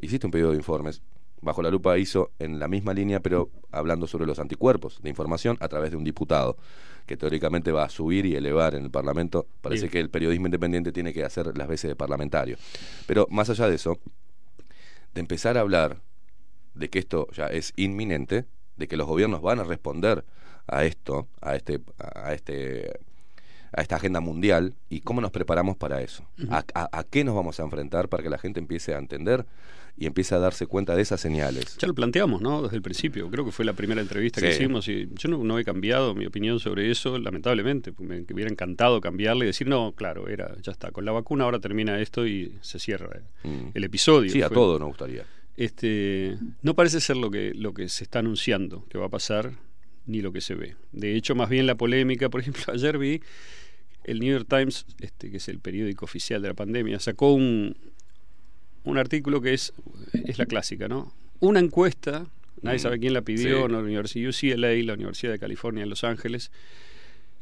[0.00, 1.02] hiciste un pedido de informes,
[1.40, 5.56] bajo la lupa hizo en la misma línea, pero hablando sobre los anticuerpos de información
[5.60, 6.56] a través de un diputado,
[7.06, 9.46] que teóricamente va a subir y elevar en el Parlamento.
[9.60, 12.56] Parece que el periodismo independiente tiene que hacer las veces de parlamentario.
[13.06, 13.98] Pero más allá de eso,
[15.14, 16.02] de empezar a hablar
[16.74, 20.24] de que esto ya es inminente, de que los gobiernos van a responder
[20.66, 22.98] a esto, a este, a este,
[23.76, 26.24] a esta agenda mundial y cómo nos preparamos para eso.
[26.50, 29.44] a, a- a qué nos vamos a enfrentar para que la gente empiece a entender
[29.98, 31.76] y empiece a darse cuenta de esas señales.
[31.78, 32.62] Ya lo planteamos, ¿no?
[32.62, 33.30] Desde el principio.
[33.30, 36.26] Creo que fue la primera entrevista que hicimos y yo no, no he cambiado mi
[36.26, 37.92] opinión sobre eso, lamentablemente.
[37.92, 40.90] porque Me hubiera encantado cambiarle y decir, no, claro, era, ya está.
[40.90, 43.08] Con la vacuna ahora termina esto y se cierra
[43.44, 43.68] Mm.
[43.74, 44.30] el episodio.
[44.30, 45.24] Sí, a Fue- todo nos gustaría.
[45.56, 49.52] Este, no parece ser lo que, lo que se está anunciando que va a pasar,
[50.04, 50.76] ni lo que se ve.
[50.92, 53.22] De hecho, más bien la polémica, por ejemplo, ayer vi
[54.06, 57.76] el New York Times, este, que es el periódico oficial de la pandemia, sacó un,
[58.84, 59.72] un artículo que es,
[60.12, 61.12] es la clásica, ¿no?
[61.40, 62.26] Una encuesta,
[62.62, 63.62] nadie Mm, sabe quién la pidió, sí.
[63.62, 63.68] ¿no?
[63.68, 66.52] la Universidad UCLA, la Universidad de California en Los Ángeles,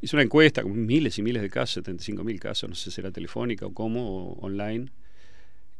[0.00, 2.92] hizo una encuesta con miles y miles de casos, 75 mil casos, no sé si
[2.92, 4.90] será telefónica o cómo, o online,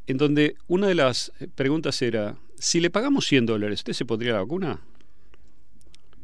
[0.07, 4.35] en donde una de las preguntas era si le pagamos 100 dólares, ¿usted se pondría
[4.35, 4.81] la vacuna?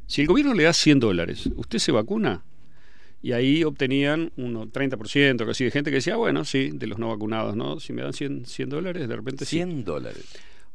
[0.06, 2.44] Si el gobierno le da 100 dólares, ¿usted se vacuna?
[3.22, 7.08] Y ahí obtenían un 30%, casi de gente que decía, bueno, sí, de los no
[7.08, 7.78] vacunados, ¿no?
[7.78, 9.56] Si me dan 100, 100 dólares, de repente sí.
[9.56, 10.24] 100 dólares.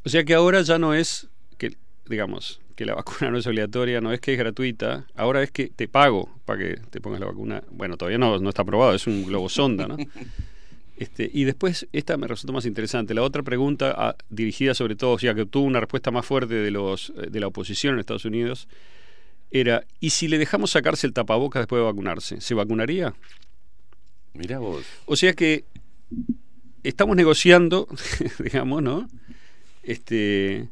[0.04, 1.28] O sea que ahora ya no es
[1.58, 1.76] que,
[2.08, 5.70] digamos, que la vacuna no es obligatoria, no es que es gratuita, ahora es que
[5.70, 7.64] te pago para que te pongas la vacuna.
[7.72, 9.98] Bueno, todavía no, no está aprobado, es un globo sonda, ¿no?
[10.98, 13.14] Este, y después, esta me resultó más interesante.
[13.14, 16.54] La otra pregunta, ah, dirigida sobre todo, o sea, que obtuvo una respuesta más fuerte
[16.54, 18.70] de, los, eh, de la oposición en Estados Unidos,
[19.52, 22.42] era, ¿y si le dejamos sacarse el tapabocas después de vacunarse?
[22.42, 23.14] ¿Se vacunaría?
[24.34, 24.84] Mira vos.
[25.06, 25.66] O sea que
[26.84, 27.88] estamos negociando,
[28.40, 29.08] digamos, ¿no?
[29.84, 30.70] Este,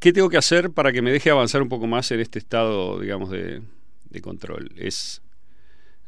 [0.00, 3.00] ¿Qué tengo que hacer para que me deje avanzar un poco más en este estado,
[3.00, 3.62] digamos, de,
[4.10, 4.70] de control?
[4.76, 5.22] Es,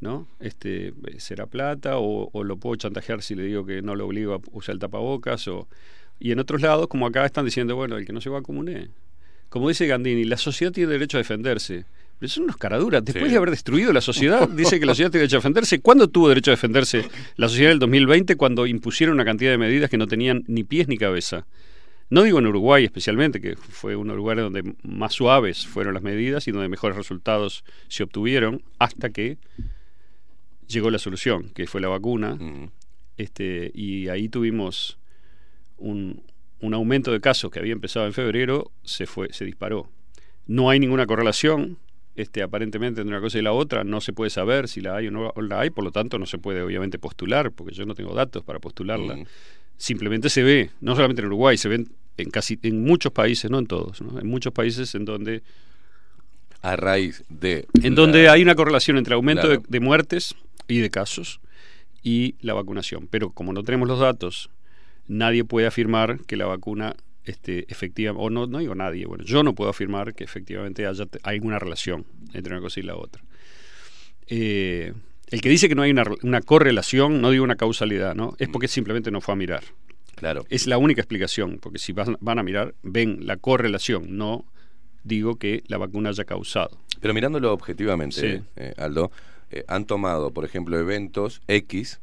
[0.01, 0.29] ¿no?
[0.39, 4.35] Este, ¿Será plata o, o, lo puedo chantajear si le digo que no lo obligo
[4.35, 5.49] a usar el tapabocas?
[5.49, 5.67] O,
[6.19, 8.91] y en otros lados, como acá, están diciendo, bueno, el que no se vacune.
[9.49, 11.85] Como dice Gandini, la sociedad tiene derecho a defenderse.
[12.19, 13.05] Pero son unos caraduras.
[13.05, 13.31] Después Sí.
[13.31, 15.81] de haber destruido la sociedad, dice que la sociedad tiene derecho a defenderse.
[15.81, 17.05] ¿Cuándo tuvo derecho a defenderse
[17.37, 18.37] la sociedad del 2020?
[18.37, 21.47] Cuando impusieron una cantidad de medidas que no tenían ni pies ni cabeza.
[22.09, 26.47] No digo en Uruguay especialmente, que fue un lugar donde más suaves fueron las medidas
[26.49, 29.39] y donde mejores resultados se obtuvieron, hasta que
[30.69, 32.39] llegó la solución, que fue la vacuna.
[33.17, 34.99] Este, y ahí tuvimos
[35.79, 36.23] un,
[36.61, 39.91] un aumento de casos que había empezado en febrero, se fue, se disparó.
[40.47, 41.79] No hay ninguna correlación,
[42.15, 45.09] este, aparentemente entre una cosa y la otra, no se puede saber si la hay
[45.09, 47.95] o no la hay, por lo tanto no se puede obviamente postular, porque yo no
[47.95, 49.19] tengo datos para postularla.
[49.77, 53.59] Simplemente se ve, no solamente en Uruguay, se ven en casi en muchos países, no
[53.59, 54.19] en todos, ¿no?
[54.19, 55.43] en muchos países en donde
[56.63, 57.67] A raíz de.
[57.83, 60.35] en donde hay una correlación entre aumento de, de muertes
[60.67, 61.41] y de casos
[62.03, 63.09] y la vacunación.
[63.11, 64.49] Pero como no tenemos los datos,
[65.09, 69.43] nadie puede afirmar que la vacuna este, efectiva, o no, no digo nadie, bueno, yo
[69.43, 73.23] no puedo afirmar que efectivamente haya alguna relación entre una cosa y la otra.
[74.29, 74.93] Eh,
[75.29, 78.35] el que dice que no hay una, re- una correlación, no digo una causalidad, ¿no?
[78.39, 79.65] Es porque simplemente no fue a mirar.
[80.15, 80.45] Claro.
[80.49, 84.45] Es la única explicación, porque si van, van a mirar, ven la correlación, no
[85.05, 86.79] digo que la vacuna haya causado.
[87.01, 88.43] Pero mirándolo objetivamente, Sí.
[88.57, 89.11] eh, Aldo,
[89.51, 92.01] eh, han tomado, por ejemplo, eventos X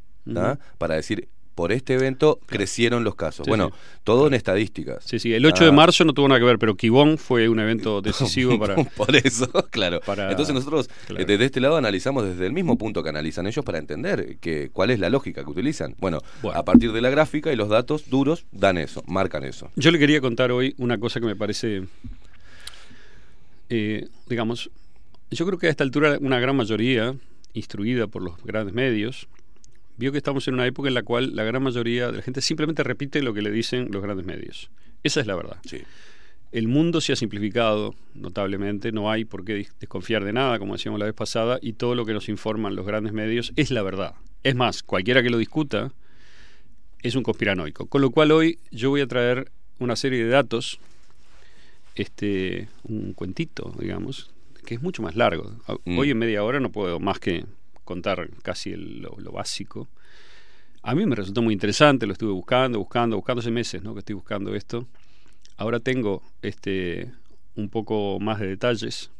[0.77, 3.45] para decir, por este evento crecieron los casos.
[3.45, 3.99] Sí, bueno, sí.
[4.03, 5.03] todo en estadísticas.
[5.05, 7.59] Sí, sí, el 8 de marzo no tuvo nada que ver, pero Quibón fue un
[7.59, 8.75] evento decisivo para...
[8.97, 9.99] Por eso, claro.
[10.05, 11.21] para- Entonces nosotros claro.
[11.21, 14.69] eh, desde este lado analizamos desde el mismo punto que analizan ellos para entender que,
[14.73, 15.95] cuál es la lógica que utilizan.
[15.99, 16.19] Bueno,
[16.53, 19.69] a partir de la gráfica y los datos duros dan eso, marcan eso.
[19.75, 21.83] Yo le quería contar hoy una cosa que me parece,
[23.69, 24.69] eh, digamos,
[25.31, 27.15] yo creo que a esta altura una gran mayoría,
[27.53, 29.27] instruida por los grandes medios,
[29.97, 32.41] vio que estamos en una época en la cual la gran mayoría de la gente
[32.41, 34.69] simplemente repite lo que le dicen los grandes medios.
[35.03, 35.57] Esa es la verdad.
[36.51, 40.99] El mundo se ha simplificado notablemente, no hay por qué desconfiar de nada, como decíamos
[40.99, 44.13] la vez pasada, y todo lo que nos informan los grandes medios es la verdad.
[44.43, 45.91] Es más, cualquiera que lo discuta
[47.01, 47.87] es un conspiranoico.
[47.87, 50.79] Con lo cual hoy yo voy a traer una serie de datos,
[51.95, 54.31] este, un cuentito, digamos,
[54.65, 55.51] que es mucho más largo.
[55.85, 55.97] Mm.
[55.97, 57.45] Hoy en media hora no puedo más que
[57.83, 59.87] contar casi el- lo, básico.
[60.81, 63.93] A mí me resultó muy interesante, lo estuve buscando, buscando, buscando hace meses, ¿no?
[63.93, 64.87] Que estoy buscando esto.
[65.57, 67.11] Ahora tengo este
[67.55, 69.11] un poco más de detalles.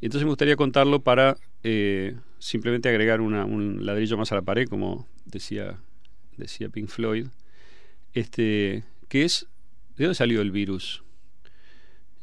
[0.00, 4.42] Y entonces me gustaría contarlo para eh, simplemente agregar una- un ladrillo más a la
[4.42, 5.78] pared, como decía,
[6.38, 7.26] decía Pink Floyd.
[8.14, 9.46] Este, que es,
[9.96, 11.04] ¿de dónde salió el virus?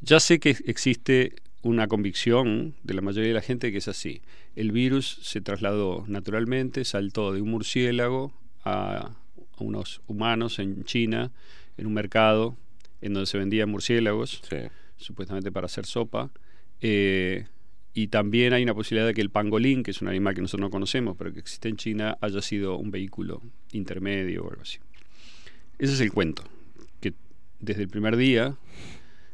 [0.02, 4.22] Ya sé que existe una convicción de la mayoría de la gente que es así.
[4.56, 9.12] El virus se trasladó naturalmente, saltó de un murciélago a
[9.60, 11.32] unos humanos en China,
[11.78, 12.58] en un mercado
[13.02, 14.42] en donde se vendían murciélagos,
[14.98, 16.32] supuestamente para hacer sopa.
[16.82, 17.46] Eh,
[17.94, 20.68] y también hay una posibilidad de que el pangolín, que es un animal que nosotros
[20.68, 24.78] no conocemos, pero que existe en China, haya sido un vehículo intermedio o algo así.
[25.80, 26.44] Ese es el cuento,
[27.00, 27.14] que
[27.60, 28.56] desde el primer día,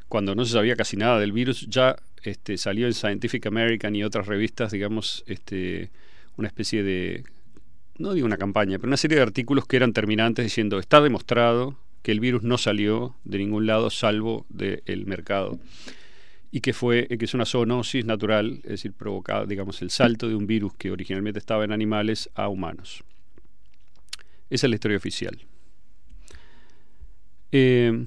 [0.07, 4.03] cuando no se sabía casi nada del virus, ya este, salió en Scientific American y
[4.03, 5.91] otras revistas, digamos, este,
[6.37, 7.23] una especie de,
[7.97, 11.77] no digo una campaña, pero una serie de artículos que eran terminantes diciendo, está demostrado
[12.01, 15.59] que el virus no salió de ningún lado salvo del mercado
[16.51, 20.35] y que fue que es una zoonosis natural, es decir, provocada, digamos, el salto de
[20.35, 23.03] un virus que originalmente estaba en animales a humanos.
[24.49, 25.39] Esa es la historia oficial.
[27.51, 28.05] Eh,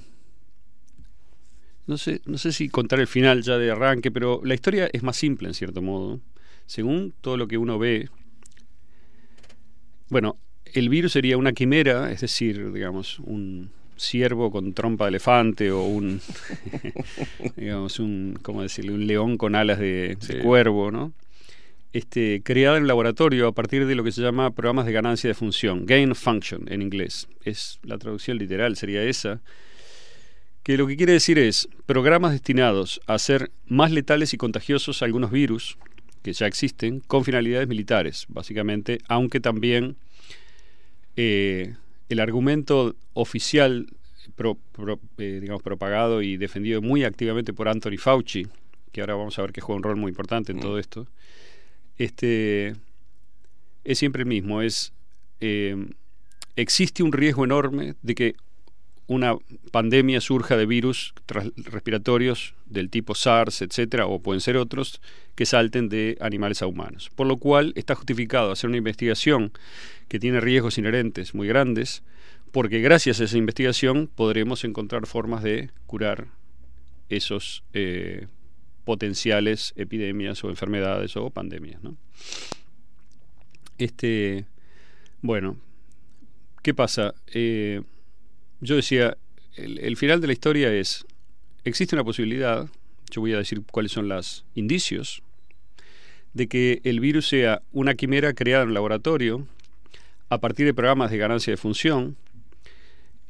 [1.87, 5.03] no sé, no sé si contar el final ya de arranque, pero la historia es
[5.03, 6.21] más simple en cierto modo.
[6.67, 8.09] Según todo lo que uno ve,
[10.09, 15.71] bueno, el virus sería una quimera, es decir, digamos, un, ciervo con trompa de elefante
[15.71, 16.21] o un,
[17.57, 18.93] digamos, un, ¿cómo decirle?
[18.93, 21.13] Un león con alas de, de cuervo, ¿no?
[21.93, 25.29] Este, creada en el laboratorio a partir de lo que se llama programas de ganancia
[25.29, 27.27] de función, gain function en inglés.
[27.43, 29.41] Es la traducción literal sería esa.
[30.67, 35.31] Que lo que quiere decir es programas destinados a hacer más letales y contagiosos algunos
[35.31, 35.79] virus
[36.25, 39.95] que ya existen con finalidades militares, básicamente, aunque también
[41.15, 41.77] eh,
[42.09, 43.87] el argumento oficial,
[44.35, 48.49] pro- pro- eh, digamos, propagado y defendido muy activamente por Anthony Fauci,
[48.91, 51.07] que ahora vamos a ver que juega un rol muy importante en todo esto,
[51.97, 52.75] este,
[53.85, 54.63] es siempre el mismo.
[54.63, 54.93] Es,
[55.39, 55.77] eh,
[56.57, 58.35] existe un riesgo enorme de que
[59.09, 59.37] una
[59.71, 61.15] pandemia surja de virus
[61.57, 65.01] respiratorios del tipo SARS, etcétera, o pueden ser otros
[65.35, 67.11] que salten de animales a humanos.
[67.15, 69.53] Por lo cual está justificado hacer una investigación
[70.09, 72.03] que tiene riesgos inherentes muy grandes,
[72.51, 76.29] porque gracias a esa investigación podremos encontrar formas de curar
[77.09, 78.27] esos eh,
[78.85, 81.83] potenciales epidemias o enfermedades o pandemias.
[81.83, 81.97] ¿no?
[83.79, 84.47] Este,
[85.23, 85.59] bueno,
[86.63, 87.15] ¿qué pasa?
[87.33, 87.83] Eh,
[88.67, 89.17] yo decía,
[89.55, 91.07] el, final de la historia es,
[91.65, 92.69] existe una posibilidad,
[93.11, 95.23] yo voy a decir cuáles son los indicios,
[96.35, 99.47] de que el virus sea una quimera creada en laboratorio
[100.29, 102.17] a partir de programas de ganancia de función,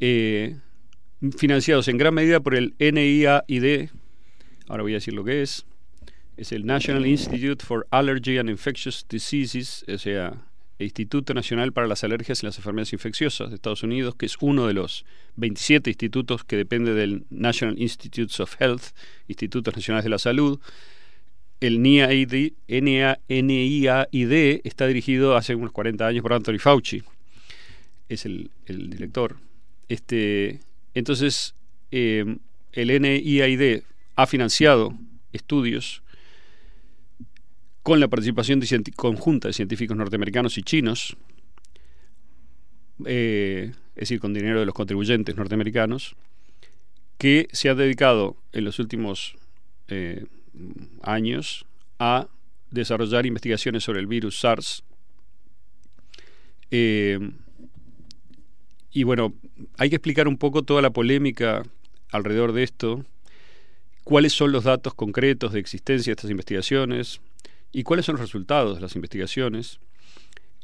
[0.00, 0.56] eh,
[1.36, 3.90] financiados en gran medida por el NIAID,
[4.68, 5.66] ahora voy a decir lo que es,
[6.38, 10.46] es el National Institute for Allergy and Infectious Diseases, o sea,
[10.78, 14.66] Instituto Nacional para las Alergias y las Enfermedades Infecciosas de Estados Unidos, que es uno
[14.66, 18.82] de los 27 institutos que depende del National Institutes of Health,
[19.28, 20.60] Institutos Nacionales de la Salud.
[21.60, 27.02] El NIAID, NIA NIAID está dirigido hace unos 40 años por Anthony Fauci,
[28.10, 29.36] es el, el director.
[29.88, 30.60] Este,
[30.92, 31.54] entonces,
[31.90, 32.36] eh,
[32.72, 33.82] el NIAID
[34.16, 34.94] ha financiado
[35.32, 36.02] estudios
[37.86, 38.60] con la participación
[38.96, 41.16] conjunta de científicos norteamericanos y chinos,
[43.04, 46.16] eh, es decir, con dinero de los contribuyentes norteamericanos,
[47.16, 49.36] que se ha dedicado en los últimos
[49.86, 50.26] eh,
[51.00, 51.64] años
[52.00, 52.26] a
[52.72, 54.82] desarrollar investigaciones sobre el virus SARS.
[56.72, 57.20] Eh,
[58.90, 59.32] y bueno,
[59.78, 61.62] hay que explicar un poco toda la polémica
[62.10, 63.04] alrededor de esto,
[64.02, 67.20] cuáles son los datos concretos de existencia de estas investigaciones
[67.72, 69.78] y cuáles son los resultados de las investigaciones,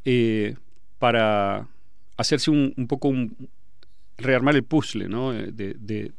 [0.05, 0.57] eh,
[0.99, 1.69] para
[2.17, 3.49] hacerse un, un poco un,
[4.19, 5.33] rearmar el puzzle ¿no?
[5.35, 6.13] Eh, de, de-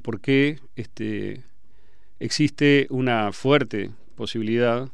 [0.00, 1.42] por qué este,
[2.20, 4.88] existe una fuerte posibilidad,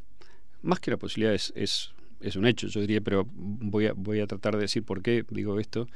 [0.63, 4.19] más que la posibilidad es, es, es un hecho, yo diría, pero voy a, voy
[4.21, 5.87] a tratar de decir por qué digo esto,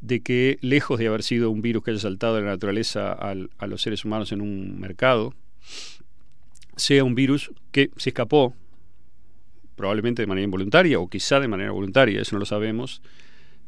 [0.00, 3.50] de que lejos de haber sido un virus que haya saltado de la naturaleza al-
[3.58, 5.34] a los seres humanos en un mercado,
[6.76, 8.54] sea un virus que se escapó,
[9.78, 13.00] probablemente de manera involuntaria o quizá de manera voluntaria, eso no lo sabemos,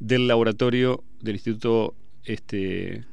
[0.01, 3.05] del laboratorio del Instituto este,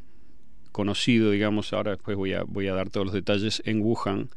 [0.71, 4.29] conocido, digamos, ahora después voy a, voy a dar todos los detalles, en Wuhan,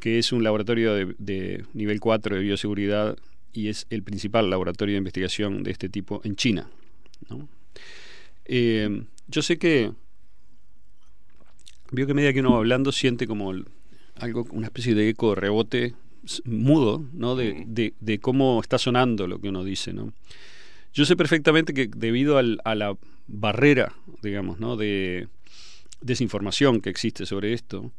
[0.00, 3.16] que es un laboratorio de, nivel 4 de bioseguridad
[3.52, 6.68] y es el principal laboratorio de investigación de este tipo en China.
[8.44, 9.92] Eh, yo sé que
[11.92, 13.52] veo que a medida que uno va hablando siente como
[14.16, 15.94] algo, una especie de eco de rebote
[16.44, 17.36] mudo, ¿no?
[17.36, 20.12] De, de- de cómo está sonando lo que uno dice, ¿no?
[20.92, 22.96] Yo sé perfectamente que debido al- a la
[23.26, 24.76] barrera, digamos, ¿no?
[24.76, 25.28] De
[26.00, 27.92] desinformación que existe sobre esto,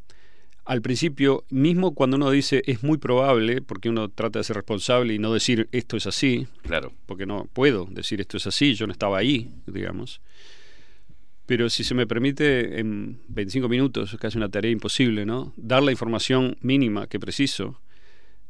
[0.64, 5.14] al principio, mismo cuando uno dice es muy probable, porque uno trata de ser responsable
[5.14, 6.91] y no decir esto es así, claro.
[7.06, 10.22] porque no puedo decir esto es así, yo no estaba ahí, digamos.
[11.45, 15.53] Pero si se me permite, en 25 minutos, es casi una tarea imposible, ¿no?
[15.56, 17.80] Dar la información mínima que preciso,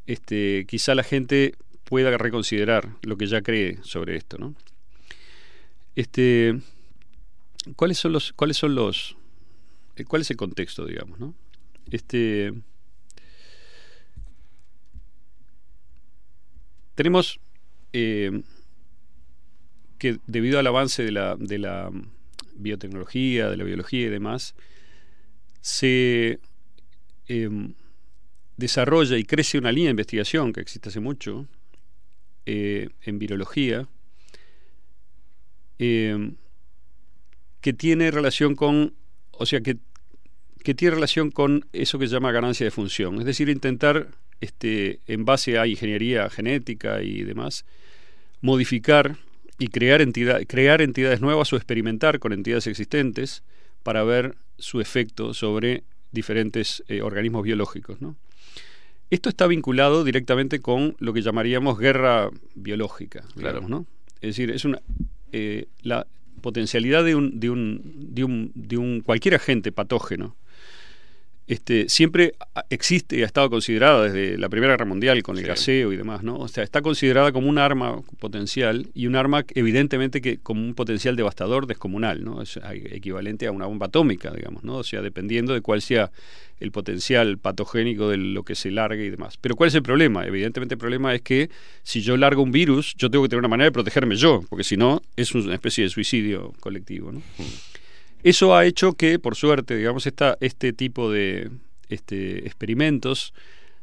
[0.06, 1.54] este, quizá la gente
[1.84, 4.54] pueda reconsiderar lo que ya cree sobre esto, ¿no?
[5.94, 6.60] Este,
[7.76, 9.16] ¿cuáles son los, cuáles son los,
[9.96, 11.34] eh, cuál es el contexto, digamos, ¿no?
[11.90, 12.52] Este,
[16.94, 17.40] tenemos
[17.92, 18.42] eh,
[19.98, 21.90] que debido al avance de la, de la
[22.56, 24.54] biotecnología, de la biología y demás,
[25.60, 26.40] se
[27.28, 27.50] eh,
[28.56, 31.46] desarrolla y crece una línea de investigación que existe hace mucho
[32.46, 33.88] eh, en virología,
[35.78, 36.32] eh,
[37.60, 38.94] que tiene relación con,
[39.32, 39.78] o sea, que,
[40.62, 44.08] que tiene relación con eso que se llama ganancia de función, es decir, intentar,
[44.40, 47.64] este, en base a ingeniería genética y demás,
[48.40, 49.16] modificar
[49.58, 53.42] y crear, entidad, crear entidades nuevas o experimentar con entidades existentes
[53.82, 58.00] para ver su efecto sobre diferentes eh, organismos biológicos.
[58.00, 58.16] ¿no?
[59.10, 63.60] Esto está vinculado directamente con lo que llamaríamos guerra biológica, Claro.
[63.60, 63.86] digamos, ¿no?
[64.16, 64.80] Es decir, es una
[65.32, 66.06] eh, la
[66.40, 67.80] potencialidad de un, de un,
[68.14, 70.36] de un, de un cualquier agente patógeno
[71.48, 72.34] este, siempre
[72.70, 75.48] existe y ha estado considerada desde la Primera Guerra Mundial con el Sí.
[75.48, 76.36] gaseo y demás, ¿no?
[76.38, 80.74] O sea, está considerada como un arma potencial y un arma evidentemente que como un
[80.74, 82.42] potencial devastador descomunal, ¿no?
[82.42, 82.58] Es
[82.90, 84.76] equivalente a una bomba atómica, digamos, ¿no?
[84.78, 86.10] O sea, dependiendo de cuál sea
[86.58, 89.36] el potencial patogénico de lo que se largue y demás.
[89.40, 90.26] Pero ¿cuál es el problema?
[90.26, 91.50] Evidentemente el problema es que
[91.82, 94.64] si yo largo un virus, yo tengo que tener una manera de protegerme yo, porque
[94.64, 97.20] si no es una especie de suicidio colectivo, ¿no?
[98.26, 101.48] Eso ha hecho que, por suerte, digamos, esta, este tipo de
[101.88, 103.32] este, experimentos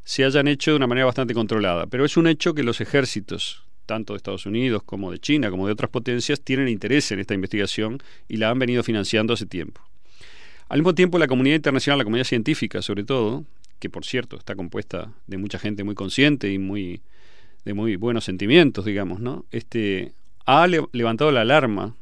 [0.04, 1.86] se hayan hecho de una manera bastante controlada.
[1.86, 5.66] Pero es un hecho que los ejércitos, tanto de Estados Unidos como de China, como
[5.66, 9.80] de otras potencias, tienen interés en esta investigación y la han venido financiando hace tiempo.
[10.68, 13.46] Al mismo tiempo, la comunidad internacional, la comunidad científica, sobre todo,
[13.78, 17.00] que por cierto está compuesta de mucha gente muy consciente y muy
[17.64, 19.46] de muy buenos sentimientos, digamos, ¿no?
[19.52, 20.12] Este
[20.44, 21.96] ha le- levantado la alarma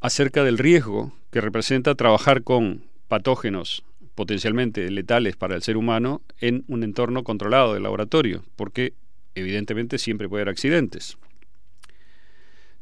[0.00, 6.64] acerca del riesgo que representa trabajar con patógenos potencialmente letales para el ser humano en
[6.68, 8.94] un entorno controlado del laboratorio, porque
[9.34, 11.16] evidentemente siempre puede haber accidentes.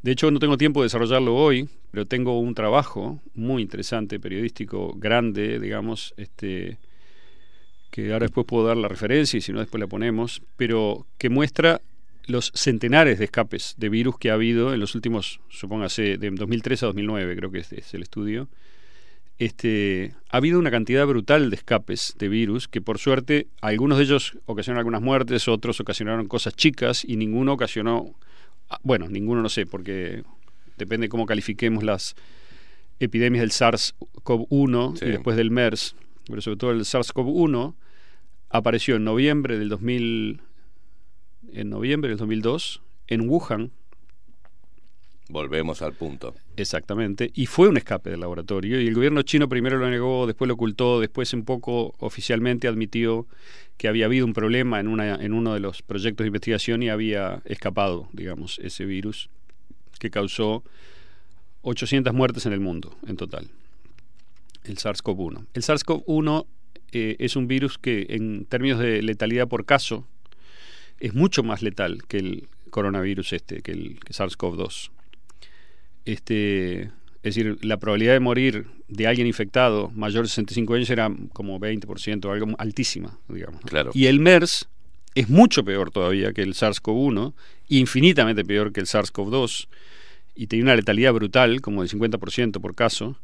[0.01, 4.93] De hecho, no tengo tiempo de desarrollarlo hoy, pero tengo un trabajo muy interesante, periodístico,
[4.95, 6.77] grande, digamos, este,
[7.91, 11.29] que ahora después puedo dar la referencia y si no después la ponemos, pero que
[11.29, 11.81] muestra
[12.29, 16.83] los centenares de escapes de virus que ha habido en los últimos, supóngase, de 2003
[16.83, 18.47] a 2009, creo que este es el estudio.
[19.39, 24.03] Este, ha habido una cantidad brutal de escapes de virus que por suerte algunos de
[24.03, 28.13] ellos ocasionaron algunas muertes, otros ocasionaron cosas chicas y ninguno ocasionó,
[28.69, 30.23] ah, bueno, ninguno no sé, porque
[30.77, 32.15] depende cómo califiquemos las
[32.99, 35.05] epidemias del SARS-CoV-1 Sí.
[35.05, 35.95] y después del MERS,
[36.27, 37.75] pero sobre todo el SARS-CoV-1
[38.49, 40.41] apareció en noviembre del 2000
[41.53, 43.71] en noviembre del 2002 en Wuhan
[45.29, 46.33] Volvemos al punto.
[46.57, 50.47] Exactamente, y fue un escape del laboratorio y el gobierno chino primero lo negó, después
[50.47, 53.27] lo ocultó, después un poco oficialmente admitió
[53.77, 56.89] que había habido un problema en, una, en uno de los proyectos de investigación y
[56.89, 59.29] había escapado, digamos, ese virus
[59.99, 60.63] que causó
[61.61, 63.49] 800 muertes en el mundo en total,
[64.63, 65.45] el SARS-CoV-1.
[65.53, 66.47] El SARS-CoV-1
[66.91, 70.07] eh, es un virus que en términos de letalidad por caso
[70.99, 74.91] es mucho más letal que el coronavirus este, que el que SARS-CoV-2
[76.05, 81.11] este, es decir, la probabilidad de morir de alguien infectado mayor de 65 años era
[81.33, 83.61] como 20%, algo altísima, digamos.
[83.61, 83.67] ¿no?
[83.67, 83.91] Claro.
[83.93, 84.67] Y el MERS
[85.15, 87.33] es mucho peor todavía que el SARS-CoV-1,
[87.67, 89.67] infinitamente peor que el SARS-CoV-2,
[90.35, 93.17] y tenía una letalidad brutal, como del 50% por caso.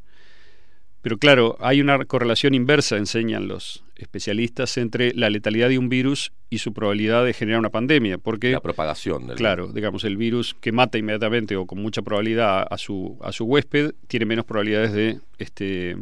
[1.05, 6.31] Pero claro, hay una correlación inversa, enseñan los especialistas, entre la letalidad de un virus
[6.49, 8.17] y su probabilidad de generar una pandemia.
[8.17, 12.65] Porque, La propagación del claro, digamos, el virus que mata inmediatamente o con mucha probabilidad
[12.67, 15.95] a su, a su huésped tiene menos probabilidades de, este,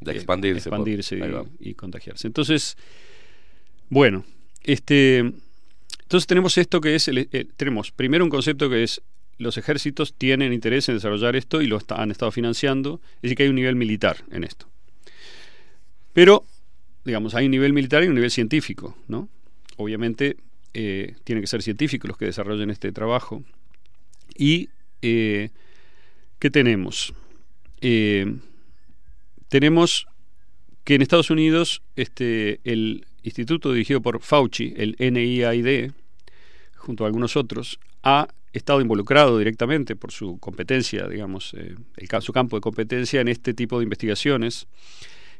[0.00, 1.18] De eh, expandirse, por- expandirse
[1.60, 2.28] y, y contagiarse.
[2.28, 2.76] Entonces,
[3.88, 4.24] bueno,
[4.62, 9.02] este, entonces tenemos esto que es, el- eh, tenemos primero un concepto que es
[9.38, 13.42] los ejércitos tienen interés en desarrollar esto y lo han estado financiando, es decir, que
[13.44, 14.68] hay un nivel militar en esto.
[16.12, 16.44] Pero,
[17.04, 19.28] digamos, hay un nivel militar y un nivel científico, ¿no?
[19.76, 20.36] Obviamente,
[20.72, 23.42] eh, tienen que ser científicos los que desarrollen este trabajo.
[24.36, 24.68] Y,
[25.02, 25.50] eh,
[26.38, 27.12] ¿qué tenemos?
[27.80, 28.36] Eh,
[29.48, 30.06] tenemos
[30.84, 35.90] que en Estados Unidos este, el instituto dirigido por Fauci, el NIAID,
[36.76, 38.28] junto a algunos otros, ha
[38.58, 41.74] estado involucrado directamente por su competencia, digamos, eh,
[42.20, 44.66] su campo de competencia en este tipo de investigaciones.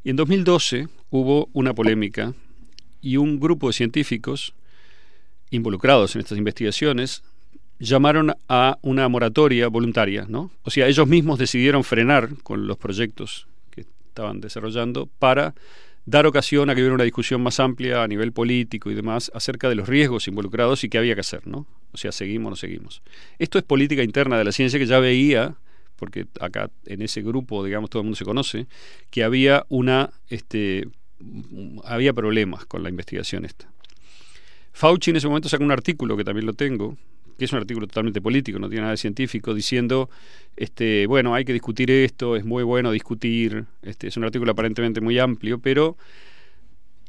[0.02, 2.34] Y en 2012 hubo una polémica
[3.00, 4.54] y un grupo de científicos
[5.50, 7.22] involucrados en estas investigaciones
[7.78, 10.50] llamaron a una moratoria voluntaria, ¿no?
[10.62, 15.54] O sea, ellos mismos decidieron frenar con los proyectos que estaban desarrollando para
[16.06, 19.68] dar ocasión a que hubiera una discusión más amplia a nivel político y demás acerca
[19.68, 21.66] de los riesgos involucrados y qué había que hacer, ¿no?
[21.92, 23.02] O sea, seguimos o no seguimos.
[23.38, 25.56] Esto es política interna de la ciencia que ya veía,
[25.96, 28.66] porque acá en ese grupo, digamos, todo el mundo se conoce,
[29.10, 30.88] que había una, este,
[31.84, 33.70] había problemas con la investigación esta.
[34.72, 36.98] Fauci en ese momento sacó un artículo que también lo tengo,
[37.38, 40.10] que es un artículo totalmente político, no tiene nada de científico, diciendo,
[40.56, 45.00] este, bueno, hay que discutir esto, es muy bueno discutir, este, es un artículo aparentemente
[45.00, 45.96] muy amplio, pero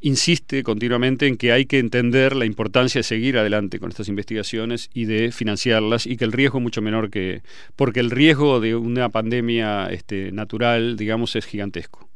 [0.01, 4.89] insiste continuamente en que hay que entender la importancia de seguir adelante con estas investigaciones
[4.93, 7.41] y de financiarlas y que el riesgo es mucho menor que...
[7.75, 12.07] porque el riesgo de una pandemia este, natural, digamos, es gigantesco.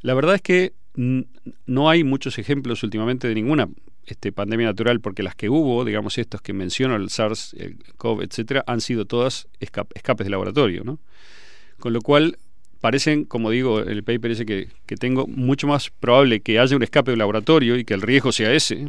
[0.00, 3.68] La verdad es que no hay muchos ejemplos últimamente de ninguna
[4.06, 8.24] este, pandemia natural, porque las que hubo, digamos, estos que menciono, el SARS, el COVID,
[8.24, 10.98] etcétera, han sido todas esca- escapes de laboratorio, ¿no?
[11.78, 12.38] Con lo cual,
[12.80, 16.82] parecen, como digo, el paper ese que, que tengo, mucho más probable que haya un
[16.82, 18.88] escape de laboratorio y que el riesgo sea ese,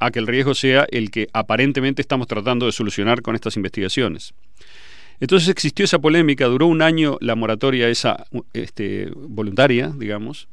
[0.00, 4.34] a que el riesgo sea el que aparentemente estamos tratando de solucionar con estas investigaciones.
[5.20, 10.48] Entonces existió esa polémica, duró un año la moratoria esa este, voluntaria, digamos,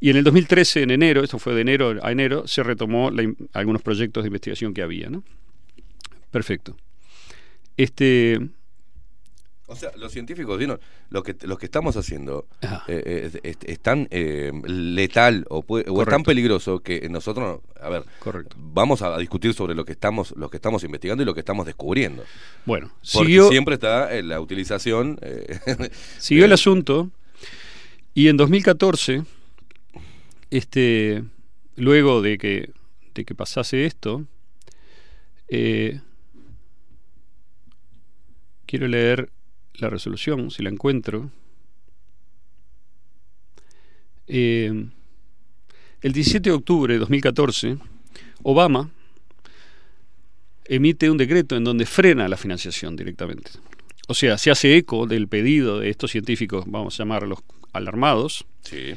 [0.00, 3.32] y en el 2013, en enero, esto fue de enero a enero, se retomó la
[3.54, 5.22] algunos proyectos de investigación que había, ¿no?
[6.30, 6.76] Perfecto.
[7.76, 8.38] Este,
[9.68, 10.78] O sea, los científicos vieron
[11.10, 12.84] lo que lo que estamos haciendo Ajá.
[12.88, 17.60] eh, es, es- es tan eh, letal o, puede- o es tan peligroso que nosotros,
[17.80, 18.54] a ver, Correcto.
[18.58, 21.66] vamos a discutir sobre lo que estamos lo que estamos investigando y lo que estamos
[21.66, 22.22] descubriendo.
[22.64, 25.18] Bueno, Porque siguió- siempre está eh, la utilización.
[25.22, 25.58] eh,
[26.18, 27.10] Siguió el eh, asunto
[28.14, 29.24] y en 2014,
[30.56, 31.24] este,
[31.76, 32.70] luego de que,
[33.14, 34.26] de que pasase esto,
[35.48, 36.00] eh,
[38.66, 39.30] quiero leer
[39.74, 41.30] la resolución, si la encuentro.
[44.26, 44.86] Eh,
[46.00, 47.78] el 17 de octubre de 2014,
[48.42, 48.90] Obama
[50.64, 53.50] emite un decreto en donde frena la financiación directamente.
[54.08, 57.40] O sea, se hace eco del pedido de estos científicos, vamos a llamarlos
[57.72, 58.94] alarmados, Sí.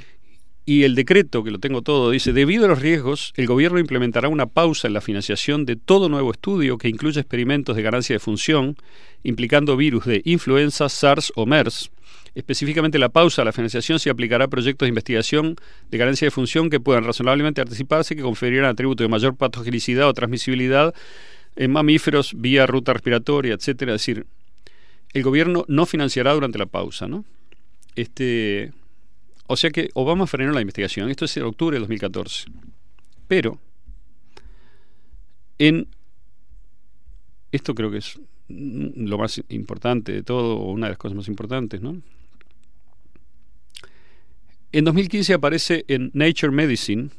[0.70, 4.28] Y el decreto, que lo tengo todo, dice, debido a los riesgos, el gobierno implementará
[4.28, 8.20] una pausa en la financiación de todo nuevo estudio que incluya experimentos de ganancia de
[8.20, 8.78] función
[9.24, 11.90] implicando virus de influenza, SARS o MERS.
[12.36, 15.56] Específicamente la pausa a la financiación se aplicará a proyectos de investigación
[15.90, 20.14] de ganancia de función que puedan razonablemente anticiparse que conferirán atributos de mayor patogenicidad o
[20.14, 20.94] transmisibilidad
[21.56, 23.96] en mamíferos vía ruta respiratoria, etcétera.
[23.96, 24.28] Es decir,
[25.14, 27.26] el gobierno no financiará durante la pausa, ¿no?
[27.96, 28.72] Este,
[29.52, 31.10] o sea que Obama frenó la investigación.
[31.10, 32.46] Esto es en octubre de 2014.
[33.28, 33.60] Pero,
[35.58, 35.88] en.
[37.52, 41.28] Esto creo que es lo más importante de todo, o una de las cosas más
[41.28, 42.00] importantes, ¿no?
[44.72, 47.10] En 2015 aparece en Nature Medicine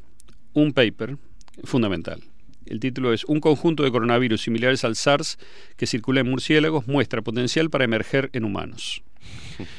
[0.53, 1.17] un paper
[1.65, 2.23] fundamental.
[2.65, 5.37] El título es Un conjunto de coronavirus similares al SARS
[5.77, 9.03] que circula en murciélagos muestra potencial para emerger en humanos.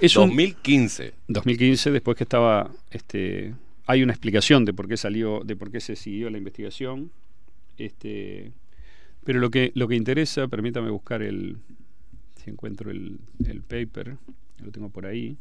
[0.00, 1.14] Es un- 2015.
[1.28, 3.54] 2015, después que estaba, este,
[3.86, 7.10] hay una explicación de por qué salió, de por qué se siguió la investigación,
[7.78, 8.52] este,
[9.24, 11.56] pero lo que lo que interesa, permítame buscar el,
[12.42, 14.16] si encuentro el, el paper,
[14.62, 15.36] lo tengo por ahí,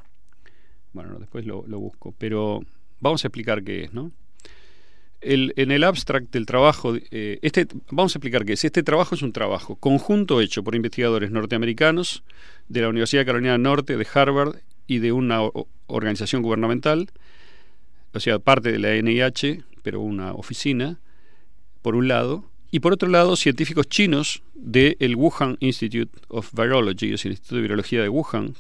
[0.94, 2.62] bueno, no, después lo, lo busco, pero
[3.02, 4.12] vamos a explicar qué es, ¿no?
[5.26, 8.64] El- en el abstract del trabajo, eh, este, vamos a explicar qué es.
[8.64, 12.24] Este trabajo es un trabajo conjunto hecho por investigadores norteamericanos
[12.70, 14.58] de la Universidad de Carolina del Norte, de Harvard
[14.88, 15.42] y de una
[15.88, 17.10] organización gubernamental,
[18.14, 21.00] o sea, parte de la NIH, pero una oficina,
[21.82, 27.26] por un lado, y por otro lado, científicos chinos del Wuhan Institute of Virology, es
[27.26, 28.54] el Instituto de Virología de Wuhan,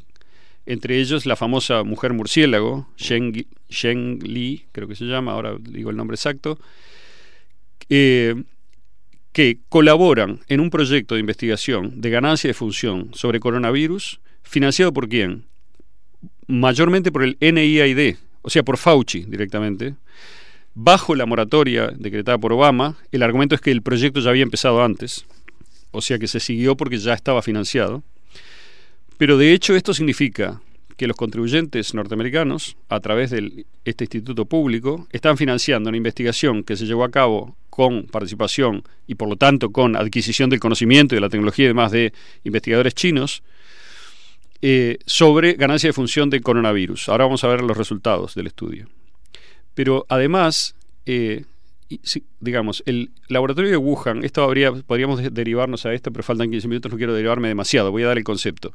[0.65, 5.89] entre ellos la famosa mujer murciélago, Shen, Shen Li, creo que se llama, ahora digo
[5.89, 6.57] el nombre exacto,
[7.89, 8.35] eh,
[9.31, 15.09] que colaboran en un proyecto de investigación de ganancia de función sobre coronavirus, financiado por
[15.09, 15.45] quién?
[16.47, 19.95] Mayormente por el NIAID, o sea, por Fauci directamente.
[20.73, 24.83] Bajo la moratoria decretada por Obama, el argumento es que el proyecto ya había empezado
[24.83, 25.25] antes,
[25.91, 28.03] o sea que se siguió porque ya estaba financiado.
[29.17, 30.61] Pero de hecho esto significa
[30.97, 36.77] que los contribuyentes norteamericanos, a través de este instituto público, están financiando una investigación que
[36.77, 41.17] se llevó a cabo con participación y por lo tanto con adquisición del conocimiento y
[41.17, 42.13] de la tecnología y demás de
[42.43, 43.43] investigadores chinos
[44.61, 47.09] eh, sobre ganancia de función de coronavirus.
[47.09, 48.87] Ahora vamos a ver los resultados del estudio.
[49.73, 50.75] Pero además,
[51.05, 51.43] eh,
[51.89, 51.99] y
[52.39, 56.67] digamos, el laboratorio de Wuhan, esto habría, podríamos de- derivarnos a esto, pero faltan 15
[56.67, 58.73] minutos, no quiero derivarme demasiado, voy a dar el concepto.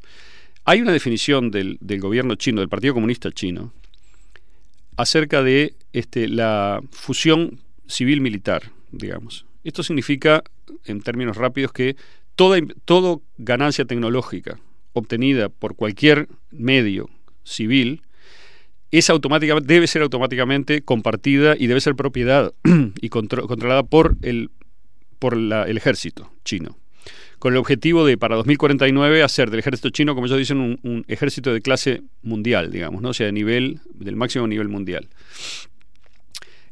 [0.64, 3.72] Hay una definición del, del gobierno chino, del Partido Comunista Chino,
[4.96, 9.46] acerca de este, la fusión civil-militar, digamos.
[9.64, 10.42] Esto significa,
[10.84, 11.96] en términos rápidos, que
[12.36, 14.58] toda, todo ganancia tecnológica
[14.92, 17.08] obtenida por cualquier medio
[17.44, 18.02] civil
[18.90, 22.52] es automáticamente, debe ser automáticamente compartida y debe ser propiedad
[23.00, 24.50] y contro- controlada por el,
[25.18, 26.76] por el ejército chino.
[27.38, 31.04] Con el objetivo de, para 2049, hacer del ejército chino, como ellos dicen, un, un
[31.08, 33.10] ejército de clase mundial, digamos, ¿no?
[33.10, 35.08] o sea, de nivel, del máximo nivel mundial.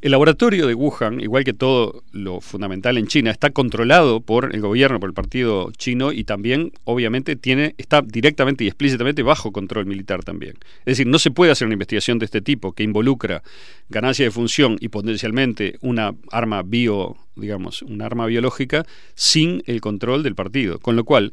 [0.01, 4.61] El laboratorio de Wuhan, igual que todo lo fundamental en China, está controlado por el
[4.61, 9.87] gobierno, por el partido chino y también, obviamente, tiene, está directamente y explícitamente bajo control
[9.87, 10.55] militar también.
[10.81, 13.43] Es decir, no se puede hacer una investigación de este tipo que involucra
[13.89, 20.23] ganancia de función y potencialmente una arma bio, digamos, una arma biológica sin el control
[20.23, 20.79] del partido.
[20.79, 21.33] Con lo cual,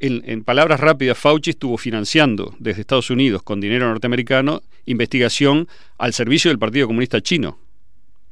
[0.00, 5.68] en, palabras rápidas, Fauci estuvo financiando desde Estados Unidos con dinero norteamericano investigación
[5.98, 7.58] al servicio del Partido Comunista Chino.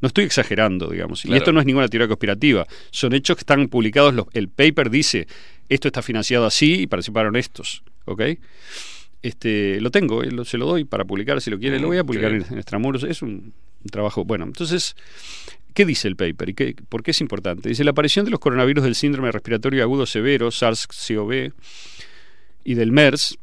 [0.05, 1.23] No estoy exagerando, digamos.
[1.23, 1.35] Claro.
[1.35, 2.67] Y esto no es ninguna teoría conspirativa.
[2.91, 4.13] Son hechos que están publicados.
[4.13, 5.27] Los, el paper dice,
[5.71, 7.83] esto está financiado así y participaron estos.
[8.05, 8.21] ¿Ok?
[9.23, 11.81] Este, lo tengo, eh, lo- se lo doy para publicar si lo quiere.
[11.81, 13.03] Lo voy a publicar en, en Extramuros.
[13.05, 13.31] Es un,
[13.83, 14.27] un trabajo.
[14.27, 14.95] Bueno, entonces,
[15.73, 17.71] ¿qué dice el paper y qué, por qué es importante?
[17.71, 21.55] Dice la aparición de los coronavirus del síndrome respiratorio agudo severo, SARS-CoV,
[22.65, 23.39] y del MERS,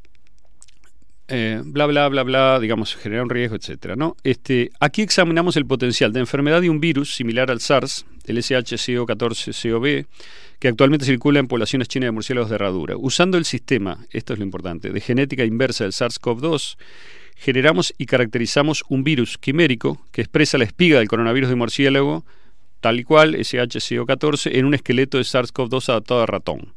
[1.34, 4.18] eh, bla, bla, bla, bla, digamos, genera un riesgo, etcétera, ¿no?
[4.22, 10.08] Este, aquí examinamos el potencial de enfermedad de un virus similar al SARS, el SHCO14-CoV,
[10.60, 12.98] que actualmente circula en poblaciones chinas de murciélagos de herradura.
[12.98, 16.76] Usando el sistema, esto es lo importante, de genética inversa del SARS-CoV-2,
[17.38, 22.26] generamos y caracterizamos un virus quimérico que expresa la espiga del coronavirus de murciélago,
[22.82, 26.74] tal y cual, SHCO14, en un esqueleto de SARS-CoV-2 adaptado a ratón.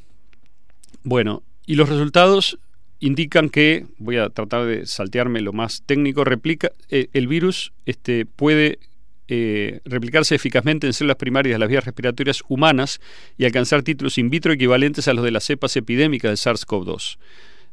[1.04, 2.60] bueno, y los resultados
[3.00, 8.26] indican que, voy a tratar de saltearme lo más técnico, replica, eh, el virus este,
[8.26, 8.80] puede
[9.28, 13.02] eh, replicarse eficazmente en células primarias de las vías respiratorias humanas
[13.38, 17.18] y alcanzar títulos in vitro equivalentes a los de las cepas epidémicas del SARS-CoV-2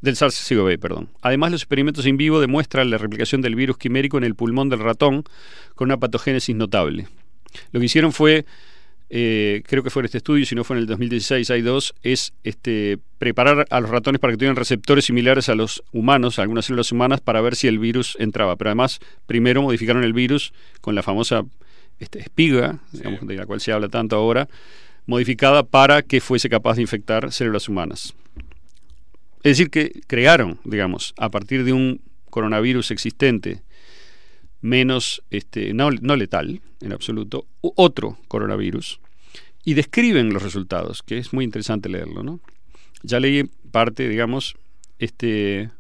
[0.01, 1.11] del SARS-CoV, perdón.
[1.21, 4.81] Además, los experimentos in vivo demuestran la replicación del virus quimérico en el pulmón del
[4.81, 5.25] ratón
[5.75, 7.07] con una patogénesis notable.
[7.73, 8.47] Lo que hicieron fue,
[9.13, 11.95] eh, creo que fue en este estudio, si no fue en el 2016, hay dos,
[12.03, 16.43] es este, preparar a los ratones para que tuvieran receptores similares a los humanos, a
[16.43, 18.55] algunas células humanas, para ver si el virus entraba.
[18.55, 21.45] Pero además, primero modificaron el virus con la famosa
[21.99, 24.49] este, espiga, digamos, de la cual se habla tanto ahora,
[25.07, 28.15] modificada para que fuese capaz de infectar células humanas.
[29.43, 32.01] Es decir, que crearon, digamos, a partir de un
[32.31, 33.63] coronavirus existente
[34.61, 39.01] menos, este, no, letal en absoluto, otro coronavirus
[39.65, 42.41] y describen los resultados, que es muy interesante leerlo, ¿no?
[43.03, 44.57] Ya leí parte, digamos,
[44.99, 45.71] este,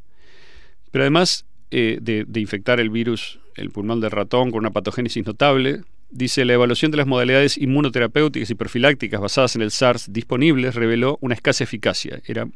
[0.90, 5.24] pero además eh, de, de infectar el virus, el pulmón del ratón con una patogénesis
[5.26, 10.74] notable, dice la evaluación de las modalidades inmunoterapéuticas y profilácticas basadas en el SARS disponibles
[10.74, 12.20] reveló una escasa eficacia.
[12.26, 12.48] Era,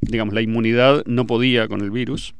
[0.00, 2.34] digamos, la inmunidad no podía con el virus.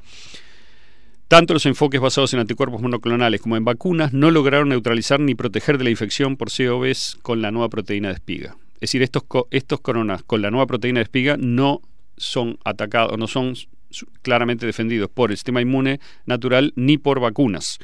[1.29, 5.79] Tanto los enfoques basados en anticuerpos monoclonales como en vacunas no lograron neutralizar ni proteger
[5.79, 8.57] de la infección por COVs con la nueva proteína de espiga.
[8.75, 11.81] Es decir, estos, estos coronas con la nueva proteína de espiga no
[12.17, 13.55] son atacados, no son
[14.23, 17.79] claramente defendidos por el sistema inmune natural ni por vacunas.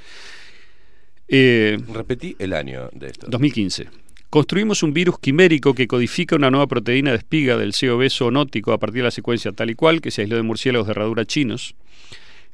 [1.28, 3.26] Eh, Repetí el año de esto.
[3.28, 3.88] 2015.
[4.28, 8.78] Construimos un virus quimérico que codifica una nueva proteína de espiga del COV zoonótico a
[8.78, 11.74] partir de la secuencia tal y cual que se aisló de murciélagos de herradura chinos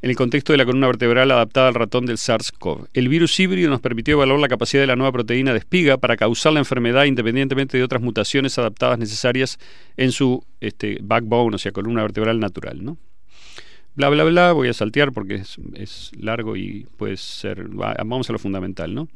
[0.03, 2.89] en el contexto de la columna vertebral adaptada al ratón del SARS-CoV.
[2.93, 6.17] El virus híbrido nos permitió evaluar la capacidad de la nueva proteína de espiga para
[6.17, 9.59] causar la enfermedad independientemente de otras mutaciones adaptadas necesarias
[9.97, 12.97] en su este, backbone, o sea, columna vertebral natural.
[13.95, 15.43] Bla, bla, bla, voy a saltear porque
[15.75, 17.69] es, largo y puede ser...
[17.71, 19.09] va- Vamos a lo fundamental, ¿no?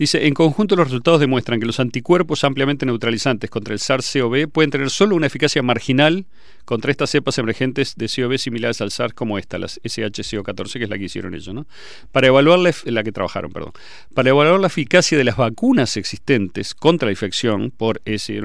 [0.00, 4.70] Dice, en conjunto los resultados demuestran que los anticuerpos ampliamente neutralizantes contra el SARS-CoV pueden
[4.70, 6.24] tener solo una eficacia marginal
[6.64, 10.88] contra estas cepas emergentes de CoV similares al SARS como esta, las SHCO14, que es
[10.88, 11.66] la que hicieron ellos, ¿no?
[12.12, 13.72] Para evaluar la, que trabajaron, perdón.
[14.14, 18.40] Para evaluar la eficacia de las vacunas existentes contra la infección por S,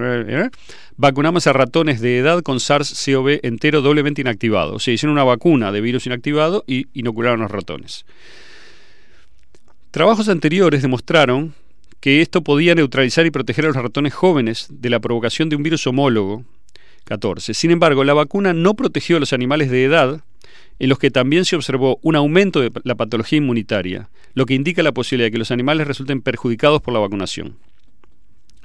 [0.98, 4.74] vacunamos a ratones de edad con SARS-CoV entero doblemente inactivado.
[4.74, 8.04] O sea, hicieron una vacuna de virus inactivado y inocularon a los ratones.
[9.96, 11.54] Trabajos anteriores demostraron
[12.02, 15.64] que esto podía neutralizar y proteger a los ratones jóvenes de la provocación de un
[15.64, 16.44] virus homólogo
[17.06, 17.54] 14.
[17.54, 20.20] Sin embargo, la vacuna no protegió a los animales de edad
[20.80, 24.84] en los que también se observó un aumento de la patología inmunitaria, lo que indica
[24.84, 27.56] la posibilidad de que los animales resulten perjudicados por la vacunación.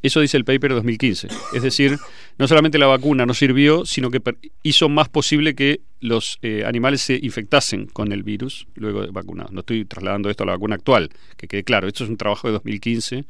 [0.02, 1.28] Eso dice el paper de 2015.
[1.54, 1.98] Es decir,
[2.38, 4.20] no solamente la vacuna no sirvió, sino que
[4.62, 9.52] hizo más posible que los eh, animales se infectasen con el virus luego de vacunados.
[9.52, 11.88] No estoy trasladando esto a la vacuna actual, que quede claro.
[11.88, 13.24] Esto es un trabajo de 2015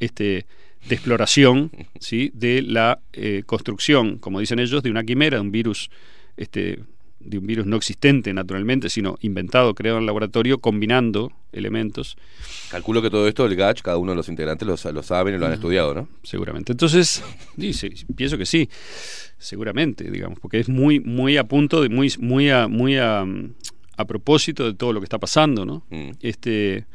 [0.00, 0.46] este,
[0.86, 1.70] de exploración
[2.00, 2.30] ¿sí?
[2.34, 5.90] de la eh, construcción, como dicen ellos, de una quimera, de un virus
[6.36, 6.80] este,
[7.20, 12.16] de un virus no existente naturalmente, sino inventado, creado en el laboratorio, combinando elementos.
[12.70, 15.38] Calculo que todo esto, el GACH, cada uno de los integrantes lo, lo saben y
[15.38, 16.08] lo han estudiado, ¿no?
[16.22, 16.72] Seguramente.
[16.72, 17.22] Entonces,
[17.58, 18.68] sí, sí, pienso que sí,
[19.38, 23.24] seguramente, digamos, porque es muy, muy a punto de, muy, muy a, muy a,
[23.96, 25.84] a propósito de todo lo que está pasando, ¿no?
[25.90, 26.10] Mm.
[26.20, 26.86] Este,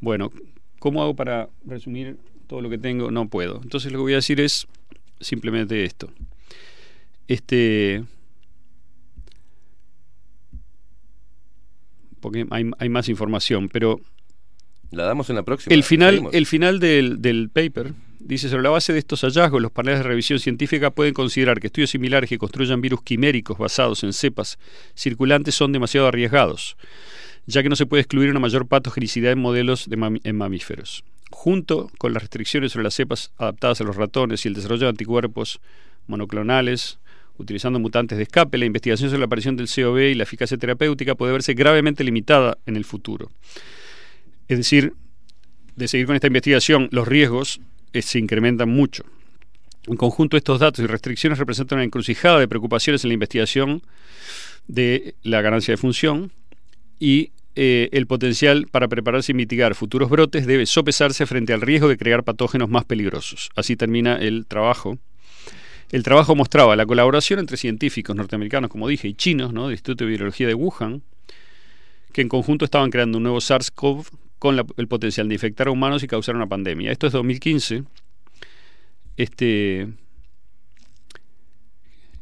[0.00, 0.32] bueno,
[0.78, 2.16] ¿cómo hago para resumir
[2.46, 3.10] todo lo que tengo?
[3.10, 3.60] No puedo.
[3.62, 4.66] Entonces lo que voy a decir es
[5.20, 6.10] simplemente esto.
[7.28, 8.04] Este,
[12.26, 14.00] porque hay, hay más información, pero
[14.90, 15.74] La damos en la próxima.
[15.74, 16.34] el final, Seguimos.
[16.34, 20.04] el final del, del paper dice, sobre la base de estos hallazgos, los paneles de
[20.04, 24.58] revisión científica pueden considerar que estudios similares que construyan virus quiméricos basados en cepas
[24.96, 26.76] circulantes son demasiado arriesgados,
[27.46, 31.04] ya que no se puede excluir una mayor patogenicidad en modelos de mami- en mamíferos.
[31.30, 34.90] Junto con las restricciones sobre las cepas adaptadas a los ratones y el desarrollo de
[34.90, 35.60] anticuerpos
[36.08, 36.98] monoclonales,
[37.38, 41.14] utilizando mutantes de escape, la investigación sobre la aparición del COV y la eficacia terapéutica
[41.14, 43.30] puede verse gravemente limitada en el futuro.
[44.48, 44.94] Es decir,
[45.76, 47.60] de seguir con esta investigación, los riesgos
[47.92, 49.04] eh, se incrementan mucho.
[49.86, 53.82] En conjunto, estos datos y restricciones representan una encrucijada de preocupaciones en la investigación
[54.66, 56.32] de la ganancia de función
[56.98, 61.88] y eh, el potencial para prepararse y mitigar futuros brotes debe sopesarse frente al riesgo
[61.88, 63.50] de crear patógenos más peligrosos.
[63.56, 64.98] Así termina el trabajo.
[65.92, 69.64] El trabajo mostraba la colaboración entre científicos norteamericanos, como dije, y chinos, ¿no?
[69.64, 71.02] del Instituto de Virología de Wuhan,
[72.12, 74.06] que en conjunto estaban creando un nuevo SARS-CoV
[74.38, 76.90] con la- el potencial de infectar a humanos y causar una pandemia.
[76.90, 77.84] Esto es 2015.
[79.16, 79.88] Este,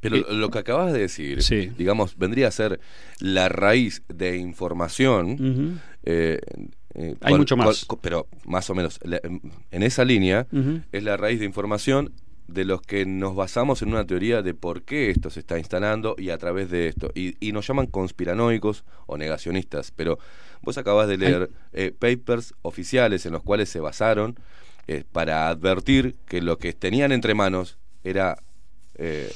[0.01, 1.71] Pero Eh, lo que acabas de decir, sí.
[1.79, 2.79] digamos, vendría a ser
[3.21, 5.81] la raíz de información.
[6.03, 6.39] Eh,
[6.95, 7.87] eh, Hay mucho más.
[8.03, 9.21] pero más o menos, la-
[9.71, 10.47] en esa línea
[10.93, 12.13] es la raíz de información
[12.47, 16.15] de los que nos basamos en una teoría de por qué esto se está instalando
[16.19, 17.11] y a través de esto.
[17.15, 19.91] Y, y nos llaman conspiranoicos o negacionistas.
[19.91, 20.19] Pero
[20.63, 24.37] vos acabas de leer eh, papers oficiales en los cuales se basaron
[24.87, 28.37] eh, para advertir que lo que tenían entre manos era
[28.97, 29.33] eh,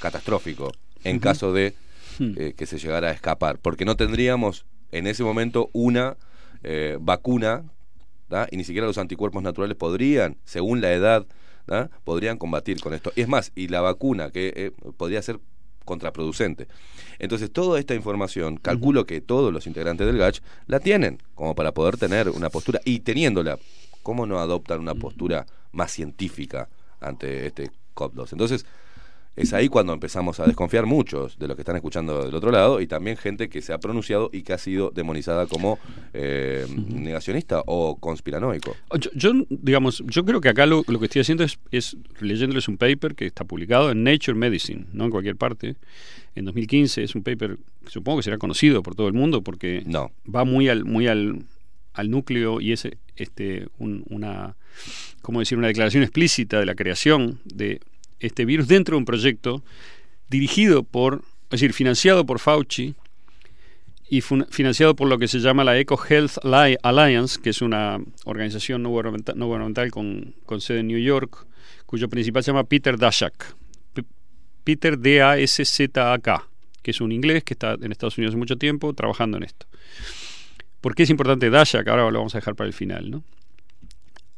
[0.00, 0.72] catastrófico
[1.04, 1.74] en caso de
[2.18, 2.34] Hmm.
[2.34, 3.58] que se llegara a escapar.
[3.58, 6.18] Porque no tendríamos en ese momento una
[7.00, 7.64] vacuna
[8.28, 8.46] ¿da?
[8.50, 11.26] y ni siquiera los anticuerpos naturales podrían, según la edad,
[12.04, 13.12] podrían combatir con esto.
[13.16, 15.40] Y es más, y la vacuna que eh, podría ser
[15.84, 16.68] contraproducente.
[17.18, 21.72] Entonces, toda esta información, calculo que todos los integrantes del GACH la tienen, como para
[21.72, 23.58] poder tener una postura, y teniéndola,
[24.02, 26.68] ¿cómo no adoptan una postura más científica
[27.00, 28.32] ante este COP2?
[28.32, 28.66] Entonces,
[29.34, 32.80] es ahí cuando empezamos a desconfiar muchos de los que están escuchando del otro lado
[32.80, 35.78] y también gente que se ha pronunciado y que ha sido demonizada como
[36.12, 38.76] eh, negacionista o conspiranoico.
[38.98, 42.68] Yo, yo, digamos, yo creo que acá lo, lo que estoy haciendo es, es leyéndoles
[42.68, 45.76] un paper que está publicado en Nature Medicine, no en cualquier parte.
[46.34, 49.82] En 2015 es un paper que supongo que será conocido por todo el mundo porque
[49.86, 50.10] No.
[50.32, 51.44] va muy al muy al,
[51.94, 52.86] al núcleo y es
[53.16, 54.56] este un- una
[55.20, 57.80] cómo decir una declaración explícita de la creación de
[58.26, 59.62] este virus dentro de un proyecto
[60.28, 62.94] dirigido por, es decir, financiado por Fauci
[64.08, 67.98] y financiado por lo que se llama la Eco Health Alli- Alliance, que es una
[68.24, 71.46] organización no gubernamental, no gubernamental con, con sede en New York,
[71.86, 73.54] cuyo principal se llama Peter Daszak.
[74.64, 76.48] Peter D-A-S-Z-A-K,
[76.82, 79.66] que es un inglés que está en Estados Unidos hace mucho tiempo trabajando en esto.
[80.80, 81.88] ¿Por qué es importante Daszak?
[81.88, 83.24] Ahora lo vamos a dejar para el final, ¿no?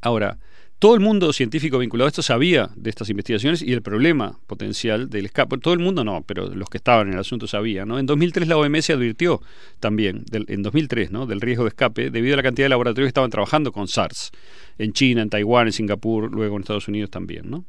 [0.00, 0.38] Ahora,
[0.78, 5.08] todo el mundo científico vinculado a esto sabía de estas investigaciones y el problema potencial
[5.08, 5.58] del escape.
[5.58, 7.88] Todo el mundo no, pero los que estaban en el asunto sabían.
[7.88, 7.98] ¿no?
[7.98, 9.40] En 2003 la OMS advirtió
[9.80, 11.26] también, en 2003, ¿no?
[11.26, 14.30] del riesgo de escape debido a la cantidad de laboratorios que estaban trabajando con SARS.
[14.78, 17.48] En China, en Taiwán, en Singapur, luego en Estados Unidos también.
[17.48, 17.64] ¿no?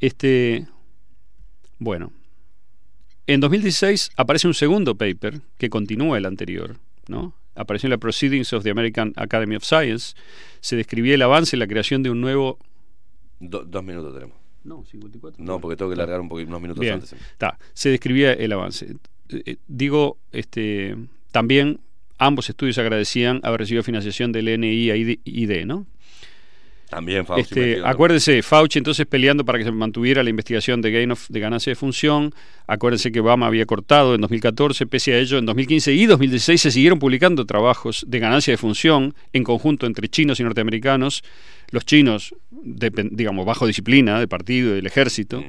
[0.00, 0.66] Este,
[1.78, 2.12] bueno,
[3.26, 6.76] en 2016 aparece un segundo paper que continúa el anterior,
[7.08, 7.34] ¿no?
[7.58, 10.14] Apareció en la Proceedings of the American Academy of Science.
[10.60, 12.58] Se describía el avance en la creación de un nuevo.
[13.40, 14.36] Do- dos minutos tenemos.
[14.64, 15.42] No, 54.
[15.44, 17.12] No, porque tengo que largar un poquito, unos minutos Bien, antes.
[17.12, 17.58] está.
[17.72, 18.96] Se describía el avance.
[19.30, 20.96] Eh, eh, digo, este,
[21.30, 21.80] también
[22.18, 25.86] ambos estudios agradecían haber recibido financiación del NIAID, ¿no?
[26.88, 31.10] También Fauci Este, acuérdense, Fauci entonces peleando para que se mantuviera la investigación de gain
[31.12, 32.32] of, de ganancia de función.
[32.66, 36.70] Acuérdense que Obama había cortado en 2014, pese a ello, en 2015 y 2016 se
[36.70, 41.22] siguieron publicando trabajos de ganancia de función en conjunto entre chinos y norteamericanos.
[41.70, 45.44] Los chinos, digamos, bajo disciplina del partido y del ejército.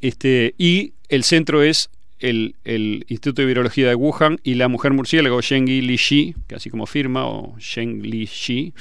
[0.00, 4.92] Este, y el centro es el, el Instituto de Virología de Wuhan y la mujer
[4.92, 8.72] murciélago Shengyi Li Shi, que así como firma, o Sheng Li Shi,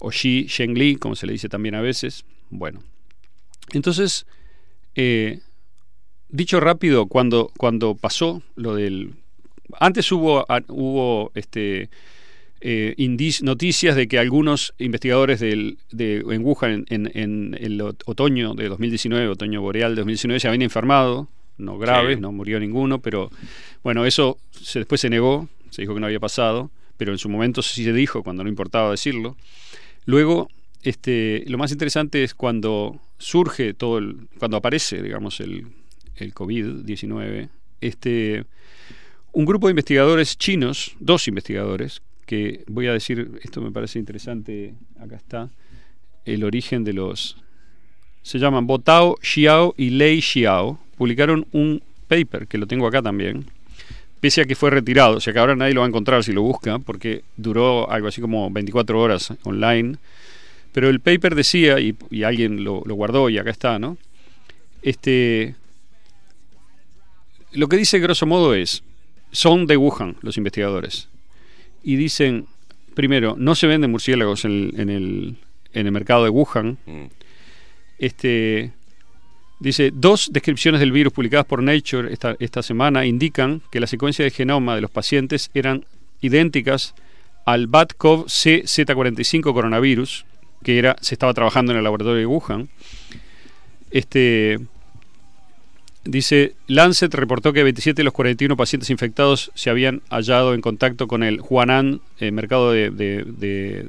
[0.00, 2.24] o Xi Shengli, como se le dice también a veces.
[2.50, 2.82] Bueno,
[3.72, 4.26] entonces,
[4.94, 5.40] eh,
[6.28, 9.14] dicho rápido, cuando, cuando pasó lo del...
[9.78, 11.90] Antes hubo, a- hubo este,
[12.60, 17.80] eh, indic- noticias de que algunos investigadores del, de, en Wuhan en, en- en el
[17.80, 22.20] ot- otoño de 2019, otoño boreal de 2019, se habían enfermado no graves, Sí.
[22.22, 23.30] no murió ninguno, pero
[23.84, 27.28] bueno, eso se, después se negó, se dijo que no había pasado, pero en su
[27.28, 29.36] momento sí se dijo cuando no importaba decirlo.
[30.10, 30.48] Luego,
[30.82, 35.68] este, lo más interesante es cuando surge todo el, cuando aparece, digamos, el,
[36.16, 37.48] el COVID-19,
[37.80, 38.44] este,
[39.30, 44.74] un grupo de investigadores chinos, dos investigadores, que voy a decir, esto me parece interesante,
[44.98, 45.50] acá está,
[46.24, 47.36] el origen de los...
[48.22, 50.80] Se llaman Botao Xiao y Lei Xiao.
[50.96, 53.46] Publicaron un paper, que lo tengo acá también,
[54.20, 56.32] pese a que fue retirado, o sea que ahora nadie lo va a encontrar si
[56.32, 59.96] lo busca, porque duró algo así como 24 horas online.
[60.72, 63.96] Pero el paper decía, y, y alguien lo, lo guardó y acá está, ¿no?
[64.82, 65.56] Este,
[67.52, 68.82] lo que dice grosso modo es,
[69.32, 71.08] son de Wuhan los investigadores,
[71.82, 72.46] y dicen,
[72.94, 75.36] primero, no se venden murciélagos en el, en el,
[75.72, 76.78] en el mercado de Wuhan.
[76.86, 77.04] Mm.
[77.98, 78.72] Este,
[79.60, 84.30] dice, dos descripciones del virus publicadas por Nature esta, semana indican que la secuencia de
[84.30, 85.84] genoma de los pacientes eran
[86.20, 86.94] idénticas
[87.44, 90.24] al BAT-CoV CZ45 coronavirus,
[90.62, 92.68] que era, se estaba trabajando en el laboratorio de Wuhan.
[93.90, 94.58] Este,
[96.04, 101.08] dice, Lancet reportó que 27 de los 41 pacientes infectados se habían hallado en contacto
[101.08, 103.88] con el Huanan, eh, mercado de, de- de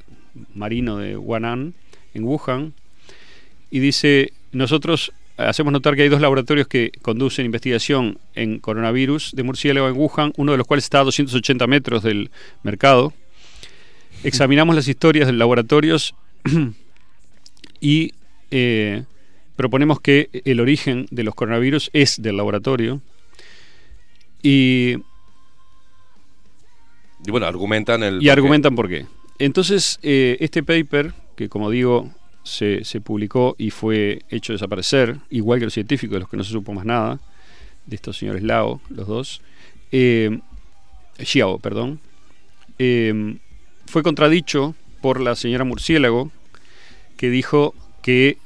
[0.56, 1.74] marino de Huanan,
[2.14, 2.74] en Wuhan.
[3.70, 5.12] Y dice, nosotros
[5.48, 10.34] hacemos notar que hay dos laboratorios que conducen investigación en coronavirus de murciélago en Wuhan,
[10.38, 12.32] uno de los cuales está a 280 metros del
[12.64, 13.14] mercado.
[14.24, 16.16] Examinamos las historias de los laboratorios
[17.82, 18.14] y
[18.52, 19.04] eh,
[19.56, 23.02] proponemos que el origen de los coronavirus es del laboratorio.
[24.44, 24.96] Y,
[27.26, 28.22] Y bueno, argumentan el.
[28.22, 29.06] y argumentan por qué.
[29.40, 32.12] Entonces, eh, este paper, que como digo,
[32.44, 36.44] se, se publicó y fue hecho desaparecer, igual que los científicos, de los que no
[36.44, 37.20] se supo más nada,
[37.86, 39.42] de estos señores Lao, los dos,
[39.92, 40.40] eh,
[41.20, 42.00] Xiao, perdón,
[42.80, 43.38] eh,
[43.86, 46.32] fue contradicho por la señora Murciélago,
[47.18, 48.38] que dijo que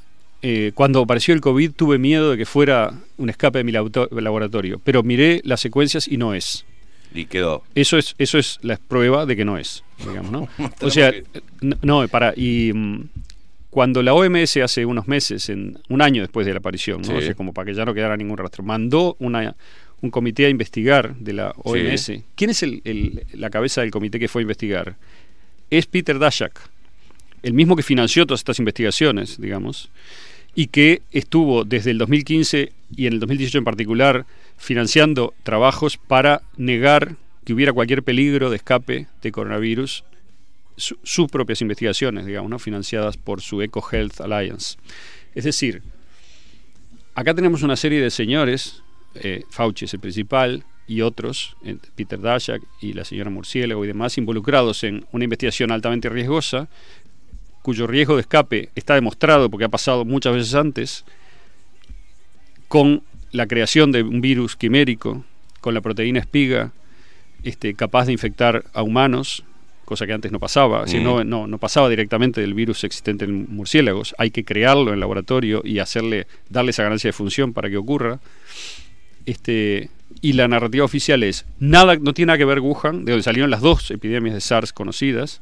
[0.42, 4.80] eh, cuando apareció el COVID tuve miedo de que fuera un escape de mi laboratorio,
[4.84, 6.66] pero miré las secuencias y no es.
[7.14, 7.62] Y quedó.
[7.74, 10.48] Eso es, eso es la prueba de que no es, digamos, ¿no?
[10.82, 11.12] o sea,
[11.60, 13.08] no, para, y mm,
[13.76, 17.08] cuando la OMS hace unos meses, en un año después de la aparición, ¿no?
[17.08, 17.12] Sí.
[17.12, 19.54] O sea, como para que ya no quedara ningún rastro, mandó una,
[20.00, 22.00] un comité a investigar de la OMS.
[22.00, 22.22] Sí.
[22.36, 24.96] ¿Quién es el, el- la cabeza del comité que fue a investigar?
[25.68, 26.58] Es Peter Daszak,
[27.42, 29.90] el mismo que financió todas estas investigaciones, digamos,
[30.54, 34.24] y que estuvo desde el 2015 y en el 2018 en particular
[34.56, 40.02] financiando trabajos para negar que hubiera cualquier peligro de escape de coronavirus,
[40.76, 44.76] su- sus propias investigaciones, digamos, financiadas por su Eco Health Alliance.
[45.34, 45.82] Es decir,
[47.14, 48.82] acá tenemos una serie de señores,
[49.14, 53.88] eh, Fauci es el principal, y otros, eh, Peter Daszak y la señora Murciélago y
[53.88, 56.68] demás, involucrados en una investigación altamente riesgosa,
[57.62, 61.04] cuyo riesgo de escape está demostrado porque ha pasado muchas veces antes,
[62.68, 65.24] con la creación de un virus quimérico,
[65.60, 66.72] con la proteína espiga,
[67.42, 69.44] este, capaz de infectar a humanos,
[69.86, 71.04] cosa que antes no pasaba, es decir, Mm.
[71.04, 75.62] no, no, no pasaba directamente del virus existente en murciélagos, hay que crearlo en laboratorio
[75.64, 78.20] y hacerle, darle esa ganancia de función para que ocurra.
[79.24, 79.88] Este,
[80.20, 83.50] y la narrativa oficial es, nada, no tiene nada que ver Wuhan, de donde salieron
[83.50, 85.40] las dos epidemias de SARS conocidas,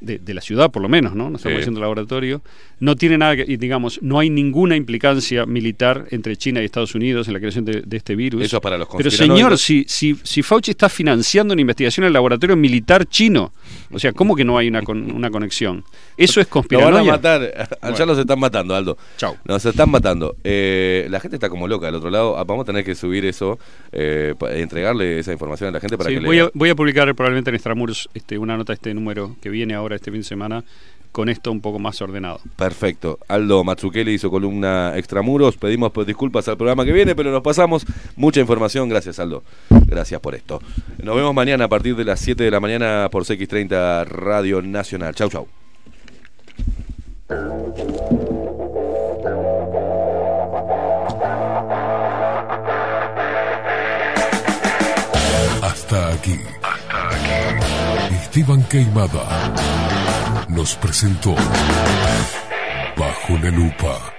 [0.00, 1.30] de, de la ciudad por lo menos, ¿no?
[1.30, 1.58] No estamos Sí.
[1.60, 2.42] diciendo laboratorio.
[2.78, 6.94] No tiene nada que, y digamos, no hay ninguna implicancia militar entre China y Estados
[6.94, 8.42] Unidos en la creación de, de este virus.
[8.42, 12.08] Eso es para los Pero señor, si, si, si Fauci está financiando una investigación en
[12.08, 13.52] el laboratorio militar chino,
[13.90, 15.84] o sea, ¿cómo que no hay una, con- una conexión?
[16.18, 17.00] Eso es Lo van conspiranoia.
[17.12, 17.68] a matar.
[17.82, 18.06] Ya Bueno.
[18.06, 18.98] los están matando, Aldo.
[19.16, 19.36] Chau.
[19.46, 20.36] Nos están matando.
[20.44, 22.36] Eh, la gente está como loca del otro lado.
[22.36, 23.58] Ah, Vamos a tener que subir eso,
[23.92, 26.44] eh, entregarle esa información a la gente para Sí, que voy, lea.
[26.46, 29.85] a, voy a publicar probablemente en Extramurs este, una nota, este número que viene ahora
[29.92, 30.64] este fin de semana,
[31.16, 32.40] con esto un poco más ordenado.
[32.56, 33.18] Perfecto.
[33.26, 35.56] Aldo Matsukeli hizo columna extramuros.
[35.56, 38.88] Pedimos pues, disculpas al programa que viene, pero nos pasamos mucha información.
[38.90, 39.42] Gracias, Aldo.
[39.86, 40.60] Gracias por esto.
[41.02, 45.14] Nos vemos mañana a partir de las 7 de la mañana por CX30 Radio Nacional.
[45.14, 45.48] Chau, chau.
[55.62, 56.38] Hasta aquí.
[58.10, 59.75] Esteban Queimada
[60.48, 61.34] nos presentó
[62.96, 64.15] Bajo la Lupa.